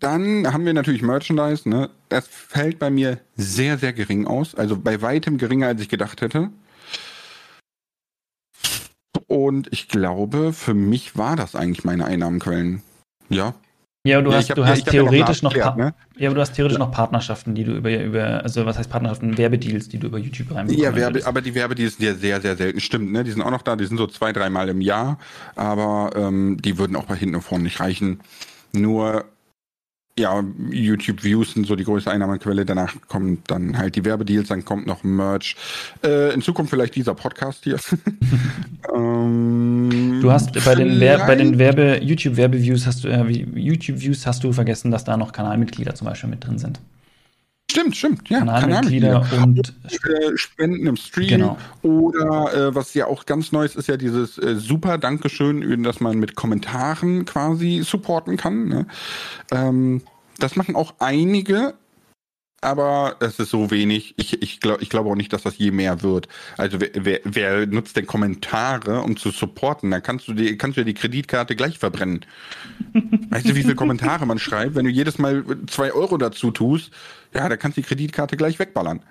dann 0.00 0.52
haben 0.52 0.64
wir 0.64 0.74
natürlich 0.74 1.02
Merchandise, 1.02 1.68
ne? 1.68 1.90
Das 2.08 2.28
fällt 2.28 2.78
bei 2.78 2.90
mir 2.90 3.18
sehr, 3.36 3.78
sehr 3.78 3.92
gering 3.92 4.26
aus. 4.26 4.54
Also 4.54 4.76
bei 4.76 5.02
weitem 5.02 5.38
geringer, 5.38 5.66
als 5.66 5.80
ich 5.80 5.88
gedacht 5.88 6.20
hätte. 6.20 6.50
Und 9.26 9.68
ich 9.72 9.88
glaube, 9.88 10.52
für 10.52 10.74
mich 10.74 11.16
war 11.16 11.36
das 11.36 11.54
eigentlich 11.54 11.84
meine 11.84 12.06
Einnahmenquellen. 12.06 12.82
Ja. 13.28 13.54
Ja, 14.06 14.22
du 14.22 14.30
ja, 14.30 14.38
hast, 14.38 14.48
hab, 14.48 14.56
du 14.56 14.64
hast 14.64 14.86
theoretisch 14.86 15.42
noch, 15.42 15.54
noch 15.54 15.76
ne? 15.76 15.92
ja, 16.16 16.32
du 16.32 16.40
hast 16.40 16.52
theoretisch 16.52 16.78
noch 16.78 16.92
Partnerschaften, 16.92 17.54
die 17.54 17.64
du 17.64 17.72
über, 17.72 18.02
über, 18.02 18.42
also 18.42 18.64
was 18.64 18.78
heißt 18.78 18.88
Partnerschaften, 18.88 19.36
Werbedeals, 19.36 19.88
die 19.88 19.98
du 19.98 20.06
über 20.06 20.18
YouTube 20.18 20.54
reinbekommst. 20.54 20.82
Ja, 20.82 20.94
Werbe, 20.94 21.26
aber 21.26 21.42
die 21.42 21.54
Werbedeals 21.54 21.96
sind 21.96 22.06
ja 22.06 22.14
sehr, 22.14 22.40
sehr 22.40 22.56
selten. 22.56 22.80
Stimmt, 22.80 23.12
ne? 23.12 23.24
Die 23.24 23.32
sind 23.32 23.42
auch 23.42 23.50
noch 23.50 23.62
da, 23.62 23.76
die 23.76 23.84
sind 23.84 23.98
so 23.98 24.06
zwei, 24.06 24.32
dreimal 24.32 24.68
im 24.68 24.80
Jahr, 24.80 25.18
aber 25.56 26.12
ähm, 26.14 26.56
die 26.62 26.78
würden 26.78 26.96
auch 26.96 27.04
bei 27.04 27.16
hinten 27.16 27.34
und 27.34 27.42
vorne 27.42 27.64
nicht 27.64 27.80
reichen. 27.80 28.20
Nur 28.72 29.24
ja, 30.18 30.42
YouTube-Views 30.70 31.54
sind 31.54 31.66
so 31.66 31.76
die 31.76 31.84
größte 31.84 32.10
Einnahmequelle. 32.10 32.64
Danach 32.64 32.94
kommen 33.08 33.42
dann 33.46 33.78
halt 33.78 33.96
die 33.96 34.04
Werbedeals, 34.04 34.48
dann 34.48 34.64
kommt 34.64 34.86
noch 34.86 35.04
Merch. 35.04 35.56
Äh, 36.04 36.34
in 36.34 36.42
Zukunft 36.42 36.70
vielleicht 36.70 36.94
dieser 36.94 37.14
Podcast 37.14 37.64
hier. 37.64 37.78
ähm, 38.94 40.18
du 40.20 40.30
hast 40.30 40.52
bei 40.64 40.74
den, 40.74 41.00
Wer 41.00 41.18
bei 41.26 41.36
den 41.36 41.58
Werbe, 41.58 42.00
YouTube-Werbeviews 42.02 42.86
hast 42.86 43.04
du, 43.04 43.08
äh, 43.08 43.24
YouTube-Views 43.28 44.26
hast 44.26 44.44
du 44.44 44.52
vergessen, 44.52 44.90
dass 44.90 45.04
da 45.04 45.16
noch 45.16 45.32
Kanalmitglieder 45.32 45.94
zum 45.94 46.06
Beispiel 46.06 46.30
mit 46.30 46.44
drin 46.44 46.58
sind. 46.58 46.80
Stimmt, 47.70 47.96
stimmt, 47.96 48.30
ja. 48.30 48.38
Kanalmitglieder, 48.38 49.26
und 49.42 49.74
äh, 49.90 50.36
Spenden 50.36 50.86
im 50.86 50.96
Stream. 50.96 51.28
Genau. 51.28 51.58
Oder 51.82 52.54
äh, 52.54 52.74
was 52.74 52.94
ja 52.94 53.06
auch 53.06 53.26
ganz 53.26 53.52
neu 53.52 53.66
ist, 53.66 53.76
ist 53.76 53.88
ja 53.88 53.98
dieses 53.98 54.38
äh, 54.38 54.56
super 54.56 54.96
Dankeschön, 54.96 55.82
dass 55.82 56.00
man 56.00 56.18
mit 56.18 56.34
Kommentaren 56.34 57.26
quasi 57.26 57.82
supporten 57.84 58.38
kann. 58.38 58.68
Ne? 58.68 58.86
Ähm, 59.50 60.02
das 60.38 60.56
machen 60.56 60.76
auch 60.76 60.94
einige, 60.98 61.74
aber 62.60 63.16
es 63.20 63.38
ist 63.38 63.50
so 63.50 63.70
wenig. 63.70 64.14
Ich, 64.16 64.42
ich 64.42 64.60
glaube 64.60 64.82
ich 64.82 64.90
glaub 64.90 65.06
auch 65.06 65.14
nicht, 65.14 65.32
dass 65.32 65.42
das 65.42 65.58
je 65.58 65.70
mehr 65.70 66.02
wird. 66.02 66.28
Also 66.56 66.80
wer, 66.80 66.90
wer, 66.94 67.20
wer 67.24 67.66
nutzt 67.66 67.96
denn 67.96 68.06
Kommentare, 68.06 69.02
um 69.02 69.16
zu 69.16 69.30
supporten? 69.30 69.90
Dann 69.90 70.02
kannst 70.02 70.28
du 70.28 70.34
die, 70.34 70.56
kannst 70.58 70.76
du 70.76 70.80
ja 70.80 70.84
die 70.84 70.94
Kreditkarte 70.94 71.54
gleich 71.54 71.78
verbrennen. 71.78 72.26
weißt 73.30 73.48
du, 73.48 73.54
wie 73.54 73.62
viele 73.62 73.76
Kommentare 73.76 74.26
man 74.26 74.38
schreibt? 74.38 74.74
Wenn 74.74 74.84
du 74.84 74.90
jedes 74.90 75.18
Mal 75.18 75.44
zwei 75.68 75.92
Euro 75.92 76.16
dazu 76.16 76.50
tust, 76.50 76.90
ja, 77.34 77.48
da 77.48 77.56
kannst 77.56 77.76
du 77.76 77.82
die 77.82 77.86
Kreditkarte 77.86 78.36
gleich 78.36 78.58
wegballern. 78.58 79.02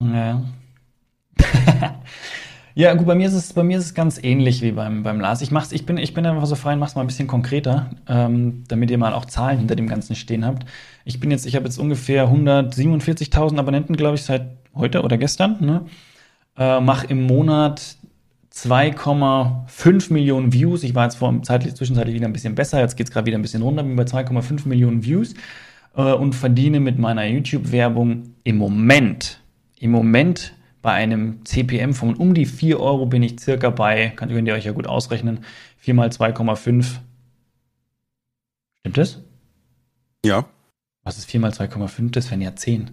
Ja. 0.00 0.44
ja, 2.78 2.94
gut, 2.94 3.08
bei 3.08 3.16
mir 3.16 3.26
ist 3.26 3.34
es, 3.34 3.54
bei 3.54 3.64
mir 3.64 3.76
ist 3.76 3.86
es 3.86 3.94
ganz 3.94 4.22
ähnlich 4.22 4.62
wie 4.62 4.70
beim, 4.70 5.02
beim 5.02 5.18
Lars. 5.18 5.42
Ich, 5.42 5.50
mach's, 5.50 5.72
ich, 5.72 5.84
bin, 5.84 5.98
ich 5.98 6.14
bin 6.14 6.24
einfach 6.24 6.46
so 6.46 6.54
frei 6.54 6.74
und 6.74 6.78
mach's 6.78 6.94
mal 6.94 7.00
ein 7.00 7.08
bisschen 7.08 7.26
konkreter, 7.26 7.90
ähm, 8.06 8.62
damit 8.68 8.92
ihr 8.92 8.98
mal 8.98 9.14
auch 9.14 9.24
Zahlen 9.24 9.58
hinter 9.58 9.74
dem 9.74 9.88
Ganzen 9.88 10.14
stehen 10.14 10.46
habt. 10.46 10.64
Ich 11.04 11.18
bin 11.18 11.32
jetzt, 11.32 11.44
ich 11.44 11.56
habe 11.56 11.64
jetzt 11.64 11.76
ungefähr 11.78 12.28
147.000 12.28 13.58
Abonnenten, 13.58 13.96
glaube 13.96 14.14
ich, 14.14 14.22
seit 14.22 14.58
heute 14.76 15.02
oder 15.02 15.18
gestern. 15.18 15.56
Ne? 15.58 15.86
Äh, 16.56 16.80
mach 16.80 17.02
im 17.02 17.24
Monat 17.24 17.96
2,5 18.54 20.12
Millionen 20.12 20.52
Views. 20.52 20.84
Ich 20.84 20.94
war 20.94 21.02
jetzt 21.02 21.16
vor 21.16 21.34
zeitlich, 21.42 21.74
zwischenzeitlich 21.74 22.14
wieder 22.14 22.28
ein 22.28 22.32
bisschen 22.32 22.54
besser. 22.54 22.78
Jetzt 22.78 22.96
geht 22.96 23.08
es 23.08 23.12
gerade 23.12 23.26
wieder 23.26 23.38
ein 23.38 23.42
bisschen 23.42 23.62
runter. 23.62 23.82
Bin 23.82 23.96
bei 23.96 24.04
2,5 24.04 24.68
Millionen 24.68 25.04
Views 25.04 25.34
äh, 25.96 26.12
und 26.12 26.36
verdiene 26.36 26.78
mit 26.78 26.96
meiner 26.96 27.24
YouTube-Werbung 27.24 28.34
im 28.44 28.56
Moment, 28.56 29.40
im 29.80 29.90
Moment 29.90 30.52
bei 30.82 30.92
einem 30.92 31.44
CPM 31.44 31.92
von 31.92 32.14
um 32.14 32.34
die 32.34 32.46
4 32.46 32.78
Euro 32.80 33.06
bin 33.06 33.22
ich 33.22 33.40
circa 33.40 33.70
bei, 33.70 34.10
könnt 34.10 34.30
ihr 34.30 34.54
euch 34.54 34.64
ja 34.64 34.72
gut 34.72 34.86
ausrechnen, 34.86 35.44
4 35.78 35.94
mal 35.94 36.08
2,5. 36.08 36.98
Stimmt 38.80 38.96
das? 38.96 39.20
Ja. 40.24 40.46
Was 41.02 41.18
ist 41.18 41.30
4 41.30 41.40
mal 41.40 41.50
2,5? 41.50 42.10
Das 42.10 42.30
wären 42.30 42.40
ja 42.40 42.54
10. 42.54 42.90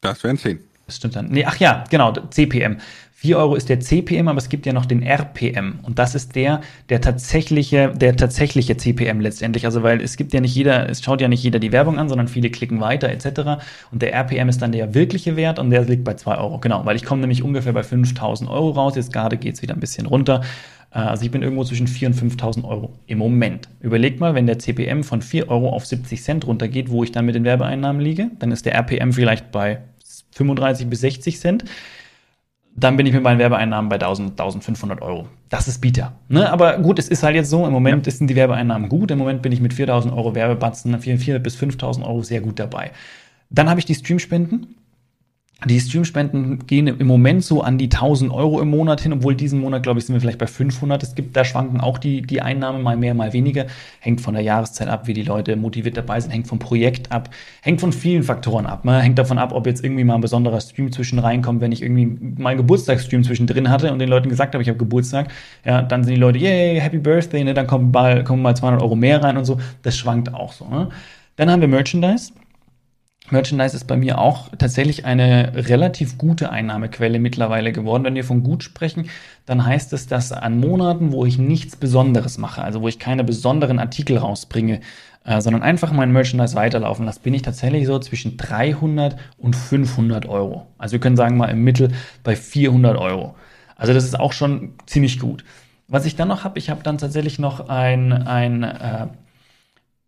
Das 0.00 0.24
wären 0.24 0.38
10. 0.38 0.60
Das 0.86 0.96
stimmt 0.96 1.16
dann. 1.16 1.28
Nee, 1.28 1.44
ach 1.44 1.56
ja, 1.56 1.84
genau, 1.90 2.12
CPM. 2.12 2.78
4 3.20 3.36
Euro 3.36 3.54
ist 3.54 3.68
der 3.68 3.80
CPM, 3.80 4.28
aber 4.28 4.38
es 4.38 4.48
gibt 4.48 4.64
ja 4.64 4.72
noch 4.72 4.86
den 4.86 5.02
RPM. 5.02 5.80
Und 5.82 5.98
das 5.98 6.14
ist 6.14 6.34
der, 6.36 6.62
der 6.88 7.02
tatsächliche, 7.02 7.92
der 7.94 8.16
tatsächliche 8.16 8.78
CPM 8.78 9.20
letztendlich. 9.20 9.66
Also, 9.66 9.82
weil 9.82 10.00
es 10.00 10.16
gibt 10.16 10.32
ja 10.32 10.40
nicht 10.40 10.54
jeder, 10.54 10.88
es 10.88 11.04
schaut 11.04 11.20
ja 11.20 11.28
nicht 11.28 11.42
jeder 11.42 11.58
die 11.58 11.70
Werbung 11.70 11.98
an, 11.98 12.08
sondern 12.08 12.28
viele 12.28 12.48
klicken 12.48 12.80
weiter, 12.80 13.10
etc. 13.10 13.62
Und 13.92 14.00
der 14.00 14.14
RPM 14.14 14.48
ist 14.48 14.62
dann 14.62 14.72
der 14.72 14.94
wirkliche 14.94 15.36
Wert 15.36 15.58
und 15.58 15.68
der 15.68 15.84
liegt 15.84 16.02
bei 16.02 16.14
2 16.14 16.38
Euro. 16.38 16.60
Genau, 16.60 16.86
weil 16.86 16.96
ich 16.96 17.04
komme 17.04 17.20
nämlich 17.20 17.42
ungefähr 17.42 17.74
bei 17.74 17.82
5000 17.82 18.48
Euro 18.48 18.70
raus. 18.70 18.96
Jetzt 18.96 19.12
gerade 19.12 19.36
geht 19.36 19.54
es 19.54 19.60
wieder 19.60 19.74
ein 19.74 19.80
bisschen 19.80 20.06
runter. 20.06 20.40
Äh, 20.90 21.00
also 21.00 21.22
ich 21.22 21.30
bin 21.30 21.42
irgendwo 21.42 21.64
zwischen 21.64 21.88
4.000 21.88 22.06
und 22.06 22.40
5.000 22.40 22.64
Euro 22.64 22.94
im 23.06 23.18
Moment. 23.18 23.68
Überlegt 23.80 24.20
mal, 24.20 24.34
wenn 24.34 24.46
der 24.46 24.58
CPM 24.58 25.02
von 25.02 25.20
4 25.20 25.50
Euro 25.50 25.68
auf 25.68 25.84
70 25.84 26.22
Cent 26.22 26.46
runtergeht, 26.46 26.88
wo 26.88 27.04
ich 27.04 27.12
dann 27.12 27.26
mit 27.26 27.34
den 27.34 27.44
Werbeeinnahmen 27.44 28.00
liege, 28.00 28.30
dann 28.38 28.50
ist 28.50 28.64
der 28.64 28.76
RPM 28.76 29.12
vielleicht 29.12 29.52
bei 29.52 29.80
35 30.30 30.86
bis 30.86 31.00
60 31.00 31.38
Cent 31.38 31.64
dann 32.76 32.96
bin 32.96 33.06
ich 33.06 33.12
mit 33.12 33.22
meinen 33.22 33.38
Werbeeinnahmen 33.38 33.88
bei 33.88 33.96
1000, 33.96 34.30
1500 34.30 35.02
Euro. 35.02 35.26
Das 35.48 35.68
ist 35.68 35.80
Bieter. 35.80 36.12
Ne? 36.28 36.50
Aber 36.50 36.78
gut, 36.78 36.98
es 36.98 37.08
ist 37.08 37.22
halt 37.22 37.34
jetzt 37.34 37.50
so, 37.50 37.66
im 37.66 37.72
Moment 37.72 38.06
ja. 38.06 38.12
sind 38.12 38.28
die 38.28 38.36
Werbeeinnahmen 38.36 38.88
gut. 38.88 39.10
Im 39.10 39.18
Moment 39.18 39.42
bin 39.42 39.52
ich 39.52 39.60
mit 39.60 39.74
4000 39.74 40.14
Euro 40.14 40.34
Werbebatzen, 40.34 40.98
4, 40.98 41.38
bis 41.40 41.56
5000 41.56 42.06
Euro 42.06 42.22
sehr 42.22 42.40
gut 42.40 42.58
dabei. 42.58 42.92
Dann 43.50 43.68
habe 43.68 43.80
ich 43.80 43.86
die 43.86 43.94
Streamspenden. 43.94 44.76
Die 45.66 45.78
Streamspenden 45.78 46.66
gehen 46.66 46.86
im 46.86 47.06
Moment 47.06 47.44
so 47.44 47.60
an 47.60 47.76
die 47.76 47.90
1000 47.90 48.32
Euro 48.32 48.62
im 48.62 48.70
Monat 48.70 49.02
hin, 49.02 49.12
obwohl 49.12 49.34
diesen 49.34 49.60
Monat, 49.60 49.82
glaube 49.82 49.98
ich, 49.98 50.06
sind 50.06 50.14
wir 50.14 50.20
vielleicht 50.20 50.38
bei 50.38 50.46
500. 50.46 51.02
Es 51.02 51.14
gibt, 51.14 51.36
da 51.36 51.44
schwanken 51.44 51.82
auch 51.82 51.98
die, 51.98 52.22
die 52.22 52.40
Einnahmen 52.40 52.82
mal 52.82 52.96
mehr, 52.96 53.12
mal 53.12 53.34
weniger. 53.34 53.66
Hängt 54.00 54.22
von 54.22 54.32
der 54.32 54.42
Jahreszeit 54.42 54.88
ab, 54.88 55.06
wie 55.06 55.12
die 55.12 55.22
Leute 55.22 55.56
motiviert 55.56 55.98
dabei 55.98 56.18
sind, 56.18 56.30
hängt 56.30 56.46
vom 56.46 56.58
Projekt 56.58 57.12
ab, 57.12 57.28
hängt 57.60 57.82
von 57.82 57.92
vielen 57.92 58.22
Faktoren 58.22 58.64
ab. 58.64 58.86
Ne? 58.86 59.00
Hängt 59.02 59.18
davon 59.18 59.36
ab, 59.36 59.52
ob 59.52 59.66
jetzt 59.66 59.84
irgendwie 59.84 60.04
mal 60.04 60.14
ein 60.14 60.22
besonderer 60.22 60.62
Stream 60.62 60.92
zwischen 60.92 61.18
reinkommt, 61.18 61.60
wenn 61.60 61.72
ich 61.72 61.82
irgendwie 61.82 62.06
mal 62.40 62.56
Geburtstagsstream 62.56 63.22
zwischendrin 63.22 63.68
hatte 63.68 63.92
und 63.92 63.98
den 63.98 64.08
Leuten 64.08 64.30
gesagt 64.30 64.54
habe, 64.54 64.62
ich 64.62 64.68
habe 64.68 64.78
Geburtstag. 64.78 65.28
Ja, 65.66 65.82
dann 65.82 66.04
sind 66.04 66.14
die 66.14 66.20
Leute, 66.20 66.38
yay, 66.38 66.80
happy 66.80 66.98
birthday, 66.98 67.44
ne? 67.44 67.52
dann 67.52 67.66
kommen 67.66 67.90
mal, 67.90 68.24
kommen 68.24 68.40
mal 68.40 68.56
200 68.56 68.80
Euro 68.80 68.96
mehr 68.96 69.22
rein 69.22 69.36
und 69.36 69.44
so. 69.44 69.58
Das 69.82 69.94
schwankt 69.94 70.32
auch 70.32 70.54
so. 70.54 70.66
Ne? 70.66 70.88
Dann 71.36 71.50
haben 71.50 71.60
wir 71.60 71.68
Merchandise. 71.68 72.32
Merchandise 73.32 73.76
ist 73.76 73.86
bei 73.86 73.96
mir 73.96 74.18
auch 74.18 74.48
tatsächlich 74.58 75.04
eine 75.04 75.52
relativ 75.54 76.18
gute 76.18 76.50
Einnahmequelle 76.50 77.18
mittlerweile 77.18 77.72
geworden. 77.72 78.04
Wenn 78.04 78.14
wir 78.14 78.24
von 78.24 78.42
gut 78.42 78.62
sprechen, 78.62 79.08
dann 79.46 79.64
heißt 79.64 79.92
es, 79.92 80.06
dass 80.06 80.32
an 80.32 80.58
Monaten, 80.58 81.12
wo 81.12 81.24
ich 81.26 81.38
nichts 81.38 81.76
Besonderes 81.76 82.38
mache, 82.38 82.62
also 82.62 82.82
wo 82.82 82.88
ich 82.88 82.98
keine 82.98 83.24
besonderen 83.24 83.78
Artikel 83.78 84.18
rausbringe, 84.18 84.80
äh, 85.24 85.40
sondern 85.40 85.62
einfach 85.62 85.92
mein 85.92 86.12
Merchandise 86.12 86.54
weiterlaufen 86.54 87.04
lasse, 87.04 87.20
bin 87.20 87.34
ich 87.34 87.42
tatsächlich 87.42 87.86
so 87.86 87.98
zwischen 87.98 88.36
300 88.36 89.16
und 89.38 89.54
500 89.54 90.26
Euro. 90.26 90.66
Also 90.78 90.92
wir 90.92 91.00
können 91.00 91.16
sagen 91.16 91.36
mal 91.36 91.46
im 91.46 91.62
Mittel 91.62 91.92
bei 92.22 92.36
400 92.36 92.96
Euro. 92.96 93.34
Also 93.76 93.92
das 93.92 94.04
ist 94.04 94.18
auch 94.18 94.32
schon 94.32 94.74
ziemlich 94.86 95.18
gut. 95.18 95.44
Was 95.88 96.04
ich 96.04 96.16
dann 96.16 96.28
noch 96.28 96.44
habe, 96.44 96.58
ich 96.58 96.70
habe 96.70 96.82
dann 96.82 96.98
tatsächlich 96.98 97.38
noch 97.38 97.68
ein, 97.68 98.12
ein 98.12 98.62
äh, 98.62 99.08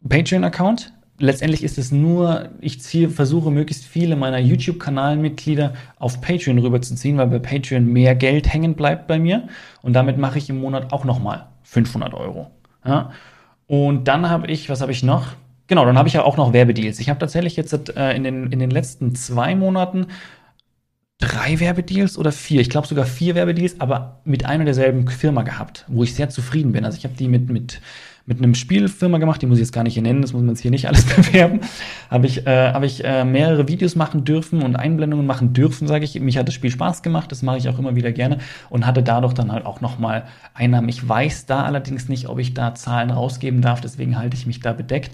Patreon-Account 0.09 0.93
letztendlich 1.23 1.63
ist 1.63 1.79
es 1.79 1.93
nur, 1.93 2.49
ich 2.61 2.81
ziehe, 2.81 3.09
versuche 3.09 3.51
möglichst 3.51 3.85
viele 3.85 4.17
meiner 4.17 4.39
YouTube-Kanalmitglieder 4.39 5.73
auf 5.99 6.21
Patreon 6.21 6.59
rüberzuziehen, 6.59 7.17
weil 7.17 7.29
bei 7.29 7.39
Patreon 7.39 7.87
mehr 7.87 8.17
Geld 8.17 8.53
hängen 8.53 8.75
bleibt 8.75 9.07
bei 9.07 9.21
mir. 9.21 9.49
Und 9.83 9.93
damit 9.93 10.19
mache 10.19 10.39
ich 10.39 10.51
im 10.51 10.61
Monat 10.61 10.93
auch 10.93 11.05
nochmal 11.05 11.47
500 11.63 12.13
Euro. 12.13 12.51
Ja? 12.85 13.13
Und 13.69 14.09
dann 14.09 14.29
habe 14.29 14.49
ich, 14.49 14.69
was 14.69 14.81
habe 14.81 14.91
ich 14.91 15.05
noch? 15.05 15.29
Genau, 15.69 15.85
dann 15.87 15.97
habe 15.97 16.09
ich 16.09 16.15
ja 16.15 16.25
auch 16.25 16.37
noch 16.37 16.53
Werbedeals. 16.53 16.99
Ich 16.99 17.09
habe 17.09 17.21
tatsächlich 17.21 17.57
jetzt 17.57 17.97
äh, 17.97 18.15
in, 18.15 18.25
den, 18.25 18.51
in 18.51 18.59
den 18.59 18.71
letzten 18.71 19.15
zwei 19.15 19.55
Monaten 19.55 20.09
drei 21.19 21.61
Werbedeals 21.61 22.19
oder 22.19 22.33
vier, 22.33 22.61
ich 22.61 22.69
glaube 22.69 22.89
sogar 22.89 23.07
vier 23.07 23.37
Werbedeals, 23.37 23.81
aber 23.81 24.21
mit 24.25 24.45
einer 24.45 24.65
derselben 24.65 25.07
Firma 25.07 25.43
gehabt, 25.43 25.85
wo 25.87 26.03
ich 26.03 26.17
sehr 26.17 26.31
zufrieden 26.31 26.73
bin. 26.73 26.85
Also 26.85 26.99
ich 26.99 27.05
habe 27.05 27.15
die 27.15 27.29
mit, 27.29 27.49
mit 27.49 27.81
mit 28.27 28.39
einem 28.39 28.55
Spielfirma 28.55 29.19
gemacht, 29.19 29.43
die 29.43 29.47
muss 29.47 29.59
ich 29.59 29.63
jetzt 29.63 29.73
gar 29.73 29.83
nicht 29.83 29.95
hier 29.95 30.03
nennen, 30.03 30.23
das 30.23 30.33
muss 30.33 30.43
man 30.43 30.51
jetzt 30.51 30.61
hier 30.61 30.71
nicht 30.71 30.87
alles 30.87 31.05
bewerben, 31.17 31.61
habe 32.11 32.27
ich, 32.27 32.47
äh, 32.47 32.73
hab 32.73 32.83
ich 32.83 33.05
äh, 33.05 33.25
mehrere 33.25 33.69
Videos 33.69 33.97
machen 33.97 34.25
dürfen 34.25 34.63
und 34.63 34.77
Einblendungen 34.77 35.27
machen 35.27 35.53
dürfen, 35.53 35.89
sage 35.89 36.05
ich. 36.05 36.19
Mich 36.21 36.39
hat 36.39 36.47
das 36.47 36.55
Spiel 36.55 36.71
Spaß 36.71 37.03
gemacht, 37.03 37.33
das 37.33 37.43
mache 37.43 37.59
ich 37.59 37.69
auch 37.69 37.79
immer 37.79 37.97
wieder 37.97 38.13
gerne 38.13 38.39
und 38.71 38.87
hatte 38.87 39.03
dadurch 39.03 39.35
dann 39.35 39.51
halt 39.51 39.67
auch 39.67 39.81
nochmal 39.81 40.25
Einnahmen. 40.55 40.89
Ich 40.89 41.07
weiß 41.07 41.47
da 41.47 41.65
allerdings 41.65 42.09
nicht, 42.09 42.29
ob 42.29 42.39
ich 42.39 42.55
da 42.55 42.75
Zahlen 42.75 43.11
rausgeben 43.11 43.61
darf, 43.61 43.81
deswegen 43.81 44.19
halte 44.19 44.37
ich 44.37 44.47
mich 44.47 44.61
da 44.61 44.73
bedeckt. 44.73 45.11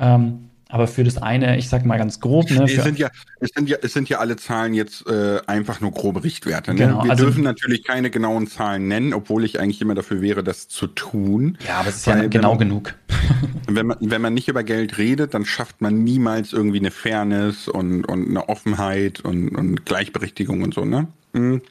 Ähm, 0.00 0.47
aber 0.68 0.86
für 0.86 1.02
das 1.02 1.16
eine, 1.16 1.56
ich 1.56 1.68
sag 1.68 1.86
mal 1.86 1.96
ganz 1.96 2.20
grob, 2.20 2.50
ne, 2.50 2.64
es, 2.64 2.82
sind 2.82 2.98
ja, 2.98 3.08
es, 3.40 3.50
sind 3.54 3.70
ja, 3.70 3.78
es 3.80 3.94
sind 3.94 4.08
ja 4.10 4.18
alle 4.18 4.36
Zahlen 4.36 4.74
jetzt 4.74 5.06
äh, 5.06 5.40
einfach 5.46 5.80
nur 5.80 5.92
grobe 5.92 6.22
Richtwerte. 6.22 6.74
Ne? 6.74 6.80
Genau, 6.80 7.04
Wir 7.04 7.10
also, 7.12 7.24
dürfen 7.24 7.42
natürlich 7.42 7.84
keine 7.84 8.10
genauen 8.10 8.46
Zahlen 8.46 8.86
nennen, 8.86 9.14
obwohl 9.14 9.44
ich 9.44 9.60
eigentlich 9.60 9.80
immer 9.80 9.94
dafür 9.94 10.20
wäre, 10.20 10.44
das 10.44 10.68
zu 10.68 10.86
tun. 10.86 11.56
Ja, 11.66 11.78
aber 11.80 11.88
es 11.88 11.96
ist 11.96 12.06
ja 12.06 12.26
genau 12.26 12.50
man, 12.50 12.58
genug. 12.58 12.94
wenn, 13.66 13.86
man, 13.86 13.96
wenn 14.00 14.20
man 14.20 14.34
nicht 14.34 14.48
über 14.48 14.62
Geld 14.62 14.98
redet, 14.98 15.32
dann 15.32 15.46
schafft 15.46 15.80
man 15.80 16.04
niemals 16.04 16.52
irgendwie 16.52 16.80
eine 16.80 16.90
Fairness 16.90 17.68
und, 17.68 18.04
und 18.04 18.28
eine 18.28 18.50
Offenheit 18.50 19.20
und, 19.20 19.56
und 19.56 19.86
Gleichberechtigung 19.86 20.60
und 20.62 20.74
so. 20.74 20.84
Ne? 20.84 21.08
Mhm. 21.32 21.62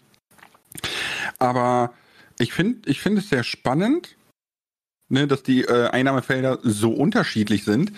Aber 1.37 1.93
ich 2.39 2.51
finde 2.51 2.89
ich 2.89 2.99
finde 2.99 3.21
es 3.21 3.29
sehr 3.29 3.43
spannend, 3.43 4.15
ne, 5.09 5.27
dass 5.27 5.43
die 5.43 5.63
äh, 5.63 5.89
Einnahmefelder 5.89 6.59
so 6.63 6.91
unterschiedlich 6.91 7.63
sind. 7.63 7.91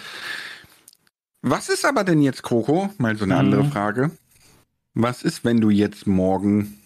Was 1.41 1.69
ist 1.69 1.85
aber 1.85 2.03
denn 2.03 2.21
jetzt, 2.21 2.43
Coco? 2.43 2.89
Mal 2.97 3.15
so 3.15 3.23
eine 3.23 3.35
mhm. 3.35 3.39
andere 3.39 3.65
Frage. 3.65 4.11
Was 4.93 5.23
ist, 5.23 5.45
wenn 5.45 5.61
du 5.61 5.69
jetzt 5.69 6.07
morgen 6.07 6.77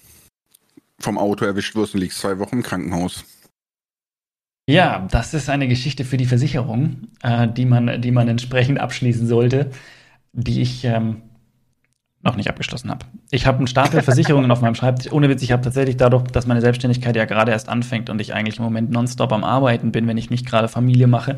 vom 1.00 1.18
Auto 1.18 1.46
erwischt 1.46 1.76
wirst 1.76 1.96
und 1.96 2.02
liegst 2.02 2.20
zwei 2.20 2.40
Wochen 2.40 2.58
im 2.58 2.64
Krankenhaus? 2.64 3.26
Ja, 4.68 5.08
das 5.12 5.34
ist 5.34 5.50
eine 5.50 5.68
Geschichte 5.68 6.06
für 6.06 6.18
die 6.18 6.26
Versicherung, 6.26 7.10
äh, 7.22 7.48
die, 7.48 7.66
man, 7.66 8.02
die 8.02 8.12
man 8.12 8.30
entsprechend 8.30 8.80
abschließen 8.80 9.28
sollte, 9.28 9.72
die 10.32 10.62
ich 10.62 10.86
ähm, 10.86 11.22
noch 12.24 12.38
nicht 12.38 12.50
abgeschlossen 12.50 12.90
habe. 12.90 13.06
Ich 13.32 13.46
habe 13.46 13.58
einen 13.58 13.68
Stapel 13.68 14.02
Versicherungen 14.02 14.50
auf 14.50 14.62
meinem 14.62 14.76
Schreibtisch. 14.76 15.12
Ohne 15.12 15.28
Witz, 15.28 15.42
ich 15.42 15.52
habe 15.52 15.62
tatsächlich 15.62 15.98
dadurch, 15.98 16.24
dass 16.24 16.48
meine 16.48 16.62
Selbstständigkeit 16.62 17.16
ja 17.16 17.26
gerade 17.26 17.52
erst 17.52 17.68
anfängt 17.68 18.10
und 18.10 18.22
ich 18.22 18.34
eigentlich 18.34 18.58
im 18.58 18.64
Moment 18.64 18.92
nonstop 18.92 19.34
am 19.34 19.44
Arbeiten 19.44 19.92
bin, 19.92 20.08
wenn 20.08 20.18
ich 20.18 20.30
nicht 20.30 20.46
gerade 20.46 20.70
Familie 20.70 21.08
mache, 21.08 21.36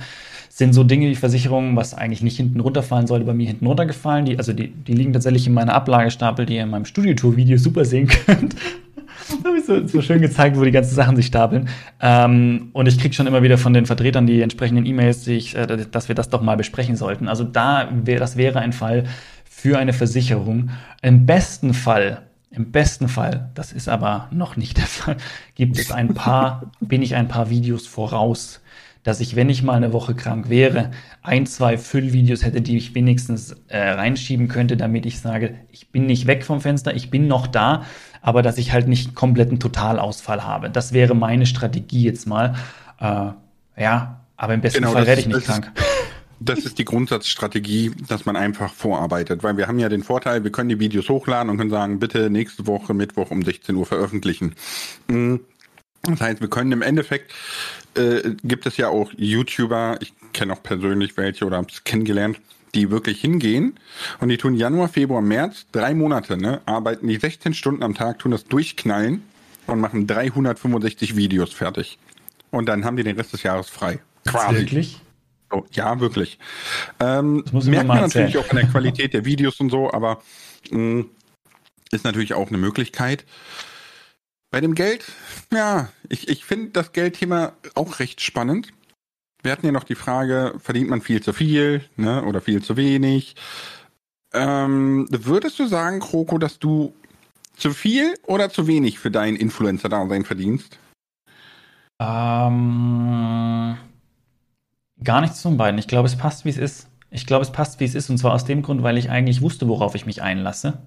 sind 0.49 0.73
so 0.73 0.83
Dinge 0.83 1.09
wie 1.09 1.15
Versicherungen, 1.15 1.75
was 1.75 1.95
eigentlich 1.95 2.21
nicht 2.21 2.38
hinten 2.38 2.59
runterfallen 2.59 3.07
sollte, 3.07 3.25
bei 3.25 3.33
mir 3.33 3.47
hinten 3.47 3.65
runtergefallen. 3.65 4.25
Die, 4.25 4.38
also 4.38 4.53
die, 4.53 4.69
die 4.69 4.93
liegen 4.93 5.11
tatsächlich 5.11 5.47
in 5.47 5.53
meiner 5.53 5.73
Ablagestapel, 5.73 6.45
die 6.45 6.55
ihr 6.55 6.63
in 6.63 6.69
meinem 6.69 6.86
Studiotour-Video 6.86 7.57
super 7.57 7.83
sehen 7.83 8.07
könnt. 8.07 8.55
da 9.43 9.49
habe 9.49 9.57
ich 9.57 9.65
so, 9.65 9.88
so, 9.88 10.01
schön 10.01 10.21
gezeigt, 10.21 10.55
wo 10.57 10.63
die 10.63 10.71
ganzen 10.71 10.93
Sachen 10.93 11.15
sich 11.15 11.25
stapeln. 11.25 11.67
Ähm, 11.99 12.69
und 12.73 12.88
ich 12.88 12.99
kriege 12.99 13.13
schon 13.13 13.27
immer 13.27 13.41
wieder 13.41 13.57
von 13.57 13.73
den 13.73 13.88
Vertretern 13.88 14.27
die 14.27 14.41
entsprechenden 14.41 14.86
E-Mails, 14.86 15.27
äh, 15.27 15.86
dass 15.89 16.07
wir 16.07 16.15
das 16.15 16.29
doch 16.29 16.41
mal 16.41 16.57
besprechen 16.57 16.95
sollten. 16.95 17.27
Also 17.27 17.43
da 17.43 17.89
wäre, 17.91 18.19
das 18.19 18.38
wäre 18.38 18.59
ein 18.59 18.71
Fall 18.71 19.05
für 19.55 19.79
eine 19.79 19.93
Versicherung. 19.93 20.69
Im 21.01 21.25
besten 21.25 21.73
Fall, 21.73 22.23
im 22.51 22.71
besten 22.71 23.07
Fall, 23.07 23.49
das 23.55 23.71
ist 23.71 23.87
aber 23.87 24.27
noch 24.31 24.57
nicht 24.57 24.77
der 24.77 24.85
Fall, 24.85 25.15
gibt 25.55 25.79
es 25.79 25.91
ein 25.91 26.13
paar, 26.13 26.71
bin 26.81 27.01
ich 27.01 27.15
ein 27.15 27.29
paar 27.29 27.49
Videos 27.49 27.87
voraus 27.87 28.61
dass 29.03 29.19
ich, 29.19 29.35
wenn 29.35 29.49
ich 29.51 29.61
mal 29.61 29.75
eine 29.75 29.93
Woche 29.93 30.15
krank 30.15 30.49
wäre, 30.49 30.89
ein, 31.21 31.45
zwei 31.45 31.77
Füllvideos 31.77 32.43
hätte, 32.43 32.59
die 32.59 32.75
ich 32.75 32.95
wenigstens 32.95 33.55
äh, 33.67 33.77
reinschieben 33.77 34.47
könnte, 34.47 34.77
damit 34.77 35.05
ich 35.05 35.19
sage, 35.19 35.53
ich 35.71 35.91
bin 35.91 36.07
nicht 36.07 36.25
weg 36.25 36.43
vom 36.43 36.59
Fenster, 36.59 36.95
ich 36.95 37.11
bin 37.11 37.27
noch 37.27 37.45
da, 37.45 37.83
aber 38.23 38.41
dass 38.41 38.57
ich 38.57 38.71
halt 38.71 38.87
nicht 38.87 39.13
kompletten 39.13 39.59
Totalausfall 39.59 40.43
habe. 40.43 40.71
Das 40.71 40.91
wäre 40.91 41.13
meine 41.13 41.45
Strategie 41.45 42.01
jetzt 42.01 42.25
mal. 42.25 42.55
Äh, 42.99 43.27
ja, 43.79 44.21
aber 44.37 44.55
im 44.55 44.61
besten 44.61 44.79
genau, 44.79 44.93
Fall 44.93 45.05
werde 45.05 45.21
ich 45.21 45.27
nicht 45.27 45.45
krank. 45.45 45.71
Das 46.39 46.59
ist 46.59 46.77
die 46.77 46.86
Grundsatzstrategie, 46.86 47.91
dass 48.07 48.25
man 48.25 48.36
einfach 48.36 48.73
vorarbeitet, 48.73 49.43
weil 49.43 49.57
wir 49.57 49.67
haben 49.67 49.79
ja 49.79 49.89
den 49.89 50.03
Vorteil, 50.03 50.43
wir 50.43 50.51
können 50.51 50.69
die 50.69 50.79
Videos 50.79 51.07
hochladen 51.09 51.49
und 51.49 51.57
können 51.57 51.69
sagen, 51.69 51.99
bitte 51.99 52.29
nächste 52.29 52.67
Woche 52.67 52.93
Mittwoch 52.93 53.31
um 53.31 53.43
16 53.43 53.75
Uhr 53.75 53.86
veröffentlichen. 53.86 54.55
Mhm. 55.07 55.41
Das 56.03 56.21
heißt, 56.21 56.41
wir 56.41 56.49
können 56.49 56.71
im 56.71 56.81
Endeffekt, 56.81 57.33
äh, 57.95 58.31
gibt 58.43 58.65
es 58.65 58.77
ja 58.77 58.89
auch 58.89 59.11
YouTuber, 59.15 59.97
ich 60.01 60.13
kenne 60.33 60.53
auch 60.53 60.61
persönlich 60.61 61.17
welche 61.17 61.45
oder 61.45 61.57
habe 61.57 61.67
es 61.71 61.83
kennengelernt, 61.83 62.39
die 62.75 62.91
wirklich 62.91 63.21
hingehen 63.21 63.79
und 64.19 64.29
die 64.29 64.38
tun 64.38 64.53
Januar, 64.53 64.89
Februar, 64.89 65.21
März, 65.21 65.65
drei 65.71 65.93
Monate, 65.93 66.38
ne, 66.38 66.61
arbeiten 66.65 67.07
die 67.07 67.17
16 67.17 67.53
Stunden 67.53 67.81
am 67.81 67.95
Tag, 67.95 68.19
tun 68.19 68.31
das 68.31 68.43
durchknallen 68.45 69.23
und 69.65 69.79
machen 69.79 70.05
365 70.05 71.15
Videos 71.15 71.53
fertig. 71.53 71.97
Und 72.51 72.67
dann 72.67 72.86
haben 72.86 72.97
die 72.97 73.03
den 73.03 73.15
Rest 73.15 73.33
des 73.33 73.43
Jahres 73.43 73.69
frei. 73.69 73.99
Quasi. 74.25 74.59
Wirklich? 74.59 75.01
Oh, 75.55 75.63
ja, 75.71 76.01
wirklich. 76.01 76.37
Ähm, 76.99 77.45
merkt 77.53 77.87
man 77.87 78.01
natürlich 78.01 78.37
auch 78.37 78.49
an 78.49 78.57
der 78.57 78.67
Qualität 78.67 79.13
der 79.13 79.23
Videos 79.23 79.61
und 79.61 79.69
so, 79.69 79.89
aber 79.89 80.21
mh, 80.69 80.79
mm, 80.79 81.09
ist 81.91 82.03
natürlich 82.03 82.33
auch 82.33 82.49
eine 82.49 82.57
Möglichkeit. 82.57 83.25
Bei 84.51 84.59
dem 84.59 84.75
Geld, 84.75 85.05
ja, 85.53 85.89
ich, 86.09 86.27
ich 86.27 86.43
finde 86.43 86.71
das 86.71 86.91
Geldthema 86.91 87.53
auch 87.73 87.99
recht 87.99 88.19
spannend. 88.19 88.73
Wir 89.43 89.53
hatten 89.53 89.65
ja 89.65 89.71
noch 89.71 89.85
die 89.85 89.95
Frage, 89.95 90.55
verdient 90.61 90.89
man 90.89 91.01
viel 91.01 91.23
zu 91.23 91.31
viel 91.31 91.85
ne, 91.95 92.25
oder 92.25 92.41
viel 92.41 92.61
zu 92.61 92.75
wenig? 92.75 93.35
Ähm, 94.33 95.07
würdest 95.09 95.57
du 95.59 95.67
sagen, 95.67 96.01
Kroko, 96.01 96.37
dass 96.37 96.59
du 96.59 96.93
zu 97.55 97.71
viel 97.71 98.13
oder 98.23 98.49
zu 98.49 98.67
wenig 98.67 98.99
für 98.99 99.11
dein 99.11 99.37
Influencer-Dasein 99.37 100.25
verdienst? 100.25 100.79
Ähm, 102.01 103.77
gar 105.05 105.21
nichts 105.21 105.41
von 105.41 105.57
beiden. 105.57 105.79
Ich 105.79 105.87
glaube, 105.87 106.07
es 106.07 106.15
passt, 106.15 106.45
wie 106.45 106.49
es 106.49 106.57
ist. 106.57 106.87
Ich 107.11 107.25
glaube, 107.25 107.43
es 107.43 107.51
passt, 107.51 107.79
wie 107.79 107.85
es 107.85 107.95
ist. 107.95 108.09
Und 108.09 108.17
zwar 108.17 108.33
aus 108.33 108.45
dem 108.45 108.61
Grund, 108.61 108.83
weil 108.83 108.97
ich 108.97 109.09
eigentlich 109.09 109.41
wusste, 109.41 109.67
worauf 109.67 109.95
ich 109.95 110.05
mich 110.05 110.21
einlasse. 110.21 110.79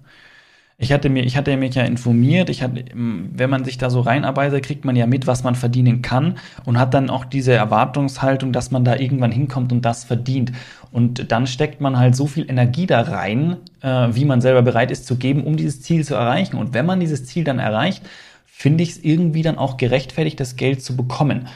Ich 0.80 0.92
hatte 0.92 1.08
mir, 1.08 1.24
ich 1.24 1.36
hatte 1.36 1.56
mich 1.56 1.74
ja 1.74 1.82
informiert. 1.82 2.50
Ich 2.50 2.62
hatte, 2.62 2.84
wenn 2.94 3.50
man 3.50 3.64
sich 3.64 3.78
da 3.78 3.90
so 3.90 4.00
reinarbeitet, 4.00 4.64
kriegt 4.64 4.84
man 4.84 4.94
ja 4.94 5.06
mit, 5.06 5.26
was 5.26 5.42
man 5.42 5.56
verdienen 5.56 6.02
kann 6.02 6.38
und 6.64 6.78
hat 6.78 6.94
dann 6.94 7.10
auch 7.10 7.24
diese 7.24 7.52
Erwartungshaltung, 7.52 8.52
dass 8.52 8.70
man 8.70 8.84
da 8.84 8.94
irgendwann 8.94 9.32
hinkommt 9.32 9.72
und 9.72 9.84
das 9.84 10.04
verdient. 10.04 10.52
Und 10.92 11.32
dann 11.32 11.48
steckt 11.48 11.80
man 11.80 11.98
halt 11.98 12.14
so 12.14 12.28
viel 12.28 12.48
Energie 12.48 12.86
da 12.86 13.00
rein, 13.00 13.56
äh, 13.80 14.08
wie 14.12 14.24
man 14.24 14.40
selber 14.40 14.62
bereit 14.62 14.92
ist 14.92 15.06
zu 15.06 15.16
geben, 15.16 15.42
um 15.44 15.56
dieses 15.56 15.82
Ziel 15.82 16.04
zu 16.04 16.14
erreichen. 16.14 16.56
Und 16.56 16.74
wenn 16.74 16.86
man 16.86 17.00
dieses 17.00 17.24
Ziel 17.26 17.42
dann 17.42 17.58
erreicht, 17.58 18.04
finde 18.46 18.84
ich 18.84 18.90
es 18.90 19.04
irgendwie 19.04 19.42
dann 19.42 19.58
auch 19.58 19.78
gerechtfertigt, 19.78 20.38
das 20.38 20.54
Geld 20.54 20.82
zu 20.82 20.96
bekommen. 20.96 21.48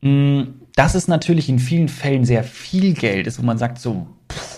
Mm, 0.00 0.42
das 0.80 0.94
ist 0.94 1.08
natürlich 1.08 1.50
in 1.50 1.58
vielen 1.58 1.90
Fällen 1.90 2.24
sehr 2.24 2.42
viel 2.42 2.94
Geld 2.94 3.26
ist, 3.26 3.38
wo 3.38 3.42
man 3.42 3.58
sagt 3.58 3.78
so, 3.78 4.06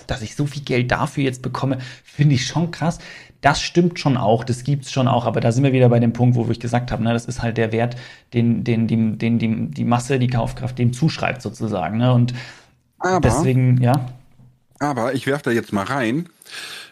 dass 0.07 0.23
ich 0.23 0.37
so 0.37 0.47
viel 0.47 0.62
Geld 0.62 0.93
dafür 0.93 1.25
jetzt 1.25 1.43
bekomme, 1.43 1.79
finde 2.05 2.37
ich 2.37 2.47
schon 2.47 2.70
krass. 2.70 3.01
Das 3.41 3.61
stimmt 3.61 3.99
schon 3.99 4.16
auch, 4.16 4.45
das 4.45 4.62
gibt's 4.62 4.93
schon 4.93 5.09
auch, 5.09 5.27
aber 5.27 5.41
da 5.41 5.51
sind 5.51 5.64
wir 5.64 5.73
wieder 5.73 5.89
bei 5.89 5.99
dem 5.99 6.12
Punkt, 6.12 6.37
wo 6.37 6.49
ich 6.49 6.61
gesagt 6.61 6.93
habe, 6.93 7.03
ne, 7.03 7.12
das 7.12 7.25
ist 7.25 7.43
halt 7.43 7.57
der 7.57 7.73
Wert, 7.73 7.97
den, 8.35 8.62
den, 8.62 8.87
den, 8.87 9.18
den, 9.18 9.41
den 9.41 9.73
die 9.73 9.85
Masse, 9.85 10.20
die 10.20 10.29
Kaufkraft 10.29 10.79
dem 10.79 10.93
zuschreibt 10.93 11.43
sozusagen. 11.43 11.99
Ne? 11.99 12.14
Und 12.14 12.35
aber, 13.01 13.18
deswegen, 13.18 13.83
ja. 13.83 14.09
Aber 14.79 15.14
ich 15.14 15.27
werfe 15.27 15.43
da 15.47 15.51
jetzt 15.51 15.73
mal 15.73 15.87
rein. 15.87 16.29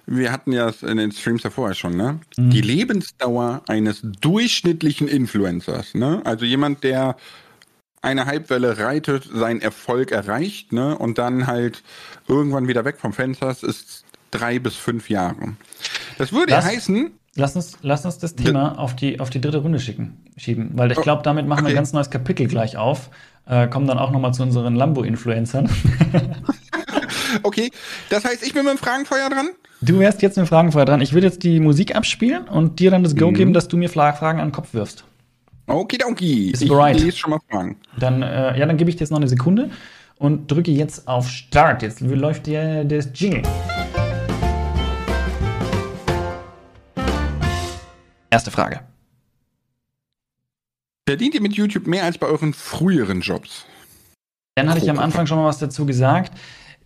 Wir 0.06 0.32
hatten 0.32 0.50
ja 0.50 0.72
in 0.82 0.96
den 0.96 1.12
Streams 1.12 1.44
ja 1.44 1.50
vorher 1.50 1.76
schon, 1.76 1.96
ne? 1.96 2.18
Mhm. 2.36 2.50
Die 2.50 2.62
Lebensdauer 2.62 3.62
eines 3.68 4.02
durchschnittlichen 4.20 5.06
Influencers, 5.06 5.94
ne? 5.94 6.20
Also 6.24 6.46
jemand, 6.46 6.82
der 6.82 7.14
eine 8.02 8.26
Halbwelle 8.26 8.78
reitet, 8.78 9.28
seinen 9.32 9.60
Erfolg 9.60 10.10
erreicht, 10.10 10.72
ne? 10.72 10.96
Und 10.96 11.18
dann 11.18 11.46
halt 11.46 11.82
irgendwann 12.28 12.68
wieder 12.68 12.84
weg 12.84 12.96
vom 12.98 13.12
Fenster 13.12 13.50
ist 13.50 14.04
drei 14.30 14.58
bis 14.58 14.76
fünf 14.76 15.10
Jahre. 15.10 15.54
Das 16.18 16.32
würde 16.32 16.52
lass, 16.52 16.64
heißen. 16.64 17.10
Lass 17.36 17.56
uns, 17.56 17.78
lass 17.82 18.04
uns 18.04 18.18
das 18.18 18.34
Thema 18.34 18.78
auf 18.78 18.96
die, 18.96 19.20
auf 19.20 19.30
die 19.30 19.40
dritte 19.40 19.58
Runde 19.58 19.78
schicken, 19.78 20.24
schieben, 20.36 20.70
weil 20.74 20.90
ich 20.90 20.98
oh, 20.98 21.02
glaube, 21.02 21.22
damit 21.22 21.46
machen 21.46 21.60
okay. 21.60 21.68
wir 21.68 21.74
ein 21.74 21.76
ganz 21.76 21.92
neues 21.92 22.10
Kapitel 22.10 22.46
gleich 22.46 22.76
auf. 22.76 23.10
Äh, 23.46 23.68
kommen 23.68 23.86
dann 23.86 23.98
auch 23.98 24.10
nochmal 24.10 24.34
zu 24.34 24.42
unseren 24.42 24.74
Lambo-Influencern. 24.74 25.68
okay, 27.42 27.70
das 28.08 28.24
heißt, 28.24 28.44
ich 28.44 28.52
bin 28.52 28.64
mit 28.64 28.74
dem 28.74 28.78
Fragenfeuer 28.78 29.28
dran? 29.28 29.50
Du 29.80 29.98
wärst 29.98 30.22
jetzt 30.22 30.36
mit 30.36 30.46
dem 30.46 30.48
Fragenfeuer 30.48 30.84
dran. 30.84 31.00
Ich 31.00 31.12
würde 31.12 31.26
jetzt 31.26 31.42
die 31.42 31.60
Musik 31.60 31.96
abspielen 31.96 32.48
und 32.48 32.80
dir 32.80 32.90
dann 32.90 33.02
das 33.02 33.16
Go 33.16 33.30
mhm. 33.30 33.34
geben, 33.34 33.52
dass 33.52 33.68
du 33.68 33.76
mir 33.76 33.88
Fragen 33.88 34.40
an 34.40 34.48
den 34.48 34.52
Kopf 34.52 34.74
wirfst. 34.74 35.04
Okidoki. 35.70 36.50
Ist 36.50 36.62
ich 36.62 36.68
bereit? 36.68 37.00
lese 37.00 37.16
schon 37.16 37.30
mal 37.30 37.40
Fragen. 37.50 37.76
Dann, 37.98 38.22
äh, 38.22 38.58
ja, 38.58 38.66
dann 38.66 38.76
gebe 38.76 38.90
ich 38.90 38.96
dir 38.96 39.00
jetzt 39.00 39.10
noch 39.10 39.18
eine 39.18 39.28
Sekunde 39.28 39.70
und 40.16 40.50
drücke 40.50 40.70
jetzt 40.70 41.08
auf 41.08 41.28
Start. 41.28 41.82
Jetzt 41.82 42.00
läuft 42.00 42.46
dir 42.46 42.84
das 42.84 43.10
Jingle. 43.14 43.42
Erste 48.30 48.50
Frage. 48.50 48.80
Verdient 51.08 51.34
ihr 51.34 51.42
mit 51.42 51.54
YouTube 51.54 51.88
mehr 51.88 52.04
als 52.04 52.18
bei 52.18 52.26
euren 52.26 52.54
früheren 52.54 53.20
Jobs? 53.20 53.66
Dann 54.54 54.68
hatte 54.70 54.80
ich 54.80 54.90
am 54.90 54.98
Anfang 54.98 55.26
schon 55.26 55.38
mal 55.38 55.46
was 55.46 55.58
dazu 55.58 55.86
gesagt. 55.86 56.32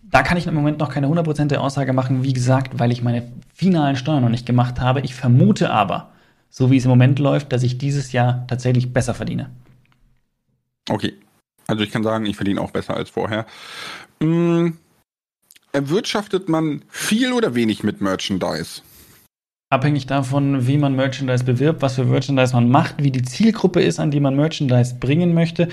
Da 0.01 0.23
kann 0.23 0.37
ich 0.37 0.47
im 0.47 0.53
Moment 0.55 0.79
noch 0.79 0.89
keine 0.89 1.07
hundertprozentige 1.07 1.59
Aussage 1.59 1.93
machen, 1.93 2.23
wie 2.23 2.33
gesagt, 2.33 2.79
weil 2.79 2.91
ich 2.91 3.03
meine 3.03 3.31
finalen 3.53 3.95
Steuern 3.95 4.23
noch 4.23 4.29
nicht 4.29 4.45
gemacht 4.45 4.79
habe. 4.79 5.01
Ich 5.01 5.13
vermute 5.13 5.69
aber, 5.69 6.11
so 6.55 6.71
wie 6.71 6.77
es 6.77 6.85
im 6.85 6.89
Moment 6.89 7.19
läuft, 7.19 7.51
dass 7.51 7.63
ich 7.63 7.77
dieses 7.77 8.13
Jahr 8.13 8.47
tatsächlich 8.47 8.93
besser 8.93 9.13
verdiene. 9.13 9.49
Okay. 10.89 11.13
Also 11.67 11.83
ich 11.83 11.91
kann 11.91 12.03
sagen, 12.03 12.25
ich 12.25 12.37
verdiene 12.37 12.61
auch 12.61 12.71
besser 12.71 12.95
als 12.95 13.09
vorher. 13.09 13.45
Hm, 14.21 14.77
erwirtschaftet 15.73 16.47
man 16.47 16.85
viel 16.87 17.33
oder 17.33 17.55
wenig 17.55 17.83
mit 17.83 17.99
Merchandise? 17.99 18.81
abhängig 19.69 20.05
davon, 20.05 20.67
wie 20.67 20.77
man 20.77 20.95
Merchandise 20.95 21.43
bewirbt, 21.43 21.81
was 21.81 21.95
für 21.95 22.05
Merchandise 22.05 22.53
man 22.53 22.69
macht, 22.69 23.03
wie 23.03 23.11
die 23.11 23.23
Zielgruppe 23.23 23.81
ist, 23.81 23.99
an 23.99 24.11
die 24.11 24.21
man 24.21 24.35
Merchandise 24.35 24.95
bringen 24.95 25.33
möchte. 25.33 25.67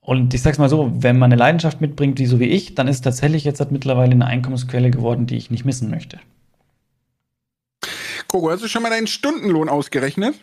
Und 0.00 0.32
ich 0.32 0.40
sag's 0.40 0.56
mal 0.56 0.70
so, 0.70 0.90
wenn 0.94 1.18
man 1.18 1.30
eine 1.30 1.38
Leidenschaft 1.38 1.82
mitbringt, 1.82 2.18
wie 2.18 2.26
so 2.26 2.40
wie 2.40 2.44
ich, 2.44 2.74
dann 2.74 2.88
ist 2.88 3.02
tatsächlich 3.02 3.44
jetzt 3.44 3.60
halt 3.60 3.72
mittlerweile 3.72 4.12
eine 4.12 4.24
Einkommensquelle 4.24 4.90
geworden, 4.90 5.26
die 5.26 5.36
ich 5.36 5.50
nicht 5.50 5.66
missen 5.66 5.90
möchte. 5.90 6.20
Kogo, 8.28 8.50
hast 8.50 8.62
du 8.62 8.68
schon 8.68 8.82
mal 8.82 8.90
deinen 8.90 9.06
Stundenlohn 9.06 9.68
ausgerechnet? 9.68 10.34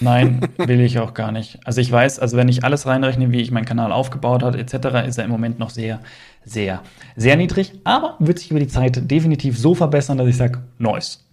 Nein, 0.00 0.48
will 0.58 0.80
ich 0.80 0.98
auch 0.98 1.14
gar 1.14 1.32
nicht. 1.32 1.58
Also 1.64 1.80
ich 1.80 1.90
weiß, 1.90 2.18
also 2.18 2.36
wenn 2.36 2.48
ich 2.48 2.64
alles 2.64 2.86
reinrechne, 2.86 3.32
wie 3.32 3.40
ich 3.40 3.50
meinen 3.50 3.64
Kanal 3.64 3.92
aufgebaut 3.92 4.42
habe, 4.42 4.58
etc., 4.58 5.06
ist 5.06 5.18
er 5.18 5.24
im 5.24 5.30
Moment 5.30 5.58
noch 5.58 5.70
sehr, 5.70 6.00
sehr, 6.44 6.82
sehr 7.16 7.36
niedrig, 7.36 7.72
aber 7.84 8.16
wird 8.18 8.38
sich 8.38 8.50
über 8.50 8.60
die 8.60 8.68
Zeit 8.68 9.10
definitiv 9.10 9.58
so 9.58 9.74
verbessern, 9.74 10.18
dass 10.18 10.28
ich 10.28 10.36
sage, 10.36 10.62
nice. 10.78 11.24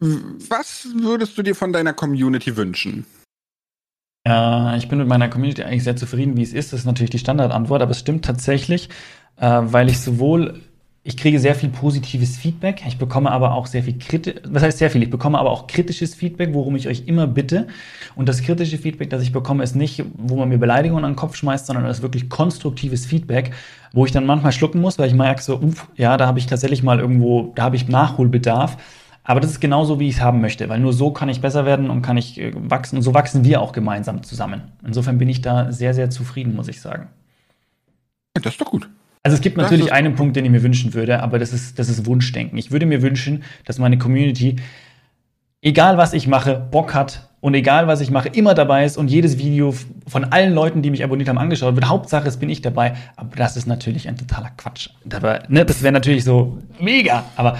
Was 0.00 0.88
würdest 0.94 1.36
du 1.36 1.42
dir 1.42 1.54
von 1.54 1.72
deiner 1.72 1.92
Community 1.92 2.56
wünschen? 2.56 3.04
Äh, 4.26 4.78
ich 4.78 4.88
bin 4.88 4.98
mit 4.98 5.08
meiner 5.08 5.28
Community 5.28 5.62
eigentlich 5.62 5.84
sehr 5.84 5.96
zufrieden, 5.96 6.36
wie 6.36 6.42
es 6.42 6.52
ist. 6.52 6.72
Das 6.72 6.80
ist 6.80 6.86
natürlich 6.86 7.10
die 7.10 7.18
Standardantwort, 7.18 7.82
aber 7.82 7.90
es 7.90 7.98
stimmt 7.98 8.24
tatsächlich, 8.24 8.88
äh, 9.36 9.60
weil 9.62 9.90
ich 9.90 10.00
sowohl 10.00 10.60
ich 11.02 11.16
kriege 11.16 11.40
sehr 11.40 11.54
viel 11.54 11.70
positives 11.70 12.36
Feedback. 12.36 12.82
Ich 12.86 12.98
bekomme 12.98 13.30
aber 13.30 13.54
auch 13.54 13.66
sehr 13.66 13.82
viel 13.82 13.96
kritisch, 13.98 14.34
was 14.46 14.62
heißt 14.62 14.78
sehr 14.78 14.90
viel? 14.90 15.02
Ich 15.02 15.08
bekomme 15.08 15.38
aber 15.38 15.50
auch 15.50 15.66
kritisches 15.66 16.14
Feedback, 16.14 16.52
worum 16.52 16.76
ich 16.76 16.88
euch 16.88 17.04
immer 17.06 17.26
bitte. 17.26 17.68
Und 18.16 18.28
das 18.28 18.42
kritische 18.42 18.76
Feedback, 18.76 19.08
das 19.08 19.22
ich 19.22 19.32
bekomme, 19.32 19.64
ist 19.64 19.74
nicht, 19.74 20.04
wo 20.18 20.36
man 20.36 20.50
mir 20.50 20.58
Beleidigungen 20.58 21.04
an 21.04 21.12
den 21.12 21.16
Kopf 21.16 21.36
schmeißt, 21.36 21.66
sondern 21.66 21.86
es 21.86 21.98
ist 21.98 22.02
wirklich 22.02 22.28
konstruktives 22.28 23.06
Feedback, 23.06 23.52
wo 23.94 24.04
ich 24.04 24.12
dann 24.12 24.26
manchmal 24.26 24.52
schlucken 24.52 24.80
muss, 24.82 24.98
weil 24.98 25.08
ich 25.08 25.14
merke 25.14 25.42
so, 25.42 25.58
uff, 25.58 25.88
ja, 25.96 26.18
da 26.18 26.26
habe 26.26 26.38
ich 26.38 26.46
tatsächlich 26.46 26.82
mal 26.82 27.00
irgendwo, 27.00 27.52
da 27.54 27.62
habe 27.62 27.76
ich 27.76 27.88
Nachholbedarf. 27.88 28.76
Aber 29.24 29.40
das 29.40 29.52
ist 29.52 29.60
genauso, 29.60 30.00
wie 30.00 30.08
ich 30.08 30.16
es 30.16 30.20
haben 30.20 30.40
möchte, 30.42 30.68
weil 30.68 30.80
nur 30.80 30.92
so 30.92 31.12
kann 31.12 31.28
ich 31.30 31.40
besser 31.40 31.64
werden 31.64 31.88
und 31.88 32.02
kann 32.02 32.18
ich 32.18 32.38
äh, 32.38 32.52
wachsen. 32.54 32.96
Und 32.96 33.02
so 33.02 33.14
wachsen 33.14 33.44
wir 33.44 33.62
auch 33.62 33.72
gemeinsam 33.72 34.22
zusammen. 34.22 34.72
Insofern 34.84 35.16
bin 35.16 35.30
ich 35.30 35.40
da 35.40 35.72
sehr, 35.72 35.94
sehr 35.94 36.10
zufrieden, 36.10 36.54
muss 36.54 36.68
ich 36.68 36.80
sagen. 36.80 37.08
Das 38.34 38.52
ist 38.52 38.60
doch 38.60 38.70
gut. 38.70 38.88
Also 39.22 39.34
es 39.34 39.40
gibt 39.42 39.58
natürlich 39.58 39.92
einen 39.92 40.14
Punkt, 40.14 40.36
den 40.36 40.44
ich 40.46 40.50
mir 40.50 40.62
wünschen 40.62 40.94
würde, 40.94 41.22
aber 41.22 41.38
das 41.38 41.52
ist, 41.52 41.78
das 41.78 41.88
ist 41.88 42.06
Wunschdenken. 42.06 42.56
Ich 42.56 42.70
würde 42.70 42.86
mir 42.86 43.02
wünschen, 43.02 43.42
dass 43.66 43.78
meine 43.78 43.98
Community 43.98 44.56
egal 45.62 45.98
was 45.98 46.12
ich 46.12 46.26
mache, 46.26 46.54
Bock 46.70 46.94
hat 46.94 47.28
und 47.40 47.54
egal 47.54 47.86
was 47.86 48.00
ich 48.00 48.10
mache, 48.10 48.28
immer 48.28 48.54
dabei 48.54 48.84
ist 48.84 48.96
und 48.96 49.10
jedes 49.10 49.38
Video 49.38 49.74
von 50.06 50.24
allen 50.24 50.52
Leuten, 50.52 50.82
die 50.82 50.90
mich 50.90 51.04
abonniert 51.04 51.28
haben, 51.28 51.38
angeschaut 51.38 51.74
wird. 51.74 51.88
Hauptsache, 51.88 52.28
es 52.28 52.36
bin 52.36 52.50
ich 52.50 52.62
dabei. 52.62 52.94
Aber 53.16 53.34
das 53.36 53.56
ist 53.56 53.66
natürlich 53.66 54.08
ein 54.08 54.16
totaler 54.16 54.50
Quatsch. 54.56 54.90
Dabei, 55.04 55.42
ne, 55.48 55.64
das 55.64 55.82
wäre 55.82 55.92
natürlich 55.92 56.24
so 56.24 56.58
mega, 56.78 57.24
aber 57.36 57.58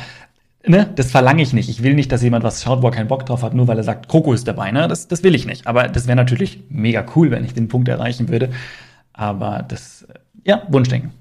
ne, 0.67 0.91
das 0.95 1.11
verlange 1.11 1.43
ich 1.43 1.53
nicht. 1.53 1.69
Ich 1.69 1.83
will 1.83 1.95
nicht, 1.95 2.13
dass 2.13 2.23
jemand 2.23 2.45
was 2.45 2.63
schaut, 2.63 2.83
wo 2.83 2.89
er 2.89 2.93
keinen 2.93 3.09
Bock 3.09 3.25
drauf 3.27 3.43
hat, 3.43 3.55
nur 3.55 3.69
weil 3.69 3.79
er 3.79 3.85
sagt, 3.85 4.09
Kroko 4.09 4.33
ist 4.33 4.47
dabei. 4.47 4.71
Ne? 4.71 4.87
Das, 4.89 5.09
das 5.09 5.23
will 5.23 5.35
ich 5.35 5.47
nicht. 5.47 5.67
Aber 5.67 5.89
das 5.89 6.07
wäre 6.07 6.17
natürlich 6.17 6.63
mega 6.69 7.05
cool, 7.17 7.31
wenn 7.31 7.45
ich 7.45 7.55
den 7.55 7.69
Punkt 7.69 7.89
erreichen 7.89 8.29
würde. 8.29 8.51
Aber 9.13 9.65
das, 9.67 10.07
ja, 10.45 10.63
Wunschdenken. 10.69 11.13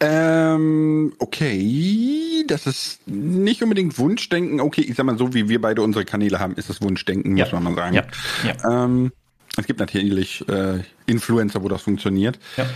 Ähm, 0.00 1.12
okay, 1.18 2.44
das 2.46 2.66
ist 2.66 3.06
nicht 3.06 3.62
unbedingt 3.62 3.98
Wunschdenken. 3.98 4.60
Okay, 4.60 4.82
ich 4.82 4.96
sag 4.96 5.06
mal, 5.06 5.18
so 5.18 5.34
wie 5.34 5.48
wir 5.48 5.60
beide 5.60 5.82
unsere 5.82 6.04
Kanäle 6.04 6.38
haben, 6.38 6.54
ist 6.54 6.70
es 6.70 6.80
Wunschdenken, 6.82 7.36
ja. 7.36 7.44
muss 7.44 7.52
man 7.52 7.62
mal 7.64 7.74
sagen. 7.74 7.94
Ja. 7.94 8.04
ja. 8.44 8.84
Ähm, 8.84 9.12
es 9.56 9.66
gibt 9.66 9.80
natürlich 9.80 10.46
äh, 10.48 10.82
Influencer, 11.06 11.62
wo 11.62 11.68
das 11.68 11.82
funktioniert. 11.82 12.38
Ja. 12.56 12.66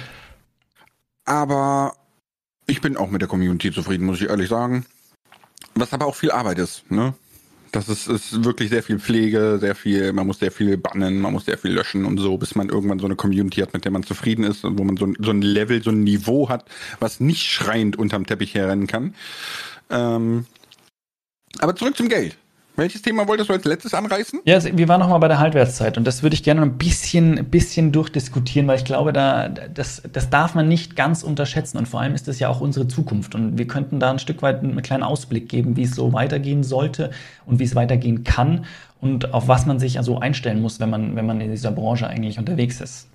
Aber 1.24 1.94
ich 2.66 2.80
bin 2.80 2.96
auch 2.96 3.10
mit 3.10 3.20
der 3.20 3.28
Community 3.28 3.72
zufrieden, 3.72 4.04
muss 4.06 4.20
ich 4.20 4.28
ehrlich 4.28 4.48
sagen. 4.48 4.86
Was 5.74 5.92
aber 5.92 6.06
auch 6.06 6.16
viel 6.16 6.30
Arbeit 6.30 6.58
ist, 6.58 6.90
ne? 6.90 7.14
Das 7.72 7.88
ist, 7.88 8.06
ist 8.06 8.44
wirklich 8.44 8.68
sehr 8.68 8.82
viel 8.82 8.98
Pflege, 8.98 9.56
sehr 9.58 9.74
viel, 9.74 10.12
man 10.12 10.26
muss 10.26 10.38
sehr 10.38 10.52
viel 10.52 10.76
bannen, 10.76 11.22
man 11.22 11.32
muss 11.32 11.46
sehr 11.46 11.56
viel 11.56 11.72
löschen 11.72 12.04
und 12.04 12.18
so, 12.18 12.36
bis 12.36 12.54
man 12.54 12.68
irgendwann 12.68 12.98
so 12.98 13.06
eine 13.06 13.16
Community 13.16 13.62
hat, 13.62 13.72
mit 13.72 13.86
der 13.86 13.92
man 13.92 14.02
zufrieden 14.02 14.44
ist 14.44 14.64
und 14.66 14.78
wo 14.78 14.84
man 14.84 14.98
so, 14.98 15.10
so 15.18 15.30
ein 15.30 15.40
Level, 15.40 15.82
so 15.82 15.90
ein 15.90 16.04
Niveau 16.04 16.50
hat, 16.50 16.66
was 17.00 17.18
nicht 17.18 17.42
schreiend 17.44 17.96
unterm 17.98 18.26
Teppich 18.26 18.54
herrennen 18.54 18.86
kann. 18.86 19.14
Ähm, 19.88 20.44
aber 21.60 21.74
zurück 21.74 21.96
zum 21.96 22.10
Geld. 22.10 22.36
Welches 22.74 23.02
Thema 23.02 23.28
wolltest 23.28 23.50
du 23.50 23.52
als 23.52 23.64
letztes 23.64 23.92
anreißen? 23.92 24.40
Ja, 24.44 24.62
wir 24.64 24.88
waren 24.88 25.00
noch 25.00 25.08
mal 25.08 25.18
bei 25.18 25.28
der 25.28 25.38
Halbwertszeit 25.38 25.98
und 25.98 26.06
das 26.06 26.22
würde 26.22 26.34
ich 26.34 26.42
gerne 26.42 26.62
ein 26.62 26.78
bisschen, 26.78 27.38
ein 27.38 27.50
bisschen 27.50 27.92
durchdiskutieren, 27.92 28.66
weil 28.66 28.78
ich 28.78 28.84
glaube, 28.84 29.12
da, 29.12 29.48
das, 29.48 30.02
das 30.10 30.30
darf 30.30 30.54
man 30.54 30.68
nicht 30.68 30.96
ganz 30.96 31.22
unterschätzen 31.22 31.76
und 31.76 31.86
vor 31.86 32.00
allem 32.00 32.14
ist 32.14 32.28
das 32.28 32.38
ja 32.38 32.48
auch 32.48 32.60
unsere 32.60 32.88
Zukunft 32.88 33.34
und 33.34 33.58
wir 33.58 33.66
könnten 33.66 34.00
da 34.00 34.10
ein 34.10 34.18
Stück 34.18 34.40
weit 34.40 34.60
einen 34.60 34.80
kleinen 34.80 35.02
Ausblick 35.02 35.50
geben, 35.50 35.76
wie 35.76 35.82
es 35.82 35.94
so 35.94 36.14
weitergehen 36.14 36.64
sollte 36.64 37.10
und 37.44 37.58
wie 37.58 37.64
es 37.64 37.74
weitergehen 37.74 38.24
kann 38.24 38.64
und 39.02 39.34
auf 39.34 39.48
was 39.48 39.66
man 39.66 39.78
sich 39.78 39.98
also 39.98 40.18
einstellen 40.18 40.62
muss, 40.62 40.80
wenn 40.80 40.88
man, 40.88 41.14
wenn 41.14 41.26
man 41.26 41.42
in 41.42 41.50
dieser 41.50 41.72
Branche 41.72 42.06
eigentlich 42.06 42.38
unterwegs 42.38 42.80
ist. 42.80 43.06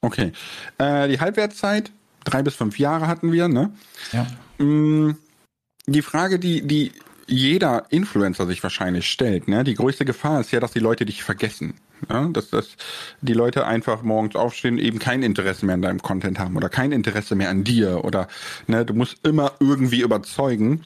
Okay. 0.00 0.32
Äh, 0.78 1.06
die 1.08 1.20
Halbwertszeit, 1.20 1.92
drei 2.24 2.42
bis 2.42 2.56
fünf 2.56 2.78
Jahre 2.80 3.06
hatten 3.06 3.30
wir, 3.30 3.46
ne? 3.46 3.70
Ja. 4.12 4.26
Mm, 4.64 5.16
die 5.86 6.02
Frage, 6.02 6.38
die, 6.38 6.66
die 6.66 6.92
jeder 7.30 7.84
Influencer 7.90 8.46
sich 8.46 8.62
wahrscheinlich 8.62 9.08
stellt. 9.08 9.48
Ne? 9.48 9.64
Die 9.64 9.74
größte 9.74 10.04
Gefahr 10.04 10.40
ist 10.40 10.50
ja, 10.50 10.60
dass 10.60 10.72
die 10.72 10.80
Leute 10.80 11.04
dich 11.04 11.22
vergessen. 11.22 11.74
Ne? 12.08 12.30
Dass, 12.32 12.50
dass 12.50 12.76
die 13.20 13.32
Leute 13.32 13.66
einfach 13.66 14.02
morgens 14.02 14.34
aufstehen, 14.34 14.78
eben 14.78 14.98
kein 14.98 15.22
Interesse 15.22 15.64
mehr 15.64 15.74
an 15.74 15.82
deinem 15.82 16.02
Content 16.02 16.38
haben 16.38 16.56
oder 16.56 16.68
kein 16.68 16.92
Interesse 16.92 17.36
mehr 17.36 17.50
an 17.50 17.64
dir 17.64 18.04
oder 18.04 18.28
ne, 18.66 18.84
du 18.84 18.94
musst 18.94 19.24
immer 19.26 19.52
irgendwie 19.60 20.00
überzeugen. 20.00 20.82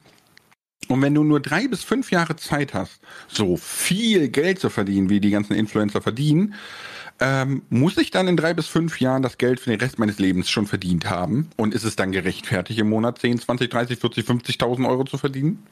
Und 0.88 1.00
wenn 1.00 1.14
du 1.14 1.24
nur 1.24 1.40
drei 1.40 1.66
bis 1.66 1.82
fünf 1.82 2.10
Jahre 2.10 2.36
Zeit 2.36 2.74
hast, 2.74 3.00
so 3.26 3.56
viel 3.56 4.28
Geld 4.28 4.58
zu 4.58 4.68
verdienen, 4.68 5.08
wie 5.08 5.20
die 5.20 5.30
ganzen 5.30 5.54
Influencer 5.54 6.02
verdienen, 6.02 6.54
ähm, 7.20 7.62
muss 7.70 7.96
ich 7.96 8.10
dann 8.10 8.28
in 8.28 8.36
drei 8.36 8.52
bis 8.52 8.66
fünf 8.66 9.00
Jahren 9.00 9.22
das 9.22 9.38
Geld 9.38 9.60
für 9.60 9.70
den 9.70 9.80
Rest 9.80 9.98
meines 9.98 10.18
Lebens 10.18 10.50
schon 10.50 10.66
verdient 10.66 11.08
haben? 11.08 11.48
Und 11.56 11.72
ist 11.72 11.84
es 11.84 11.96
dann 11.96 12.12
gerechtfertigt, 12.12 12.80
im 12.80 12.90
Monat 12.90 13.18
10, 13.18 13.38
20, 13.38 13.70
30, 13.70 13.98
40, 13.98 14.26
50.000 14.26 14.86
Euro 14.86 15.04
zu 15.04 15.16
verdienen? 15.16 15.64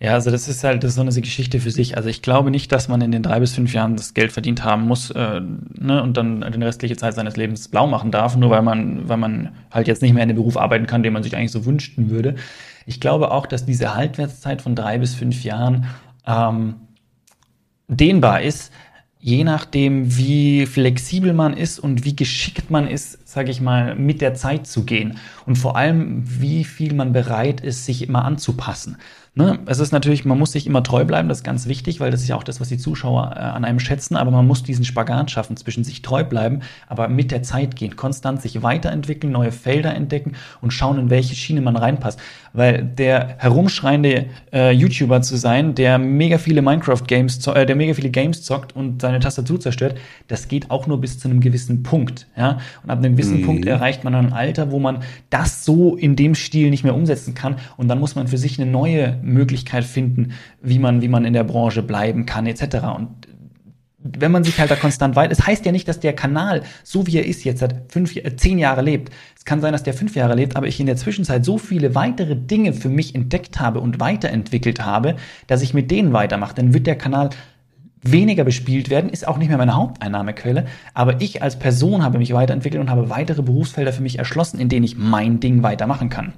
Ja, 0.00 0.12
also 0.12 0.30
das 0.30 0.46
ist 0.46 0.62
halt 0.62 0.84
das 0.84 0.90
ist 0.90 0.94
so 0.94 1.00
eine 1.00 1.10
Geschichte 1.10 1.58
für 1.58 1.72
sich. 1.72 1.96
Also 1.96 2.08
ich 2.08 2.22
glaube 2.22 2.52
nicht, 2.52 2.70
dass 2.70 2.86
man 2.86 3.00
in 3.00 3.10
den 3.10 3.22
drei 3.24 3.40
bis 3.40 3.54
fünf 3.54 3.72
Jahren 3.72 3.96
das 3.96 4.14
Geld 4.14 4.30
verdient 4.30 4.62
haben 4.62 4.86
muss 4.86 5.10
äh, 5.10 5.40
ne, 5.40 6.02
und 6.02 6.16
dann 6.16 6.40
die 6.52 6.62
restliche 6.62 6.96
Zeit 6.96 7.14
seines 7.14 7.36
Lebens 7.36 7.66
blau 7.66 7.88
machen 7.88 8.12
darf, 8.12 8.36
nur 8.36 8.50
weil 8.50 8.62
man, 8.62 9.08
weil 9.08 9.16
man 9.16 9.50
halt 9.72 9.88
jetzt 9.88 10.00
nicht 10.02 10.14
mehr 10.14 10.22
in 10.22 10.28
dem 10.28 10.36
Beruf 10.36 10.56
arbeiten 10.56 10.86
kann, 10.86 11.02
den 11.02 11.12
man 11.12 11.24
sich 11.24 11.34
eigentlich 11.36 11.50
so 11.50 11.66
wünschen 11.66 12.10
würde. 12.10 12.36
Ich 12.86 13.00
glaube 13.00 13.32
auch, 13.32 13.46
dass 13.46 13.66
diese 13.66 13.96
Haltwertszeit 13.96 14.62
von 14.62 14.76
drei 14.76 14.98
bis 14.98 15.14
fünf 15.16 15.42
Jahren 15.42 15.86
ähm, 16.26 16.76
dehnbar 17.88 18.42
ist, 18.42 18.72
je 19.20 19.42
nachdem, 19.42 20.16
wie 20.16 20.64
flexibel 20.66 21.32
man 21.32 21.56
ist 21.56 21.80
und 21.80 22.04
wie 22.04 22.14
geschickt 22.14 22.70
man 22.70 22.86
ist, 22.86 23.28
sage 23.28 23.50
ich 23.50 23.60
mal, 23.60 23.96
mit 23.96 24.20
der 24.20 24.34
Zeit 24.34 24.66
zu 24.66 24.84
gehen 24.84 25.18
und 25.44 25.56
vor 25.56 25.76
allem, 25.76 26.22
wie 26.24 26.64
viel 26.64 26.94
man 26.94 27.12
bereit 27.12 27.60
ist, 27.60 27.84
sich 27.84 28.06
immer 28.06 28.24
anzupassen. 28.24 28.96
Ne? 29.38 29.56
Es 29.66 29.78
ist 29.78 29.92
natürlich, 29.92 30.24
man 30.24 30.36
muss 30.36 30.50
sich 30.50 30.66
immer 30.66 30.82
treu 30.82 31.04
bleiben, 31.04 31.28
das 31.28 31.38
ist 31.38 31.44
ganz 31.44 31.68
wichtig, 31.68 32.00
weil 32.00 32.10
das 32.10 32.22
ist 32.22 32.28
ja 32.28 32.34
auch 32.34 32.42
das, 32.42 32.60
was 32.60 32.70
die 32.70 32.76
Zuschauer 32.76 33.34
äh, 33.36 33.38
an 33.38 33.64
einem 33.64 33.78
schätzen, 33.78 34.16
aber 34.16 34.32
man 34.32 34.44
muss 34.44 34.64
diesen 34.64 34.84
Spagat 34.84 35.30
schaffen 35.30 35.56
zwischen 35.56 35.84
sich 35.84 36.02
treu 36.02 36.24
bleiben, 36.24 36.62
aber 36.88 37.06
mit 37.06 37.30
der 37.30 37.44
Zeit 37.44 37.76
gehen, 37.76 37.94
konstant 37.94 38.42
sich 38.42 38.64
weiterentwickeln, 38.64 39.32
neue 39.32 39.52
Felder 39.52 39.94
entdecken 39.94 40.32
und 40.60 40.72
schauen, 40.72 40.98
in 40.98 41.08
welche 41.08 41.36
Schiene 41.36 41.60
man 41.60 41.76
reinpasst. 41.76 42.18
Weil 42.52 42.82
der 42.82 43.36
herumschreiende 43.38 44.26
äh, 44.52 44.72
YouTuber 44.72 45.22
zu 45.22 45.36
sein, 45.36 45.76
der 45.76 45.98
mega 45.98 46.38
viele 46.38 46.60
Minecraft-Games, 46.60 47.46
äh, 47.46 47.64
der 47.64 47.76
mega 47.76 47.94
viele 47.94 48.10
Games 48.10 48.42
zockt 48.42 48.74
und 48.74 49.00
seine 49.00 49.20
Tastatur 49.20 49.60
zerstört, 49.60 49.98
das 50.26 50.48
geht 50.48 50.72
auch 50.72 50.88
nur 50.88 51.00
bis 51.00 51.20
zu 51.20 51.28
einem 51.28 51.38
gewissen 51.38 51.84
Punkt. 51.84 52.26
Ja? 52.36 52.58
Und 52.82 52.90
ab 52.90 52.98
einem 52.98 53.12
gewissen 53.12 53.42
mhm. 53.42 53.46
Punkt 53.46 53.66
erreicht 53.66 54.02
man 54.02 54.16
ein 54.16 54.32
Alter, 54.32 54.72
wo 54.72 54.80
man 54.80 55.04
das 55.30 55.64
so 55.64 55.94
in 55.94 56.16
dem 56.16 56.34
Stil 56.34 56.70
nicht 56.70 56.82
mehr 56.82 56.96
umsetzen 56.96 57.34
kann 57.34 57.54
und 57.76 57.86
dann 57.86 58.00
muss 58.00 58.16
man 58.16 58.26
für 58.26 58.38
sich 58.38 58.60
eine 58.60 58.68
neue 58.68 59.16
Möglichkeit 59.28 59.84
finden, 59.84 60.32
wie 60.62 60.78
man, 60.78 61.02
wie 61.02 61.08
man 61.08 61.24
in 61.24 61.32
der 61.32 61.44
Branche 61.44 61.82
bleiben 61.82 62.26
kann, 62.26 62.46
etc. 62.46 62.76
Und 62.96 63.28
wenn 63.98 64.32
man 64.32 64.44
sich 64.44 64.58
halt 64.58 64.70
da 64.70 64.76
konstant 64.76 65.16
weit, 65.16 65.32
es 65.32 65.46
heißt 65.46 65.66
ja 65.66 65.72
nicht, 65.72 65.88
dass 65.88 66.00
der 66.00 66.12
Kanal, 66.12 66.62
so 66.84 67.06
wie 67.06 67.16
er 67.16 67.26
ist, 67.26 67.44
jetzt 67.44 67.60
seit 67.60 67.74
fünf, 67.88 68.14
äh, 68.16 68.36
zehn 68.36 68.58
Jahre 68.58 68.82
lebt. 68.82 69.12
Es 69.36 69.44
kann 69.44 69.60
sein, 69.60 69.72
dass 69.72 69.82
der 69.82 69.94
fünf 69.94 70.14
Jahre 70.14 70.34
lebt, 70.34 70.56
aber 70.56 70.66
ich 70.66 70.78
in 70.80 70.86
der 70.86 70.96
Zwischenzeit 70.96 71.44
so 71.44 71.58
viele 71.58 71.94
weitere 71.94 72.36
Dinge 72.36 72.72
für 72.72 72.88
mich 72.88 73.14
entdeckt 73.14 73.60
habe 73.60 73.80
und 73.80 74.00
weiterentwickelt 74.00 74.84
habe, 74.84 75.16
dass 75.46 75.62
ich 75.62 75.74
mit 75.74 75.90
denen 75.90 76.12
weitermache. 76.12 76.54
Dann 76.54 76.74
wird 76.74 76.86
der 76.86 76.96
Kanal 76.96 77.30
weniger 78.02 78.44
bespielt 78.44 78.90
werden, 78.90 79.10
ist 79.10 79.26
auch 79.26 79.38
nicht 79.38 79.48
mehr 79.48 79.58
meine 79.58 79.74
Haupteinnahmequelle. 79.74 80.66
Aber 80.94 81.20
ich 81.20 81.42
als 81.42 81.58
Person 81.58 82.02
habe 82.02 82.18
mich 82.18 82.32
weiterentwickelt 82.32 82.80
und 82.80 82.90
habe 82.90 83.10
weitere 83.10 83.42
Berufsfelder 83.42 83.92
für 83.92 84.02
mich 84.02 84.18
erschlossen, 84.18 84.60
in 84.60 84.68
denen 84.68 84.84
ich 84.84 84.96
mein 84.96 85.40
Ding 85.40 85.62
weitermachen 85.62 86.08
kann. 86.08 86.34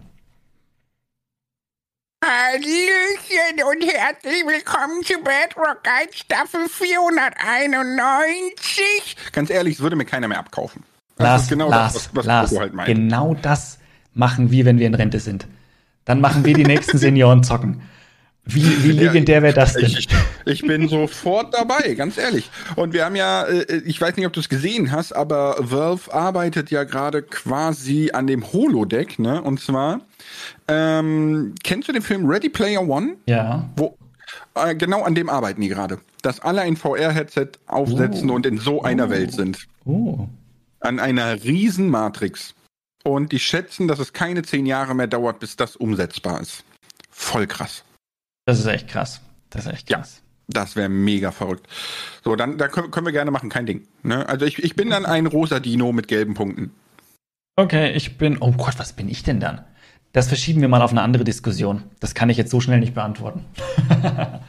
Hallöchen 2.52 3.62
und 3.64 3.84
herzlich 3.86 4.44
willkommen 4.44 5.04
zu 5.04 5.14
Bedrock 5.18 5.84
Guide 5.84 6.12
Staffel 6.12 6.68
491. 6.68 9.16
Ganz 9.30 9.50
ehrlich, 9.50 9.74
es 9.74 9.80
würde 9.80 9.94
mir 9.94 10.04
keiner 10.04 10.26
mehr 10.26 10.40
abkaufen. 10.40 10.82
Das 11.16 11.24
Lars, 11.24 11.42
ist 11.42 11.48
genau 11.48 11.70
Lars, 11.70 11.92
das, 11.92 12.08
was, 12.08 12.16
was 12.16 12.26
Lars, 12.26 12.58
halt 12.58 12.74
meint. 12.74 12.88
Genau 12.88 13.36
das 13.40 13.78
machen 14.14 14.50
wir, 14.50 14.64
wenn 14.64 14.80
wir 14.80 14.88
in 14.88 14.94
Rente 14.94 15.20
sind. 15.20 15.46
Dann 16.04 16.20
machen 16.20 16.44
wir 16.44 16.54
die 16.54 16.64
nächsten 16.64 16.98
Senioren 16.98 17.44
zocken. 17.44 17.82
Wie, 18.44 18.84
wie 18.84 18.92
legendär 18.92 19.42
wäre 19.42 19.54
das 19.54 19.74
denn? 19.74 19.86
Ich, 19.86 20.08
ich, 20.46 20.62
bin 20.62 20.88
sofort 20.88 21.54
dabei, 21.54 21.94
ganz 21.94 22.18
ehrlich. 22.18 22.50
Und 22.76 22.92
wir 22.92 23.04
haben 23.04 23.16
ja, 23.16 23.44
äh, 23.44 23.82
ich 23.84 24.00
weiß 24.00 24.16
nicht, 24.16 24.26
ob 24.26 24.32
du 24.32 24.40
es 24.40 24.48
gesehen 24.48 24.92
hast, 24.92 25.12
aber 25.12 25.56
Valve 25.58 26.12
arbeitet 26.12 26.70
ja 26.70 26.84
gerade 26.84 27.22
quasi 27.22 28.10
an 28.12 28.26
dem 28.26 28.52
Holodeck, 28.52 29.18
ne? 29.18 29.42
Und 29.42 29.60
zwar, 29.60 30.00
ähm, 30.68 31.54
kennst 31.62 31.88
du 31.88 31.92
den 31.92 32.02
Film 32.02 32.26
Ready 32.26 32.48
Player 32.48 32.86
One? 32.86 33.16
Ja. 33.26 33.68
Wo, 33.76 33.96
äh, 34.54 34.74
genau 34.74 35.02
an 35.02 35.14
dem 35.14 35.28
arbeiten 35.28 35.60
die 35.60 35.68
gerade. 35.68 35.98
Dass 36.22 36.40
alle 36.40 36.62
ein 36.62 36.76
VR-Headset 36.76 37.52
aufsetzen 37.66 38.30
oh. 38.30 38.34
und 38.34 38.46
in 38.46 38.58
so 38.58 38.82
einer 38.82 39.06
oh. 39.06 39.10
Welt 39.10 39.32
sind. 39.32 39.66
Oh. 39.84 40.28
An 40.80 40.98
einer 40.98 41.42
riesen 41.44 41.88
Matrix. 41.88 42.54
Und 43.02 43.32
die 43.32 43.38
schätzen, 43.38 43.88
dass 43.88 43.98
es 43.98 44.12
keine 44.12 44.42
zehn 44.42 44.66
Jahre 44.66 44.94
mehr 44.94 45.06
dauert, 45.06 45.40
bis 45.40 45.56
das 45.56 45.76
umsetzbar 45.76 46.40
ist. 46.40 46.64
Voll 47.10 47.46
krass. 47.46 47.82
Das 48.50 48.58
ist 48.58 48.66
echt 48.66 48.88
krass. 48.88 49.20
Das 49.50 49.64
ist 49.64 49.72
echt 49.72 49.86
krass. 49.88 50.16
Ja. 50.16 50.22
Das 50.48 50.74
wäre 50.74 50.88
mega 50.88 51.30
verrückt. 51.30 51.68
So, 52.24 52.34
dann 52.34 52.58
da 52.58 52.66
können, 52.66 52.90
können 52.90 53.06
wir 53.06 53.12
gerne 53.12 53.30
machen, 53.30 53.48
kein 53.48 53.64
Ding. 53.64 53.86
Ne? 54.02 54.28
Also 54.28 54.44
ich, 54.44 54.58
ich 54.58 54.74
bin 54.74 54.90
dann 54.90 55.06
ein 55.06 55.26
rosa 55.26 55.60
Dino 55.60 55.92
mit 55.92 56.08
gelben 56.08 56.34
Punkten. 56.34 56.72
Okay, 57.54 57.92
ich 57.92 58.18
bin. 58.18 58.38
Oh 58.40 58.50
Gott, 58.50 58.76
was 58.78 58.92
bin 58.92 59.08
ich 59.08 59.22
denn 59.22 59.38
dann? 59.38 59.64
Das 60.12 60.26
verschieben 60.26 60.60
wir 60.62 60.68
mal 60.68 60.82
auf 60.82 60.90
eine 60.90 61.02
andere 61.02 61.22
Diskussion. 61.22 61.84
Das 62.00 62.14
kann 62.14 62.28
ich 62.28 62.36
jetzt 62.36 62.50
so 62.50 62.60
schnell 62.60 62.80
nicht 62.80 62.92
beantworten. 62.92 63.44
ja, 63.88 64.40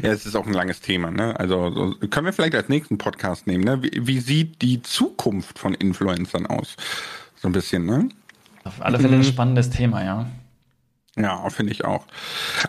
es 0.00 0.24
ist 0.24 0.34
auch 0.36 0.46
ein 0.46 0.54
langes 0.54 0.80
Thema. 0.80 1.10
Ne? 1.10 1.38
Also 1.38 1.70
so, 1.70 2.08
können 2.08 2.24
wir 2.24 2.32
vielleicht 2.32 2.54
als 2.54 2.70
nächsten 2.70 2.96
Podcast 2.96 3.46
nehmen. 3.46 3.64
Ne? 3.64 3.82
Wie, 3.82 4.06
wie, 4.06 4.20
sieht 4.20 4.62
die 4.62 4.80
Zukunft 4.80 5.58
von 5.58 5.74
Influencern 5.74 6.46
aus? 6.46 6.76
So 7.36 7.46
ein 7.48 7.52
bisschen, 7.52 7.84
ne? 7.84 8.08
Auf 8.64 8.80
alle 8.80 8.98
Fälle 8.98 9.16
ein 9.16 9.18
mhm. 9.18 9.24
spannendes 9.24 9.68
Thema, 9.68 10.02
ja. 10.02 10.26
Ja, 11.16 11.50
finde 11.50 11.72
ich 11.72 11.84
auch. 11.84 12.06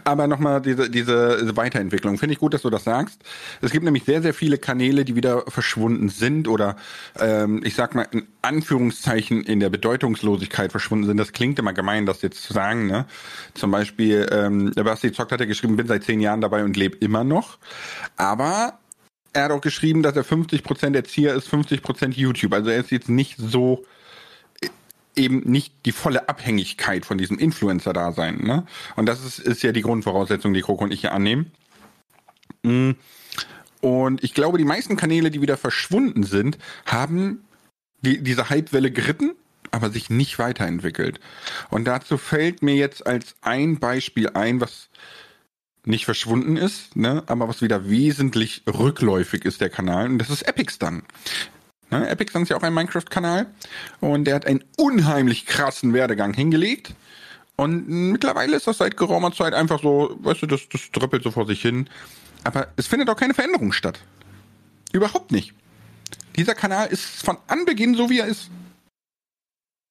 Aber 0.04 0.26
nochmal 0.28 0.62
diese, 0.62 0.89
diese 0.89 1.56
Weiterentwicklung. 1.56 2.18
Finde 2.18 2.34
ich 2.34 2.39
gut, 2.39 2.56
dass 2.56 2.64
du 2.64 2.72
das 2.72 2.84
sagst. 2.84 3.22
Es 3.62 3.72
gibt 3.72 3.86
nämlich 3.86 4.04
sehr, 4.04 4.24
sehr 4.24 4.34
viele 4.34 4.58
Kanäle, 4.58 5.06
die 5.06 5.16
wieder 5.16 5.44
verschwunden 5.48 6.10
sind 6.10 6.48
oder 6.48 6.76
ähm, 7.20 7.62
ich 7.64 7.76
sag 7.76 7.94
mal 7.94 8.08
in 8.12 8.28
Anführungszeichen 8.42 9.44
in 9.44 9.60
der 9.60 9.70
Bedeutungslosigkeit 9.70 10.72
verschwunden 10.72 11.06
sind. 11.06 11.18
Das 11.18 11.34
klingt 11.34 11.60
immer 11.60 11.74
gemein, 11.74 12.08
das 12.08 12.24
jetzt 12.24 12.42
zu 12.44 12.52
sagen. 12.52 12.88
Ne? 12.88 13.06
Zum 13.54 13.70
Beispiel, 13.70 14.28
ähm, 14.32 14.72
Basti 14.76 15.12
Zockt 15.12 15.32
hat 15.32 15.39
ja 15.39 15.46
geschrieben, 15.46 15.76
bin 15.78 15.88
seit 15.88 16.04
zehn 16.04 16.20
Jahren 16.20 16.42
dabei 16.42 16.64
und 16.64 16.76
lebe 16.76 16.98
immer 16.98 17.24
noch. 17.24 17.60
Aber 18.18 18.80
er 19.34 19.44
hat 19.44 19.52
auch 19.52 19.62
geschrieben, 19.62 20.02
dass 20.02 20.16
er 20.16 20.26
50% 20.26 20.96
Erzieher 20.96 21.36
ist, 21.36 21.48
50% 21.48 22.14
YouTube. 22.16 22.54
Also 22.54 22.72
er 22.72 22.80
ist 22.80 22.89
jetzt 22.89 23.08
nicht 23.08 23.36
so 23.38 23.86
eben 25.16 25.39
nicht 25.41 25.74
die 25.86 25.91
volle 25.91 26.30
Abhängigkeit 26.30 27.05
von 27.05 27.18
diesem 27.18 27.38
Influencer 27.38 27.93
da 27.93 28.12
sein. 28.12 28.43
Ne? 28.43 28.66
Und 28.95 29.07
das 29.07 29.24
ist, 29.26 29.39
ist 29.39 29.64
ja 29.64 29.72
die 29.72 29.82
Grundvoraussetzung, 29.82 30.53
die 30.53 30.62
Kroko 30.62 30.84
und 30.84 30.93
ich 30.93 31.01
hier 31.01 31.14
annehmen. 31.14 31.51
Mm. 32.64 32.91
Und 33.82 34.24
ich 34.24 34.34
glaube, 34.34 34.57
die 34.57 34.66
meisten 34.66 34.95
Kanäle, 34.95 35.32
die 35.32 35.41
wieder 35.41 35.57
verschwunden 35.57 36.24
sind, 36.24 36.57
haben 36.86 37.43
die, 38.01 38.22
diese 38.22 38.49
Hypewelle 38.49 38.91
geritten, 38.91 39.32
aber 39.72 39.89
sich 39.89 40.09
nicht 40.09 40.38
weiterentwickelt. 40.38 41.20
Und 41.70 41.86
dazu 41.86 42.18
fällt 42.18 42.62
mir 42.62 42.76
jetzt 42.76 43.05
als 43.07 43.36
ein 43.41 43.80
Beispiel 43.80 44.30
ein, 44.30 44.62
was 44.62 44.89
nicht 45.84 46.05
verschwunden 46.05 46.57
ist, 46.57 46.95
ne, 46.95 47.24
aber 47.26 47.47
was 47.47 47.62
wieder 47.62 47.89
wesentlich 47.89 48.64
rückläufig 48.68 49.45
ist, 49.45 49.62
der 49.62 49.70
Kanal, 49.70 50.07
und 50.07 50.20
das 50.20 50.30
ist 50.30 50.43
Epic 50.43 50.76
dann. 50.78 51.03
Ne, 51.92 52.10
Epic 52.10 52.38
ist 52.39 52.50
ja 52.50 52.56
auch 52.56 52.64
ein 52.64 52.74
Minecraft-Kanal 52.74 53.48
und 54.00 54.26
der 54.26 54.36
hat 54.36 54.46
einen 54.46 54.64
unheimlich 54.78 55.46
krassen 55.46 55.94
Werdegang 55.94 56.34
hingelegt. 56.34 56.94
Und 57.58 57.88
mittlerweile 57.89 58.56
ist 58.56 58.66
das 58.66 58.78
seit 58.78 58.96
geraumer 58.96 59.34
Zeit 59.34 59.54
einfach 59.54 59.82
so, 59.82 60.18
weißt 60.22 60.42
du, 60.44 60.48
das, 60.48 60.62
das 60.70 60.89
tröppelt 60.92 61.24
so 61.24 61.32
vor 61.32 61.46
sich 61.46 61.62
hin. 61.62 61.89
Aber 62.44 62.70
es 62.78 62.88
findet 62.88 63.10
auch 63.10 63.18
keine 63.18 63.34
Veränderung 63.34 63.74
statt. 63.74 64.00
Überhaupt 64.94 65.32
nicht. 65.32 65.54
Dieser 66.38 66.56
Kanal 66.56 66.88
ist 66.88 67.24
von 67.24 67.38
Anbeginn 67.48 67.96
so, 67.96 68.10
wie 68.10 68.20
er 68.20 68.26
ist. 68.26 68.50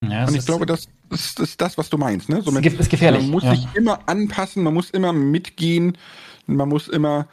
Ja, 0.02 0.26
und 0.26 0.34
ich 0.34 0.46
glaube, 0.46 0.64
das 0.64 0.88
ist, 1.10 1.38
ist, 1.38 1.60
das, 1.60 1.76
was 1.76 1.90
du 1.90 1.98
meinst. 1.98 2.30
Ne? 2.30 2.40
So 2.40 2.50
mit, 2.50 2.64
ist 2.64 2.90
gefährlich. 2.90 3.22
Man 3.22 3.30
muss 3.30 3.44
ja. 3.44 3.54
sich 3.54 3.66
immer 3.74 4.08
anpassen, 4.08 4.62
man 4.62 4.72
muss 4.72 4.90
immer 4.90 5.12
mitgehen, 5.12 5.98
man 6.46 6.68
muss 6.68 6.88
immer 6.88 7.28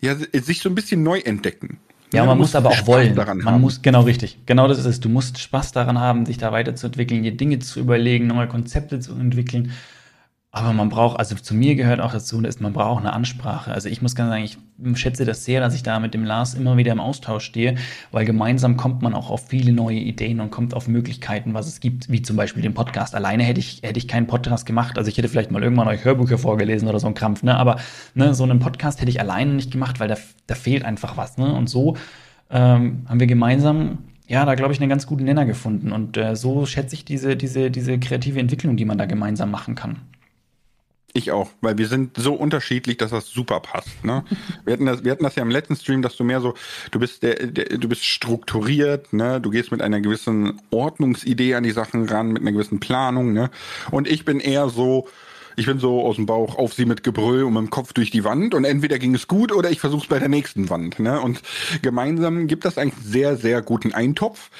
ja, 0.00 0.14
sich 0.14 0.60
so 0.60 0.68
ein 0.68 0.74
bisschen 0.74 1.02
neu 1.02 1.20
entdecken. 1.20 1.80
Ja, 2.12 2.24
man 2.24 2.38
muss 2.38 2.54
aber 2.54 2.70
auch 2.70 2.86
wollen. 2.86 3.14
Daran 3.14 3.38
man 3.38 3.54
haben. 3.54 3.60
muss, 3.60 3.82
genau 3.82 4.02
richtig. 4.02 4.38
Genau 4.46 4.68
das 4.68 4.78
ist 4.78 4.86
es. 4.86 5.00
Du 5.00 5.08
musst 5.08 5.38
Spaß 5.38 5.72
daran 5.72 5.98
haben, 5.98 6.24
sich 6.24 6.38
da 6.38 6.52
weiterzuentwickeln, 6.52 7.22
dir 7.22 7.36
Dinge 7.36 7.58
zu 7.58 7.80
überlegen, 7.80 8.28
neue 8.28 8.46
Konzepte 8.46 9.00
zu 9.00 9.12
entwickeln. 9.12 9.72
Aber 10.56 10.72
man 10.72 10.88
braucht, 10.88 11.18
also 11.18 11.34
zu 11.34 11.54
mir 11.54 11.74
gehört 11.74 12.00
auch 12.00 12.12
dazu, 12.12 12.40
ist, 12.40 12.62
man 12.62 12.72
braucht 12.72 13.00
eine 13.00 13.12
Ansprache. 13.12 13.70
Also 13.72 13.90
ich 13.90 14.00
muss 14.00 14.14
ganz 14.14 14.30
sagen, 14.30 14.44
ich 14.44 14.98
schätze 14.98 15.26
das 15.26 15.44
sehr, 15.44 15.60
dass 15.60 15.74
ich 15.74 15.82
da 15.82 16.00
mit 16.00 16.14
dem 16.14 16.24
Lars 16.24 16.54
immer 16.54 16.78
wieder 16.78 16.92
im 16.92 16.98
Austausch 16.98 17.44
stehe, 17.44 17.74
weil 18.10 18.24
gemeinsam 18.24 18.78
kommt 18.78 19.02
man 19.02 19.12
auch 19.12 19.28
auf 19.28 19.48
viele 19.48 19.74
neue 19.74 19.98
Ideen 19.98 20.40
und 20.40 20.50
kommt 20.50 20.72
auf 20.72 20.88
Möglichkeiten, 20.88 21.52
was 21.52 21.66
es 21.66 21.80
gibt, 21.80 22.10
wie 22.10 22.22
zum 22.22 22.36
Beispiel 22.36 22.62
den 22.62 22.72
Podcast. 22.72 23.14
Alleine 23.14 23.42
hätte 23.42 23.60
ich, 23.60 23.82
hätte 23.82 23.98
ich 23.98 24.08
keinen 24.08 24.28
Podcast 24.28 24.64
gemacht. 24.64 24.96
Also 24.96 25.10
ich 25.10 25.18
hätte 25.18 25.28
vielleicht 25.28 25.50
mal 25.50 25.62
irgendwann 25.62 25.88
euch 25.88 26.06
Hörbücher 26.06 26.38
vorgelesen 26.38 26.88
oder 26.88 27.00
so 27.00 27.06
ein 27.06 27.12
Krampf, 27.12 27.42
ne? 27.42 27.54
Aber 27.54 27.76
ne, 28.14 28.32
so 28.32 28.44
einen 28.44 28.58
Podcast 28.58 29.02
hätte 29.02 29.10
ich 29.10 29.20
alleine 29.20 29.52
nicht 29.52 29.70
gemacht, 29.70 30.00
weil 30.00 30.08
da, 30.08 30.16
da 30.46 30.54
fehlt 30.54 30.86
einfach 30.86 31.18
was, 31.18 31.36
ne? 31.36 31.52
Und 31.52 31.68
so 31.68 31.98
ähm, 32.48 33.02
haben 33.06 33.20
wir 33.20 33.26
gemeinsam 33.26 33.98
ja, 34.26 34.44
da 34.44 34.54
glaube 34.54 34.72
ich 34.72 34.80
einen 34.80 34.88
ganz 34.88 35.06
guten 35.06 35.24
Nenner 35.24 35.44
gefunden. 35.44 35.92
Und 35.92 36.16
äh, 36.16 36.34
so 36.34 36.64
schätze 36.64 36.94
ich 36.94 37.04
diese, 37.04 37.36
diese, 37.36 37.70
diese 37.70 37.98
kreative 37.98 38.40
Entwicklung, 38.40 38.78
die 38.78 38.86
man 38.86 38.96
da 38.96 39.04
gemeinsam 39.04 39.50
machen 39.50 39.74
kann. 39.74 39.98
Ich 41.16 41.32
auch, 41.32 41.48
weil 41.62 41.78
wir 41.78 41.88
sind 41.88 42.18
so 42.18 42.34
unterschiedlich, 42.34 42.98
dass 42.98 43.10
das 43.10 43.28
super 43.28 43.60
passt. 43.60 44.04
Ne? 44.04 44.22
Wir, 44.66 44.74
hatten 44.74 44.84
das, 44.84 45.02
wir 45.02 45.12
hatten 45.12 45.24
das 45.24 45.34
ja 45.34 45.42
im 45.42 45.50
letzten 45.50 45.74
Stream, 45.74 46.02
dass 46.02 46.14
du 46.16 46.24
mehr 46.24 46.42
so, 46.42 46.52
du 46.90 46.98
bist 46.98 47.22
der, 47.22 47.46
der, 47.46 47.78
du 47.78 47.88
bist 47.88 48.04
strukturiert, 48.04 49.12
ne? 49.12 49.40
Du 49.40 49.50
gehst 49.50 49.70
mit 49.70 49.80
einer 49.80 50.00
gewissen 50.00 50.60
Ordnungsidee 50.70 51.54
an 51.54 51.62
die 51.62 51.70
Sachen 51.70 52.06
ran, 52.06 52.32
mit 52.32 52.42
einer 52.42 52.52
gewissen 52.52 52.80
Planung, 52.80 53.32
ne? 53.32 53.50
Und 53.90 54.08
ich 54.08 54.26
bin 54.26 54.40
eher 54.40 54.68
so, 54.68 55.08
ich 55.56 55.64
bin 55.64 55.78
so 55.78 56.02
aus 56.02 56.16
dem 56.16 56.26
Bauch 56.26 56.56
auf 56.56 56.74
sie 56.74 56.84
mit 56.84 57.02
Gebrüll 57.02 57.44
und 57.44 57.54
mit 57.54 57.62
dem 57.62 57.70
Kopf 57.70 57.94
durch 57.94 58.10
die 58.10 58.24
Wand 58.24 58.54
und 58.54 58.64
entweder 58.64 58.98
ging 58.98 59.14
es 59.14 59.26
gut 59.26 59.52
oder 59.52 59.70
ich 59.70 59.80
versuch's 59.80 60.08
bei 60.08 60.18
der 60.18 60.28
nächsten 60.28 60.68
Wand. 60.68 60.98
Ne? 60.98 61.18
Und 61.20 61.40
gemeinsam 61.80 62.46
gibt 62.46 62.66
das 62.66 62.76
eigentlich 62.76 63.02
sehr, 63.02 63.36
sehr 63.36 63.62
guten 63.62 63.94
Eintopf. 63.94 64.50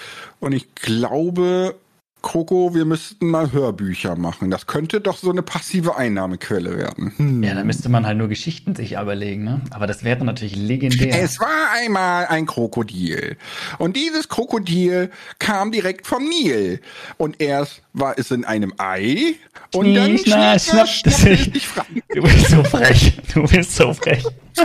Und 0.40 0.52
ich 0.52 0.74
glaube, 0.74 1.74
Kroko, 2.22 2.74
wir 2.74 2.84
müssten 2.84 3.28
mal 3.30 3.52
Hörbücher 3.52 4.16
machen. 4.16 4.50
Das 4.50 4.66
könnte 4.66 5.00
doch 5.00 5.16
so 5.16 5.30
eine 5.30 5.42
passive 5.42 5.96
Einnahmequelle 5.96 6.76
werden. 6.76 7.12
Hm. 7.16 7.42
Ja, 7.42 7.54
da 7.54 7.62
müsste 7.62 7.88
man 7.88 8.04
halt 8.04 8.18
nur 8.18 8.28
Geschichten 8.28 8.74
sich 8.74 8.92
überlegen, 8.92 9.44
ne? 9.44 9.60
Aber 9.70 9.86
das 9.86 10.02
wäre 10.02 10.24
natürlich 10.24 10.56
legendär. 10.56 11.22
Es 11.22 11.38
war 11.38 11.70
einmal 11.72 12.26
ein 12.26 12.46
Krokodil. 12.46 13.36
Und 13.78 13.96
dieses 13.96 14.28
Krokodil 14.28 15.10
kam 15.38 15.70
direkt 15.70 16.06
vom 16.06 16.24
Nil. 16.24 16.80
Und 17.16 17.40
erst 17.40 17.82
war 17.92 18.18
es 18.18 18.30
in 18.30 18.44
einem 18.44 18.72
Ei. 18.78 19.36
Und 19.72 19.94
dann 19.94 20.18
schnapp, 20.18 20.60
schnapp, 20.60 20.88
schnapp, 20.88 21.14
schnapp 21.14 21.32
ich, 21.32 21.54
ich 21.54 21.68
Du 22.12 22.22
bist 22.22 22.48
so 22.50 22.64
frech. 22.64 23.20
Du 23.32 23.42
bist 23.44 23.76
so 23.76 23.94
frech. 23.94 24.24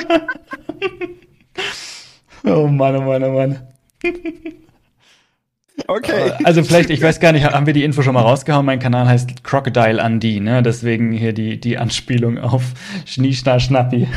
oh 2.46 2.68
Mann, 2.68 2.96
oh 2.96 3.02
Mann, 3.02 3.24
oh 3.24 3.32
Mann. 3.34 3.68
Okay. 5.88 6.34
Also 6.44 6.64
vielleicht, 6.64 6.90
ich 6.90 7.02
weiß 7.02 7.20
gar 7.20 7.32
nicht, 7.32 7.46
haben 7.46 7.66
wir 7.66 7.74
die 7.74 7.84
Info 7.84 8.02
schon 8.02 8.14
mal 8.14 8.22
rausgehauen? 8.22 8.66
Mein 8.66 8.80
Kanal 8.80 9.08
heißt 9.08 9.44
Crocodile 9.44 10.02
Andy, 10.02 10.40
ne? 10.40 10.62
Deswegen 10.62 11.12
hier 11.12 11.34
die, 11.34 11.60
die 11.60 11.78
Anspielung 11.78 12.38
auf 12.38 12.64
Schnieschna 13.06 13.60
Schnappi. 13.60 14.08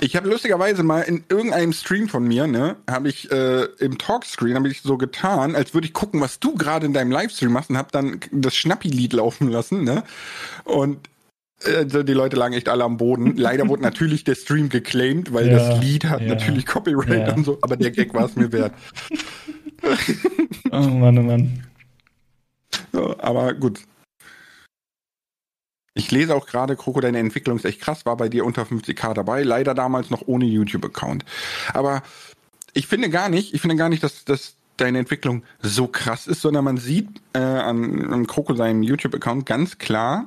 Ich 0.00 0.16
habe 0.16 0.28
lustigerweise 0.28 0.82
mal 0.82 1.02
in 1.02 1.24
irgendeinem 1.28 1.72
Stream 1.72 2.08
von 2.08 2.26
mir, 2.26 2.48
ne, 2.48 2.76
habe 2.90 3.08
ich 3.08 3.30
äh, 3.30 3.64
im 3.78 3.96
Talkscreen 3.96 4.56
habe 4.56 4.68
ich 4.68 4.82
so 4.82 4.96
getan, 4.98 5.54
als 5.54 5.72
würde 5.72 5.86
ich 5.86 5.92
gucken, 5.92 6.20
was 6.20 6.40
du 6.40 6.56
gerade 6.56 6.86
in 6.86 6.92
deinem 6.92 7.12
Livestream 7.12 7.52
machst 7.52 7.70
und 7.70 7.78
habe 7.78 7.90
dann 7.92 8.18
das 8.32 8.56
Schnappi-Lied 8.56 9.12
laufen 9.12 9.48
lassen, 9.48 9.84
ne? 9.84 10.02
Und 10.64 10.98
also 11.64 12.02
die 12.02 12.12
Leute 12.12 12.36
lagen 12.36 12.54
echt 12.54 12.68
alle 12.68 12.84
am 12.84 12.96
Boden. 12.96 13.36
Leider 13.36 13.68
wurde 13.68 13.82
natürlich 13.82 14.24
der 14.24 14.34
Stream 14.34 14.68
geclaimed, 14.68 15.32
weil 15.32 15.46
ja, 15.46 15.58
das 15.58 15.80
Lied 15.80 16.04
hat 16.04 16.20
ja, 16.20 16.28
natürlich 16.28 16.66
Copyright 16.66 17.28
ja. 17.28 17.34
und 17.34 17.44
so, 17.44 17.58
aber 17.62 17.76
der 17.76 17.92
Gag 17.92 18.12
war 18.12 18.26
es 18.26 18.36
mir 18.36 18.52
wert. 18.52 18.72
oh 20.72 20.78
Mann, 20.78 21.18
oh 21.18 21.22
Mann. 21.22 21.66
Ja, 22.92 23.16
aber 23.20 23.54
gut. 23.54 23.80
Ich 25.96 26.10
lese 26.10 26.34
auch 26.34 26.46
gerade, 26.46 26.74
Kroko, 26.74 27.00
deine 27.00 27.18
Entwicklung 27.18 27.56
ist 27.56 27.64
echt 27.64 27.80
krass, 27.80 28.04
war 28.04 28.16
bei 28.16 28.28
dir 28.28 28.44
unter 28.44 28.62
50k 28.62 29.14
dabei, 29.14 29.42
leider 29.44 29.74
damals 29.74 30.10
noch 30.10 30.22
ohne 30.26 30.44
YouTube-Account. 30.44 31.24
Aber 31.72 32.02
ich 32.72 32.88
finde 32.88 33.10
gar 33.10 33.28
nicht, 33.28 33.54
ich 33.54 33.60
finde 33.60 33.76
gar 33.76 33.88
nicht, 33.88 34.02
dass, 34.02 34.24
dass 34.24 34.56
deine 34.76 34.98
Entwicklung 34.98 35.44
so 35.62 35.86
krass 35.86 36.26
ist, 36.26 36.40
sondern 36.40 36.64
man 36.64 36.78
sieht 36.78 37.08
äh, 37.32 37.38
an, 37.38 38.12
an 38.12 38.26
Kroko 38.26 38.54
seinem 38.54 38.82
YouTube-Account 38.82 39.46
ganz 39.46 39.78
klar, 39.78 40.26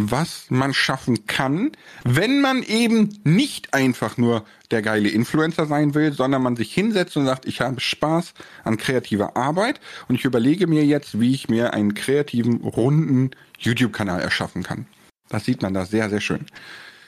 was 0.00 0.46
man 0.48 0.72
schaffen 0.72 1.26
kann, 1.26 1.72
wenn 2.04 2.40
man 2.40 2.62
eben 2.62 3.18
nicht 3.24 3.74
einfach 3.74 4.16
nur 4.16 4.44
der 4.70 4.82
geile 4.82 5.08
Influencer 5.08 5.66
sein 5.66 5.94
will, 5.94 6.12
sondern 6.12 6.42
man 6.42 6.56
sich 6.56 6.72
hinsetzt 6.72 7.16
und 7.16 7.26
sagt, 7.26 7.46
ich 7.46 7.60
habe 7.60 7.80
Spaß 7.80 8.34
an 8.64 8.76
kreativer 8.76 9.36
Arbeit 9.36 9.80
und 10.08 10.14
ich 10.14 10.24
überlege 10.24 10.66
mir 10.66 10.84
jetzt, 10.84 11.20
wie 11.20 11.34
ich 11.34 11.48
mir 11.48 11.74
einen 11.74 11.94
kreativen, 11.94 12.60
runden 12.60 13.32
YouTube-Kanal 13.58 14.20
erschaffen 14.20 14.62
kann. 14.62 14.86
Das 15.28 15.44
sieht 15.44 15.62
man 15.62 15.74
da 15.74 15.84
sehr, 15.84 16.08
sehr 16.08 16.20
schön. 16.20 16.46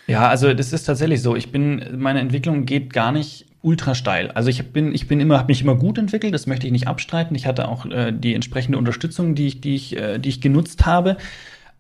Ja, 0.06 0.28
also 0.28 0.52
das 0.52 0.72
ist 0.72 0.84
tatsächlich 0.84 1.22
so. 1.22 1.36
Ich 1.36 1.52
bin, 1.52 1.84
meine 1.98 2.20
Entwicklung 2.20 2.66
geht 2.66 2.92
gar 2.92 3.12
nicht 3.12 3.46
ultra 3.62 3.94
steil. 3.94 4.30
Also 4.32 4.48
ich 4.48 4.72
bin, 4.72 4.94
ich 4.94 5.06
bin 5.06 5.20
immer, 5.20 5.38
habe 5.38 5.48
mich 5.48 5.62
immer 5.62 5.76
gut 5.76 5.98
entwickelt. 5.98 6.34
Das 6.34 6.46
möchte 6.46 6.66
ich 6.66 6.72
nicht 6.72 6.88
abstreiten. 6.88 7.36
Ich 7.36 7.46
hatte 7.46 7.68
auch 7.68 7.86
äh, 7.86 8.12
die 8.12 8.34
entsprechende 8.34 8.78
Unterstützung, 8.78 9.34
die 9.34 9.46
ich, 9.46 9.60
die 9.60 9.74
ich, 9.76 9.96
äh, 9.96 10.18
die 10.18 10.30
ich 10.30 10.40
genutzt 10.40 10.86
habe 10.86 11.16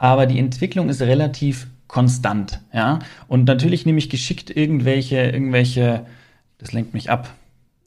aber 0.00 0.24
die 0.24 0.38
Entwicklung 0.38 0.88
ist 0.88 1.02
relativ 1.02 1.66
konstant, 1.86 2.60
ja. 2.72 3.00
Und 3.28 3.46
natürlich 3.46 3.84
nehme 3.84 3.98
ich 3.98 4.08
geschickt 4.08 4.48
irgendwelche, 4.48 5.20
irgendwelche, 5.20 6.06
das 6.56 6.72
lenkt 6.72 6.94
mich 6.94 7.10
ab. 7.10 7.28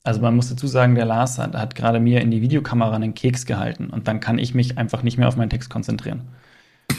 Also 0.03 0.21
man 0.21 0.35
muss 0.35 0.47
dazu 0.47 0.67
sagen, 0.67 0.93
der 0.93 1.05
Lars 1.05 1.39
hat, 1.39 1.55
hat 1.55 1.73
gerade 1.73 1.99
mir 1.99 2.21
in 2.21 2.29
die 2.29 2.43
Videokamera 2.43 2.93
einen 2.95 3.15
Keks 3.15 3.47
gehalten 3.47 3.87
und 3.87 4.07
dann 4.07 4.19
kann 4.19 4.37
ich 4.37 4.53
mich 4.53 4.77
einfach 4.77 5.01
nicht 5.01 5.17
mehr 5.17 5.27
auf 5.27 5.37
meinen 5.37 5.49
Text 5.49 5.71
konzentrieren. 5.71 6.21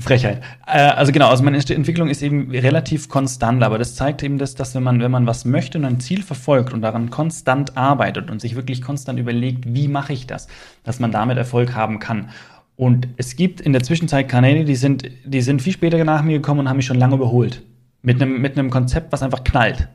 Frechheit. 0.00 0.42
Äh, 0.66 0.78
also 0.78 1.12
genau, 1.12 1.28
also 1.28 1.44
meine 1.44 1.58
Entwicklung 1.58 2.08
ist 2.08 2.22
eben 2.22 2.50
relativ 2.52 3.10
konstant, 3.10 3.62
aber 3.62 3.76
das 3.76 3.96
zeigt 3.96 4.22
eben 4.22 4.38
das, 4.38 4.54
dass 4.54 4.74
wenn 4.74 4.82
man, 4.82 5.00
wenn 5.00 5.10
man 5.10 5.26
was 5.26 5.44
möchte 5.44 5.76
und 5.76 5.84
ein 5.84 6.00
Ziel 6.00 6.22
verfolgt 6.22 6.72
und 6.72 6.80
daran 6.80 7.10
konstant 7.10 7.76
arbeitet 7.76 8.30
und 8.30 8.40
sich 8.40 8.54
wirklich 8.56 8.80
konstant 8.80 9.18
überlegt, 9.18 9.74
wie 9.74 9.88
mache 9.88 10.14
ich 10.14 10.26
das, 10.26 10.46
dass 10.84 11.00
man 11.00 11.10
damit 11.10 11.36
Erfolg 11.36 11.74
haben 11.74 11.98
kann. 11.98 12.30
Und 12.76 13.08
es 13.16 13.36
gibt 13.36 13.60
in 13.60 13.72
der 13.72 13.82
Zwischenzeit 13.82 14.28
Kanäle, 14.28 14.64
die 14.64 14.76
sind, 14.76 15.10
die 15.24 15.40
sind 15.40 15.62
viel 15.62 15.72
später 15.72 16.02
nach 16.04 16.22
mir 16.22 16.38
gekommen 16.38 16.60
und 16.60 16.68
haben 16.68 16.76
mich 16.76 16.86
schon 16.86 16.98
lange 16.98 17.14
überholt. 17.14 17.62
Mit 18.02 18.20
einem, 18.20 18.40
mit 18.40 18.58
einem 18.58 18.70
Konzept, 18.70 19.12
was 19.12 19.22
einfach 19.22 19.42
knallt. 19.44 19.88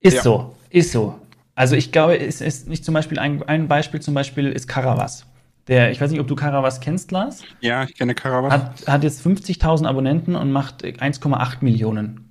Ist 0.00 0.16
ja. 0.16 0.22
so, 0.22 0.54
ist 0.70 0.92
so. 0.92 1.18
Also 1.54 1.74
ich 1.74 1.90
glaube, 1.90 2.18
es 2.18 2.42
ist 2.42 2.68
nicht 2.68 2.84
zum 2.84 2.92
Beispiel 2.92 3.18
ein, 3.18 3.42
ein 3.44 3.66
Beispiel 3.66 4.00
zum 4.00 4.12
Beispiel 4.12 4.52
ist 4.52 4.68
Caravas. 4.68 5.26
Der, 5.68 5.90
ich 5.90 6.00
weiß 6.00 6.10
nicht, 6.10 6.20
ob 6.20 6.28
du 6.28 6.36
Caravas 6.36 6.80
kennst, 6.80 7.10
Lars. 7.10 7.42
Ja, 7.60 7.82
ich 7.82 7.94
kenne 7.96 8.14
Caravas. 8.14 8.52
Hat, 8.52 8.86
hat 8.86 9.02
jetzt 9.02 9.26
50.000 9.26 9.86
Abonnenten 9.86 10.36
und 10.36 10.52
macht 10.52 10.84
1,8 10.84 11.56
Millionen 11.62 12.25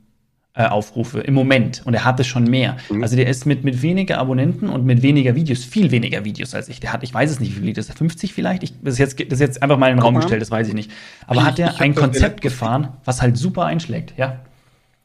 äh, 0.55 0.65
Aufrufe 0.65 1.19
im 1.19 1.33
Moment. 1.33 1.81
Und 1.85 1.93
er 1.93 2.05
hatte 2.05 2.23
schon 2.23 2.45
mehr. 2.45 2.77
Mhm. 2.89 3.03
Also 3.03 3.15
der 3.15 3.27
ist 3.27 3.45
mit, 3.45 3.63
mit 3.63 3.81
weniger 3.81 4.17
Abonnenten 4.19 4.69
und 4.69 4.85
mit 4.85 5.01
weniger 5.01 5.35
Videos, 5.35 5.63
viel 5.65 5.91
weniger 5.91 6.23
Videos 6.23 6.55
als 6.55 6.69
ich. 6.69 6.79
Der 6.79 6.93
hat, 6.93 7.03
ich 7.03 7.13
weiß 7.13 7.29
es 7.29 7.39
nicht, 7.39 7.51
wie 7.51 7.55
viel 7.59 7.67
Videos, 7.67 7.89
50 7.89 8.33
vielleicht? 8.33 8.63
Ich, 8.63 8.73
das, 8.81 8.93
ist 8.95 8.99
jetzt, 8.99 9.19
das 9.19 9.33
ist 9.33 9.39
jetzt 9.41 9.61
einfach 9.63 9.77
mal 9.77 9.89
in 9.89 9.97
den 9.97 10.03
Raum 10.03 10.15
gestellt, 10.15 10.41
das 10.41 10.51
weiß 10.51 10.67
ich 10.67 10.73
nicht. 10.73 10.91
Aber 11.27 11.41
Ich- 11.41 11.45
hat 11.45 11.59
er 11.59 11.79
ein 11.81 11.93
das 11.93 12.01
Konzept 12.03 12.41
gefahren, 12.41 12.89
was 13.03 13.21
halt 13.21 13.37
super 13.37 13.65
einschlägt, 13.65 14.13
ja. 14.17 14.39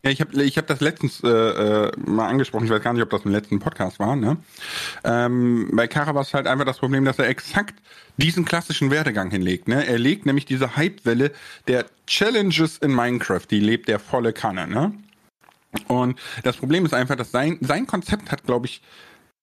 Ja, 0.03 0.11
ich 0.11 0.21
habe 0.23 0.43
ich 0.43 0.57
hab 0.57 0.67
das 0.67 0.81
letztens 0.81 1.21
äh, 1.23 1.29
äh, 1.29 1.93
mal 1.99 2.27
angesprochen, 2.29 2.65
ich 2.65 2.71
weiß 2.71 2.81
gar 2.83 2.95
nicht, 2.95 3.03
ob 3.03 3.11
das 3.11 3.27
im 3.27 3.33
letzten 3.33 3.59
Podcast 3.59 3.99
war. 3.99 4.17
Ne? 4.17 4.39
Ähm, 5.05 5.69
bei 5.75 5.89
Kara 5.89 6.15
war 6.15 6.23
es 6.23 6.33
halt 6.33 6.47
einfach 6.47 6.65
das 6.65 6.79
Problem, 6.79 7.05
dass 7.05 7.19
er 7.19 7.29
exakt 7.29 7.75
diesen 8.17 8.47
klassischen 8.47 8.91
Werdegang 8.91 9.31
hinlegt. 9.31 9.69
Ne? 9.69 9.87
Er 9.87 9.99
legt 9.99 10.25
nämlich 10.25 10.47
diese 10.47 10.75
Hypewelle 10.77 11.33
der 11.69 11.85
Challenges 12.07 12.79
in 12.79 12.95
Minecraft, 12.95 13.43
die 13.51 13.61
lebt 13.61 13.89
der 13.89 13.99
volle 13.99 14.33
Kanne. 14.33 14.67
Ne? 14.67 14.95
Und 15.89 16.19
das 16.43 16.57
Problem 16.57 16.85
ist 16.85 16.95
einfach, 16.95 17.17
dass 17.17 17.31
sein, 17.31 17.59
sein 17.61 17.87
Konzept 17.87 18.33
hat, 18.33 18.45
glaube 18.45 18.67
ich, 18.67 18.83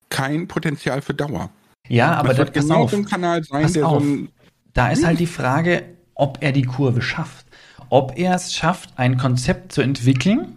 kein 0.09 0.47
Potenzial 0.47 1.01
für 1.01 1.13
Dauer. 1.13 1.49
Ja, 1.87 2.13
aber 2.15 2.29
das 2.29 2.37
da, 2.37 2.43
wird 2.43 2.53
genau 2.53 2.83
auf. 2.83 2.91
so 2.91 2.97
ein 2.97 3.05
Kanal 3.05 3.43
sein, 3.43 3.71
der 3.71 3.87
auf. 3.87 4.03
so 4.03 4.09
ein 4.09 4.29
Da 4.73 4.89
ist 4.89 5.05
halt 5.05 5.19
die 5.19 5.27
Frage, 5.27 5.83
ob 6.15 6.39
er 6.41 6.51
die 6.51 6.63
Kurve 6.63 7.01
schafft. 7.01 7.45
Ob 7.89 8.17
er 8.17 8.35
es 8.35 8.53
schafft, 8.53 8.89
ein 8.97 9.17
Konzept 9.17 9.71
zu 9.71 9.81
entwickeln, 9.81 10.56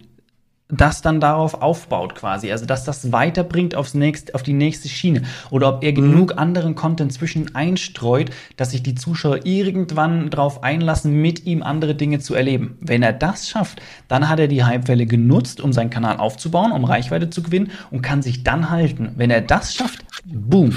das 0.71 1.01
dann 1.01 1.19
darauf 1.19 1.61
aufbaut 1.61 2.15
quasi. 2.15 2.51
Also, 2.51 2.65
dass 2.65 2.83
das 2.83 3.11
weiterbringt 3.11 3.75
aufs 3.75 3.93
nächste, 3.93 4.33
auf 4.33 4.43
die 4.43 4.53
nächste 4.53 4.89
Schiene. 4.89 5.23
Oder 5.49 5.75
ob 5.75 5.83
er 5.83 5.93
genug 5.93 6.37
anderen 6.37 6.75
Content 6.75 7.13
zwischen 7.13 7.53
einstreut, 7.55 8.31
dass 8.57 8.71
sich 8.71 8.81
die 8.81 8.95
Zuschauer 8.95 9.45
irgendwann 9.45 10.29
darauf 10.29 10.63
einlassen, 10.63 11.21
mit 11.21 11.45
ihm 11.45 11.61
andere 11.61 11.95
Dinge 11.95 12.19
zu 12.19 12.33
erleben. 12.33 12.77
Wenn 12.79 13.03
er 13.03 13.13
das 13.13 13.49
schafft, 13.49 13.81
dann 14.07 14.29
hat 14.29 14.39
er 14.39 14.47
die 14.47 14.65
Hypewelle 14.65 15.05
genutzt, 15.05 15.61
um 15.61 15.73
seinen 15.73 15.89
Kanal 15.89 16.17
aufzubauen, 16.17 16.71
um 16.71 16.85
Reichweite 16.85 17.29
zu 17.29 17.43
gewinnen 17.43 17.71
und 17.91 18.01
kann 18.01 18.21
sich 18.21 18.43
dann 18.43 18.69
halten. 18.69 19.11
Wenn 19.15 19.29
er 19.29 19.41
das 19.41 19.75
schafft, 19.75 20.05
boom. 20.25 20.73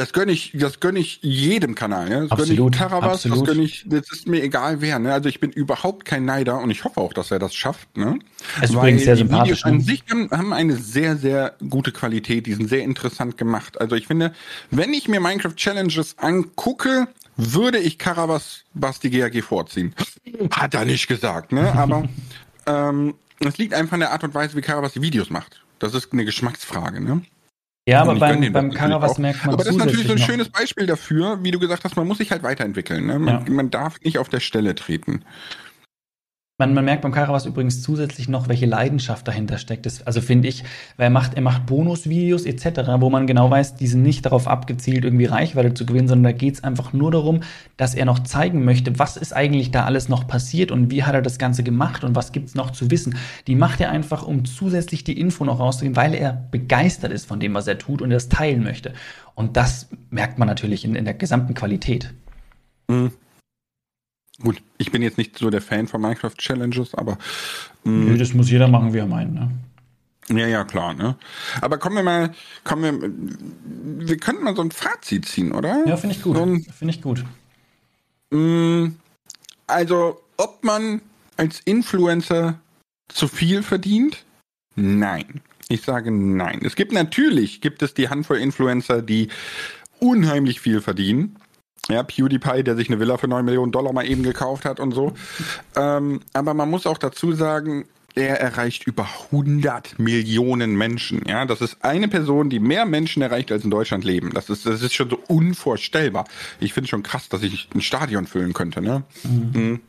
Das 0.00 0.14
gönne 0.14 0.32
ich, 0.32 0.52
das 0.54 0.80
gönne 0.80 0.98
ich 0.98 1.18
jedem 1.20 1.74
Kanal. 1.74 2.08
Ne? 2.08 2.22
Das 2.22 2.30
Absolut, 2.30 2.56
gönne 2.56 2.70
ich 2.70 2.78
Caravas, 2.78 3.12
absolut. 3.12 3.40
das 3.40 3.46
gönne 3.48 3.62
ich, 3.62 3.84
das 3.86 4.10
ist 4.10 4.26
mir 4.26 4.42
egal 4.42 4.80
wer. 4.80 4.98
Ne? 4.98 5.12
Also 5.12 5.28
ich 5.28 5.40
bin 5.40 5.50
überhaupt 5.52 6.06
kein 6.06 6.24
Neider 6.24 6.58
und 6.58 6.70
ich 6.70 6.84
hoffe 6.84 6.98
auch, 6.98 7.12
dass 7.12 7.30
er 7.30 7.38
das 7.38 7.54
schafft. 7.54 7.98
Ne? 7.98 8.18
Er 8.56 8.62
ist 8.62 8.72
übrigens 8.72 9.04
sehr 9.04 9.16
die 9.16 9.18
sympathisch, 9.18 9.62
Videos 9.62 9.64
an 9.64 9.76
ne? 9.76 9.82
sich 9.82 10.02
haben, 10.10 10.30
haben 10.30 10.52
eine 10.54 10.76
sehr, 10.76 11.18
sehr 11.18 11.54
gute 11.68 11.92
Qualität. 11.92 12.46
Die 12.46 12.54
sind 12.54 12.70
sehr 12.70 12.82
interessant 12.82 13.36
gemacht. 13.36 13.78
Also 13.78 13.94
ich 13.94 14.06
finde, 14.06 14.32
wenn 14.70 14.94
ich 14.94 15.06
mir 15.06 15.20
Minecraft 15.20 15.54
Challenges 15.54 16.16
angucke, 16.16 17.06
würde 17.36 17.76
ich 17.78 17.98
Caravas 17.98 18.64
Basti 18.72 19.10
GAG 19.10 19.42
vorziehen. 19.44 19.94
Hat 20.50 20.72
er 20.72 20.86
nicht 20.86 21.08
gesagt, 21.08 21.52
ne? 21.52 21.74
Aber 21.74 22.08
ähm, 22.66 23.16
es 23.40 23.58
liegt 23.58 23.74
einfach 23.74 23.92
an 23.92 24.00
der 24.00 24.12
Art 24.12 24.24
und 24.24 24.32
Weise, 24.32 24.56
wie 24.56 24.62
Caravas 24.62 24.94
die 24.94 25.02
Videos 25.02 25.28
macht. 25.28 25.62
Das 25.78 25.92
ist 25.92 26.14
eine 26.14 26.24
Geschmacksfrage, 26.24 27.02
ne? 27.02 27.20
Ja, 27.90 28.02
aber 28.02 28.14
beim, 28.14 28.52
beim 28.52 28.70
Caravas 28.72 29.18
merkt 29.18 29.44
man 29.44 29.54
Aber 29.54 29.64
das 29.64 29.72
ist 29.74 29.78
natürlich 29.78 30.06
so 30.06 30.12
ein 30.12 30.18
noch- 30.18 30.26
schönes 30.26 30.48
Beispiel 30.48 30.86
dafür, 30.86 31.38
wie 31.42 31.50
du 31.50 31.58
gesagt 31.58 31.84
hast, 31.84 31.96
man 31.96 32.06
muss 32.06 32.18
sich 32.18 32.30
halt 32.30 32.42
weiterentwickeln. 32.42 33.06
Ne? 33.06 33.18
Man, 33.18 33.46
Ja. 33.46 33.52
man 33.52 33.70
darf 33.70 34.00
nicht 34.02 34.18
auf 34.18 34.28
der 34.28 34.40
Stelle 34.40 34.74
treten. 34.74 35.22
Man, 36.60 36.74
man 36.74 36.84
merkt 36.84 37.00
beim 37.00 37.10
Caravas 37.10 37.46
übrigens 37.46 37.80
zusätzlich 37.80 38.28
noch, 38.28 38.48
welche 38.48 38.66
Leidenschaft 38.66 39.26
dahinter 39.26 39.56
steckt. 39.56 39.86
Das, 39.86 40.06
also 40.06 40.20
finde 40.20 40.48
ich, 40.48 40.62
weil 40.98 41.06
er 41.06 41.10
macht, 41.10 41.32
er 41.32 41.40
macht 41.40 41.64
Bonusvideos 41.64 42.44
etc., 42.44 42.82
wo 42.98 43.08
man 43.08 43.26
genau 43.26 43.50
weiß, 43.50 43.76
die 43.76 43.86
sind 43.86 44.02
nicht 44.02 44.26
darauf 44.26 44.46
abgezielt, 44.46 45.06
irgendwie 45.06 45.24
Reichweite 45.24 45.72
zu 45.72 45.86
gewinnen, 45.86 46.06
sondern 46.06 46.34
da 46.34 46.38
geht 46.38 46.56
es 46.56 46.62
einfach 46.62 46.92
nur 46.92 47.12
darum, 47.12 47.40
dass 47.78 47.94
er 47.94 48.04
noch 48.04 48.18
zeigen 48.18 48.62
möchte, 48.62 48.98
was 48.98 49.16
ist 49.16 49.32
eigentlich 49.32 49.70
da 49.70 49.86
alles 49.86 50.10
noch 50.10 50.26
passiert 50.26 50.70
und 50.70 50.90
wie 50.90 51.02
hat 51.02 51.14
er 51.14 51.22
das 51.22 51.38
Ganze 51.38 51.62
gemacht 51.62 52.04
und 52.04 52.14
was 52.14 52.30
gibt 52.30 52.48
es 52.48 52.54
noch 52.54 52.72
zu 52.72 52.90
wissen. 52.90 53.16
Die 53.46 53.54
macht 53.54 53.80
er 53.80 53.90
einfach, 53.90 54.26
um 54.26 54.44
zusätzlich 54.44 55.02
die 55.02 55.18
Info 55.18 55.46
noch 55.46 55.60
rauszugeben, 55.60 55.96
weil 55.96 56.12
er 56.12 56.46
begeistert 56.50 57.10
ist 57.10 57.24
von 57.24 57.40
dem, 57.40 57.54
was 57.54 57.68
er 57.68 57.78
tut 57.78 58.02
und 58.02 58.10
das 58.10 58.28
teilen 58.28 58.62
möchte. 58.62 58.92
Und 59.34 59.56
das 59.56 59.88
merkt 60.10 60.38
man 60.38 60.46
natürlich 60.46 60.84
in, 60.84 60.94
in 60.94 61.06
der 61.06 61.14
gesamten 61.14 61.54
Qualität. 61.54 62.12
Gut, 64.42 64.62
ich 64.78 64.90
bin 64.90 65.02
jetzt 65.02 65.18
nicht 65.18 65.38
so 65.38 65.50
der 65.50 65.60
Fan 65.60 65.86
von 65.86 66.00
Minecraft 66.00 66.34
Challenges, 66.36 66.94
aber 66.94 67.18
Nö, 67.84 68.12
mh, 68.12 68.18
das 68.18 68.32
muss 68.34 68.50
jeder 68.50 68.68
machen, 68.68 68.92
wie 68.94 68.98
er 68.98 69.06
meint. 69.06 69.34
Ne? 69.34 69.50
ja, 70.30 70.46
ja, 70.46 70.64
klar. 70.64 70.94
Ne? 70.94 71.16
Aber 71.60 71.78
kommen 71.78 71.96
wir 71.96 72.02
mal, 72.02 72.32
kommen 72.64 72.82
wir, 72.82 74.06
wir 74.06 74.16
könnten 74.16 74.44
mal 74.44 74.56
so 74.56 74.62
ein 74.62 74.70
Fazit 74.70 75.26
ziehen, 75.26 75.52
oder? 75.52 75.84
Ja, 75.86 75.96
finde 75.96 76.16
ich 76.16 76.22
gut. 76.22 76.36
So 76.36 76.44
Finde 76.72 76.94
ich 76.94 77.02
gut. 77.02 77.24
mh, 78.30 78.92
also, 79.66 80.20
ob 80.36 80.64
man 80.64 81.00
als 81.36 81.60
Influencer 81.60 82.58
zu 83.08 83.28
viel 83.28 83.62
verdient? 83.62 84.24
Nein. 84.74 85.40
Ich 85.68 85.82
sage 85.82 86.10
nein. 86.10 86.60
Es 86.64 86.74
gibt 86.76 86.92
natürlich, 86.92 87.60
gibt 87.60 87.82
es 87.82 87.94
die 87.94 88.08
Handvoll 88.08 88.38
Influencer, 88.38 89.02
die 89.02 89.28
unheimlich 90.00 90.60
viel 90.60 90.80
verdienen. 90.80 91.36
Ja, 91.88 92.02
PewDiePie, 92.02 92.62
der 92.62 92.76
sich 92.76 92.88
eine 92.88 93.00
Villa 93.00 93.16
für 93.16 93.28
9 93.28 93.44
Millionen 93.44 93.72
Dollar 93.72 93.92
mal 93.92 94.06
eben 94.06 94.22
gekauft 94.22 94.64
hat 94.64 94.80
und 94.80 94.92
so. 94.92 95.12
Ähm, 95.76 96.20
aber 96.32 96.54
man 96.54 96.70
muss 96.70 96.86
auch 96.86 96.98
dazu 96.98 97.32
sagen, 97.32 97.86
er 98.14 98.40
erreicht 98.40 98.86
über 98.86 99.08
100 99.30 99.98
Millionen 99.98 100.76
Menschen. 100.76 101.22
Ja, 101.26 101.44
das 101.44 101.60
ist 101.60 101.84
eine 101.84 102.08
Person, 102.08 102.50
die 102.50 102.58
mehr 102.58 102.84
Menschen 102.84 103.22
erreicht, 103.22 103.52
als 103.52 103.64
in 103.64 103.70
Deutschland 103.70 104.04
leben. 104.04 104.32
Das 104.34 104.50
ist, 104.50 104.66
das 104.66 104.82
ist 104.82 104.94
schon 104.94 105.10
so 105.10 105.18
unvorstellbar. 105.28 106.26
Ich 106.58 106.72
finde 106.72 106.88
schon 106.88 107.02
krass, 107.02 107.28
dass 107.28 107.42
ich 107.42 107.68
ein 107.74 107.80
Stadion 107.80 108.26
füllen 108.26 108.52
könnte. 108.52 108.82
Ne? 108.82 109.04
Mhm. 109.22 109.80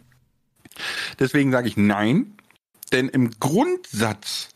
Deswegen 1.19 1.51
sage 1.51 1.67
ich 1.67 1.77
nein, 1.77 2.33
denn 2.91 3.09
im 3.09 3.31
Grundsatz 3.39 4.49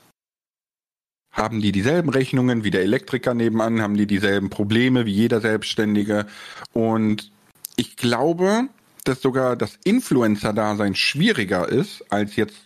haben 1.35 1.61
die 1.61 1.73
dieselben 1.73 2.09
Rechnungen 2.09 2.63
wie 2.63 2.71
der 2.71 2.81
Elektriker 2.81 3.33
nebenan, 3.33 3.81
haben 3.81 3.97
die 3.97 4.07
dieselben 4.07 4.49
Probleme 4.49 5.05
wie 5.05 5.11
jeder 5.11 5.41
Selbstständige. 5.41 6.25
Und 6.73 7.31
ich 7.75 7.97
glaube, 7.97 8.69
dass 9.03 9.21
sogar 9.21 9.55
das 9.57 9.77
Influencer-Dasein 9.83 10.95
schwieriger 10.95 11.67
ist 11.67 12.03
als 12.09 12.37
jetzt 12.37 12.57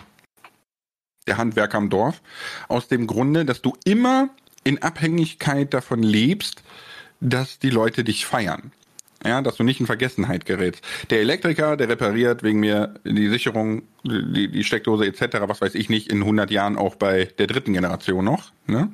der 1.27 1.37
Handwerker 1.37 1.79
am 1.79 1.89
Dorf. 1.89 2.21
Aus 2.67 2.87
dem 2.87 3.07
Grunde, 3.07 3.43
dass 3.43 3.61
du 3.61 3.73
immer 3.85 4.29
in 4.63 4.81
Abhängigkeit 4.81 5.73
davon 5.73 6.03
lebst, 6.03 6.63
dass 7.19 7.59
die 7.59 7.71
Leute 7.71 8.03
dich 8.03 8.25
feiern. 8.25 8.71
Ja, 9.25 9.41
dass 9.41 9.57
du 9.57 9.63
nicht 9.63 9.81
in 9.81 9.85
Vergessenheit 9.85 10.45
gerätst. 10.45 10.83
Der 11.09 11.19
Elektriker, 11.19 11.75
der 11.75 11.89
repariert 11.89 12.41
wegen 12.41 12.61
mir 12.61 12.95
die 13.03 13.27
Sicherung, 13.27 13.83
die, 14.03 14.49
die 14.49 14.63
Steckdose 14.63 15.05
etc., 15.05 15.39
was 15.41 15.59
weiß 15.59 15.75
ich 15.75 15.89
nicht, 15.89 16.09
in 16.09 16.19
100 16.19 16.49
Jahren 16.51 16.77
auch 16.77 16.95
bei 16.95 17.25
der 17.37 17.47
dritten 17.47 17.73
Generation 17.73 18.23
noch. 18.23 18.53
Ne? 18.65 18.89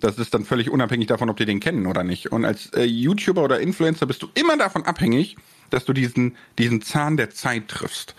Das 0.00 0.18
ist 0.18 0.34
dann 0.34 0.44
völlig 0.44 0.70
unabhängig 0.70 1.06
davon, 1.06 1.30
ob 1.30 1.36
die 1.36 1.44
den 1.44 1.60
kennen 1.60 1.86
oder 1.86 2.02
nicht. 2.02 2.32
Und 2.32 2.44
als 2.44 2.72
äh, 2.72 2.82
YouTuber 2.82 3.44
oder 3.44 3.60
Influencer 3.60 4.06
bist 4.06 4.22
du 4.22 4.28
immer 4.34 4.56
davon 4.56 4.84
abhängig, 4.84 5.36
dass 5.70 5.84
du 5.84 5.92
diesen, 5.92 6.36
diesen 6.58 6.82
Zahn 6.82 7.16
der 7.16 7.30
Zeit 7.30 7.68
triffst. 7.68 8.16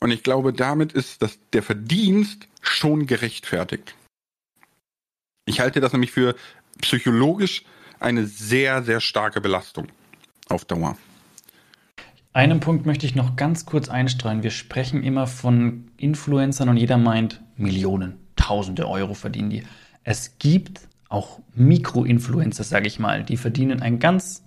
Und 0.00 0.10
ich 0.10 0.22
glaube, 0.22 0.54
damit 0.54 0.92
ist 0.92 1.20
das, 1.20 1.38
der 1.52 1.62
Verdienst 1.62 2.48
schon 2.62 3.06
gerechtfertigt. 3.06 3.94
Ich 5.44 5.60
halte 5.60 5.80
das 5.80 5.92
nämlich 5.92 6.10
für 6.10 6.34
psychologisch 6.80 7.64
eine 8.00 8.26
sehr, 8.26 8.82
sehr 8.82 9.00
starke 9.00 9.42
Belastung 9.42 9.88
auf 10.48 10.64
Dauer. 10.64 10.96
Einen 12.32 12.60
Punkt 12.60 12.84
möchte 12.84 13.06
ich 13.06 13.14
noch 13.14 13.36
ganz 13.36 13.64
kurz 13.64 13.88
einstreuen. 13.88 14.42
Wir 14.42 14.50
sprechen 14.50 15.02
immer 15.02 15.26
von 15.26 15.88
Influencern 15.96 16.68
und 16.68 16.76
jeder 16.76 16.98
meint 16.98 17.40
Millionen, 17.56 18.16
Tausende 18.36 18.86
Euro 18.86 19.14
verdienen 19.14 19.48
die. 19.48 19.62
Es 20.04 20.38
gibt 20.38 20.80
auch 21.08 21.40
Mikro-Influencer, 21.54 22.62
sage 22.62 22.86
ich 22.88 22.98
mal, 22.98 23.22
die 23.22 23.38
verdienen 23.38 23.80
ein 23.80 23.98
ganz, 23.98 24.44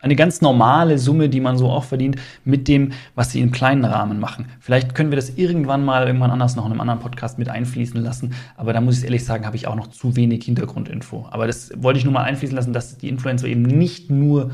eine 0.00 0.14
ganz 0.14 0.42
normale 0.42 0.98
Summe, 0.98 1.28
die 1.28 1.40
man 1.40 1.58
so 1.58 1.70
auch 1.70 1.82
verdient, 1.82 2.16
mit 2.44 2.68
dem, 2.68 2.92
was 3.16 3.32
sie 3.32 3.40
im 3.40 3.50
kleinen 3.50 3.84
Rahmen 3.84 4.20
machen. 4.20 4.46
Vielleicht 4.60 4.94
können 4.94 5.10
wir 5.10 5.16
das 5.16 5.30
irgendwann 5.30 5.84
mal 5.84 6.06
irgendwann 6.06 6.30
anders 6.30 6.54
noch 6.54 6.66
in 6.66 6.70
einem 6.70 6.80
anderen 6.80 7.00
Podcast 7.00 7.38
mit 7.38 7.48
einfließen 7.48 8.00
lassen, 8.00 8.34
aber 8.56 8.72
da 8.72 8.80
muss 8.80 8.98
ich 8.98 9.04
ehrlich 9.04 9.24
sagen, 9.24 9.44
habe 9.44 9.56
ich 9.56 9.66
auch 9.66 9.74
noch 9.74 9.88
zu 9.88 10.14
wenig 10.14 10.44
Hintergrundinfo. 10.44 11.26
Aber 11.30 11.48
das 11.48 11.72
wollte 11.76 11.98
ich 11.98 12.04
nur 12.04 12.14
mal 12.14 12.22
einfließen 12.22 12.54
lassen, 12.54 12.72
dass 12.72 12.96
die 12.96 13.08
Influencer 13.08 13.48
eben 13.48 13.62
nicht 13.62 14.10
nur 14.10 14.52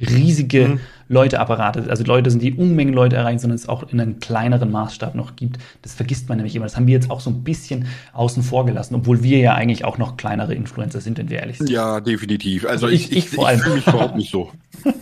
riesige 0.00 0.68
Mhm. 0.68 0.80
Leuteapparate, 1.08 1.86
also 1.88 2.04
Leute 2.04 2.30
sind, 2.30 2.42
die 2.42 2.52
Unmengen 2.54 2.92
Leute 2.94 3.16
erreichen, 3.16 3.38
sondern 3.38 3.56
es 3.56 3.68
auch 3.68 3.90
in 3.90 4.00
einem 4.00 4.20
kleineren 4.20 4.70
Maßstab 4.70 5.14
noch 5.14 5.34
gibt. 5.36 5.58
Das 5.82 5.94
vergisst 5.94 6.28
man 6.28 6.36
nämlich 6.38 6.54
immer. 6.54 6.66
Das 6.66 6.76
haben 6.76 6.86
wir 6.86 6.94
jetzt 6.94 7.10
auch 7.10 7.20
so 7.20 7.30
ein 7.30 7.42
bisschen 7.44 7.86
außen 8.12 8.42
vor 8.42 8.66
gelassen, 8.66 8.94
obwohl 8.94 9.22
wir 9.22 9.38
ja 9.38 9.54
eigentlich 9.54 9.84
auch 9.84 9.98
noch 9.98 10.16
kleinere 10.16 10.54
Influencer 10.54 11.00
sind, 11.00 11.18
wenn 11.18 11.30
wir 11.30 11.38
ehrlich 11.40 11.58
sind. 11.58 11.70
Ja, 11.70 12.00
definitiv. 12.00 12.64
Also, 12.64 12.86
Also 12.86 12.88
ich- 12.94 13.10
ich, 13.10 13.18
ich, 13.18 13.24
ich 13.26 13.30
vor 13.30 13.48
allem. 13.48 13.58
fühle 13.60 13.74
mich 13.76 13.86
überhaupt 13.86 14.16
nicht 14.16 14.30
so. 14.30 14.52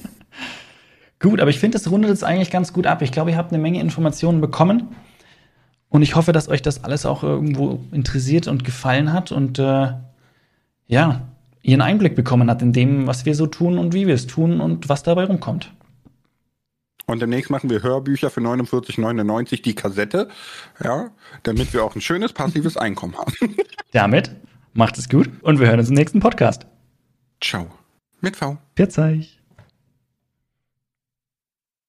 Gut, 1.19 1.41
aber 1.41 1.51
ich 1.51 1.59
finde, 1.59 1.79
das 1.79 1.91
rundet 1.91 2.11
es 2.11 2.23
eigentlich 2.23 2.51
ganz 2.51 2.73
gut 2.73 2.87
ab. 2.87 3.01
Ich 3.03 3.11
glaube, 3.11 3.31
ihr 3.31 3.37
habt 3.37 3.53
eine 3.53 3.61
Menge 3.61 3.81
Informationen 3.81 4.41
bekommen. 4.41 4.89
Und 5.89 6.03
ich 6.03 6.15
hoffe, 6.15 6.33
dass 6.33 6.49
euch 6.49 6.63
das 6.63 6.85
alles 6.85 7.07
auch 7.07 7.23
irgendwo 7.23 7.81
interessiert 7.91 8.49
und 8.49 8.65
gefallen 8.65 9.13
hat. 9.13 9.33
Und 9.33 9.59
äh, 9.59 9.93
ja, 10.89 11.23
ihren 11.67 11.81
Einblick 11.81 12.15
bekommen 12.15 12.49
hat 12.49 12.63
in 12.63 12.73
dem, 12.73 13.07
was 13.07 13.27
wir 13.27 13.35
so 13.35 13.47
tun 13.47 13.79
und 13.79 13.93
wie 13.93 14.07
wir 14.07 14.15
es 14.15 14.27
tun 14.27 14.61
und 14.61 14.89
was 14.89 15.03
dabei 15.03 15.25
rumkommt. 15.25 15.73
Und 17.07 17.21
demnächst 17.21 17.51
machen 17.51 17.71
wir 17.71 17.83
Hörbücher 17.83 18.31
für 18.31 18.41
49,99 18.41 19.63
die 19.63 19.75
Kassette, 19.75 20.29
ja, 20.83 21.11
damit 21.43 21.73
wir 21.73 21.85
auch 21.85 21.95
ein 21.95 22.01
schönes 22.01 22.33
passives 22.33 22.77
Einkommen 22.77 23.17
haben. 23.17 23.33
Damit 23.93 24.31
macht 24.75 24.97
es 24.99 25.09
gut 25.09 25.31
und 25.43 25.59
wir 25.61 25.67
hören 25.67 25.79
uns 25.79 25.89
im 25.89 25.95
nächsten 25.95 26.21
Podcast. 26.21 26.67
Ciao. 27.41 27.71
Mit 28.21 28.37
V. 28.37 28.59
Pfiat 28.77 28.97
Haben 28.97 29.27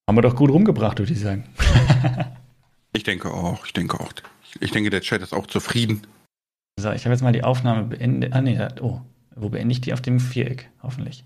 wir 0.10 0.22
doch 0.22 0.36
gut 0.36 0.52
rumgebracht, 0.52 1.00
würde 1.00 1.14
ich 1.14 1.20
sagen. 1.20 1.46
Ich 2.94 3.04
denke 3.04 3.32
auch, 3.32 3.64
ich 3.64 3.74
denke 3.74 4.00
auch. 4.00 4.12
Ich 4.60 4.72
denke, 4.72 4.90
der 4.90 5.02
Chat 5.02 5.22
ist 5.22 5.32
auch 5.32 5.46
zufrieden. 5.46 6.08
So, 6.80 6.92
ich 6.92 7.06
habe 7.06 7.14
jetzt 7.14 7.22
mal 7.22 7.32
die 7.32 7.44
Aufnahme 7.44 7.84
beendet. 7.84 8.34
Ah, 8.34 8.42
nee, 8.42 8.60
oh. 8.82 9.02
Wo 9.40 9.50
beende 9.50 9.72
ich 9.72 9.82
die? 9.82 9.94
Auf 9.94 10.02
dem 10.02 10.20
Viereck, 10.20 10.70
hoffentlich. 10.82 11.24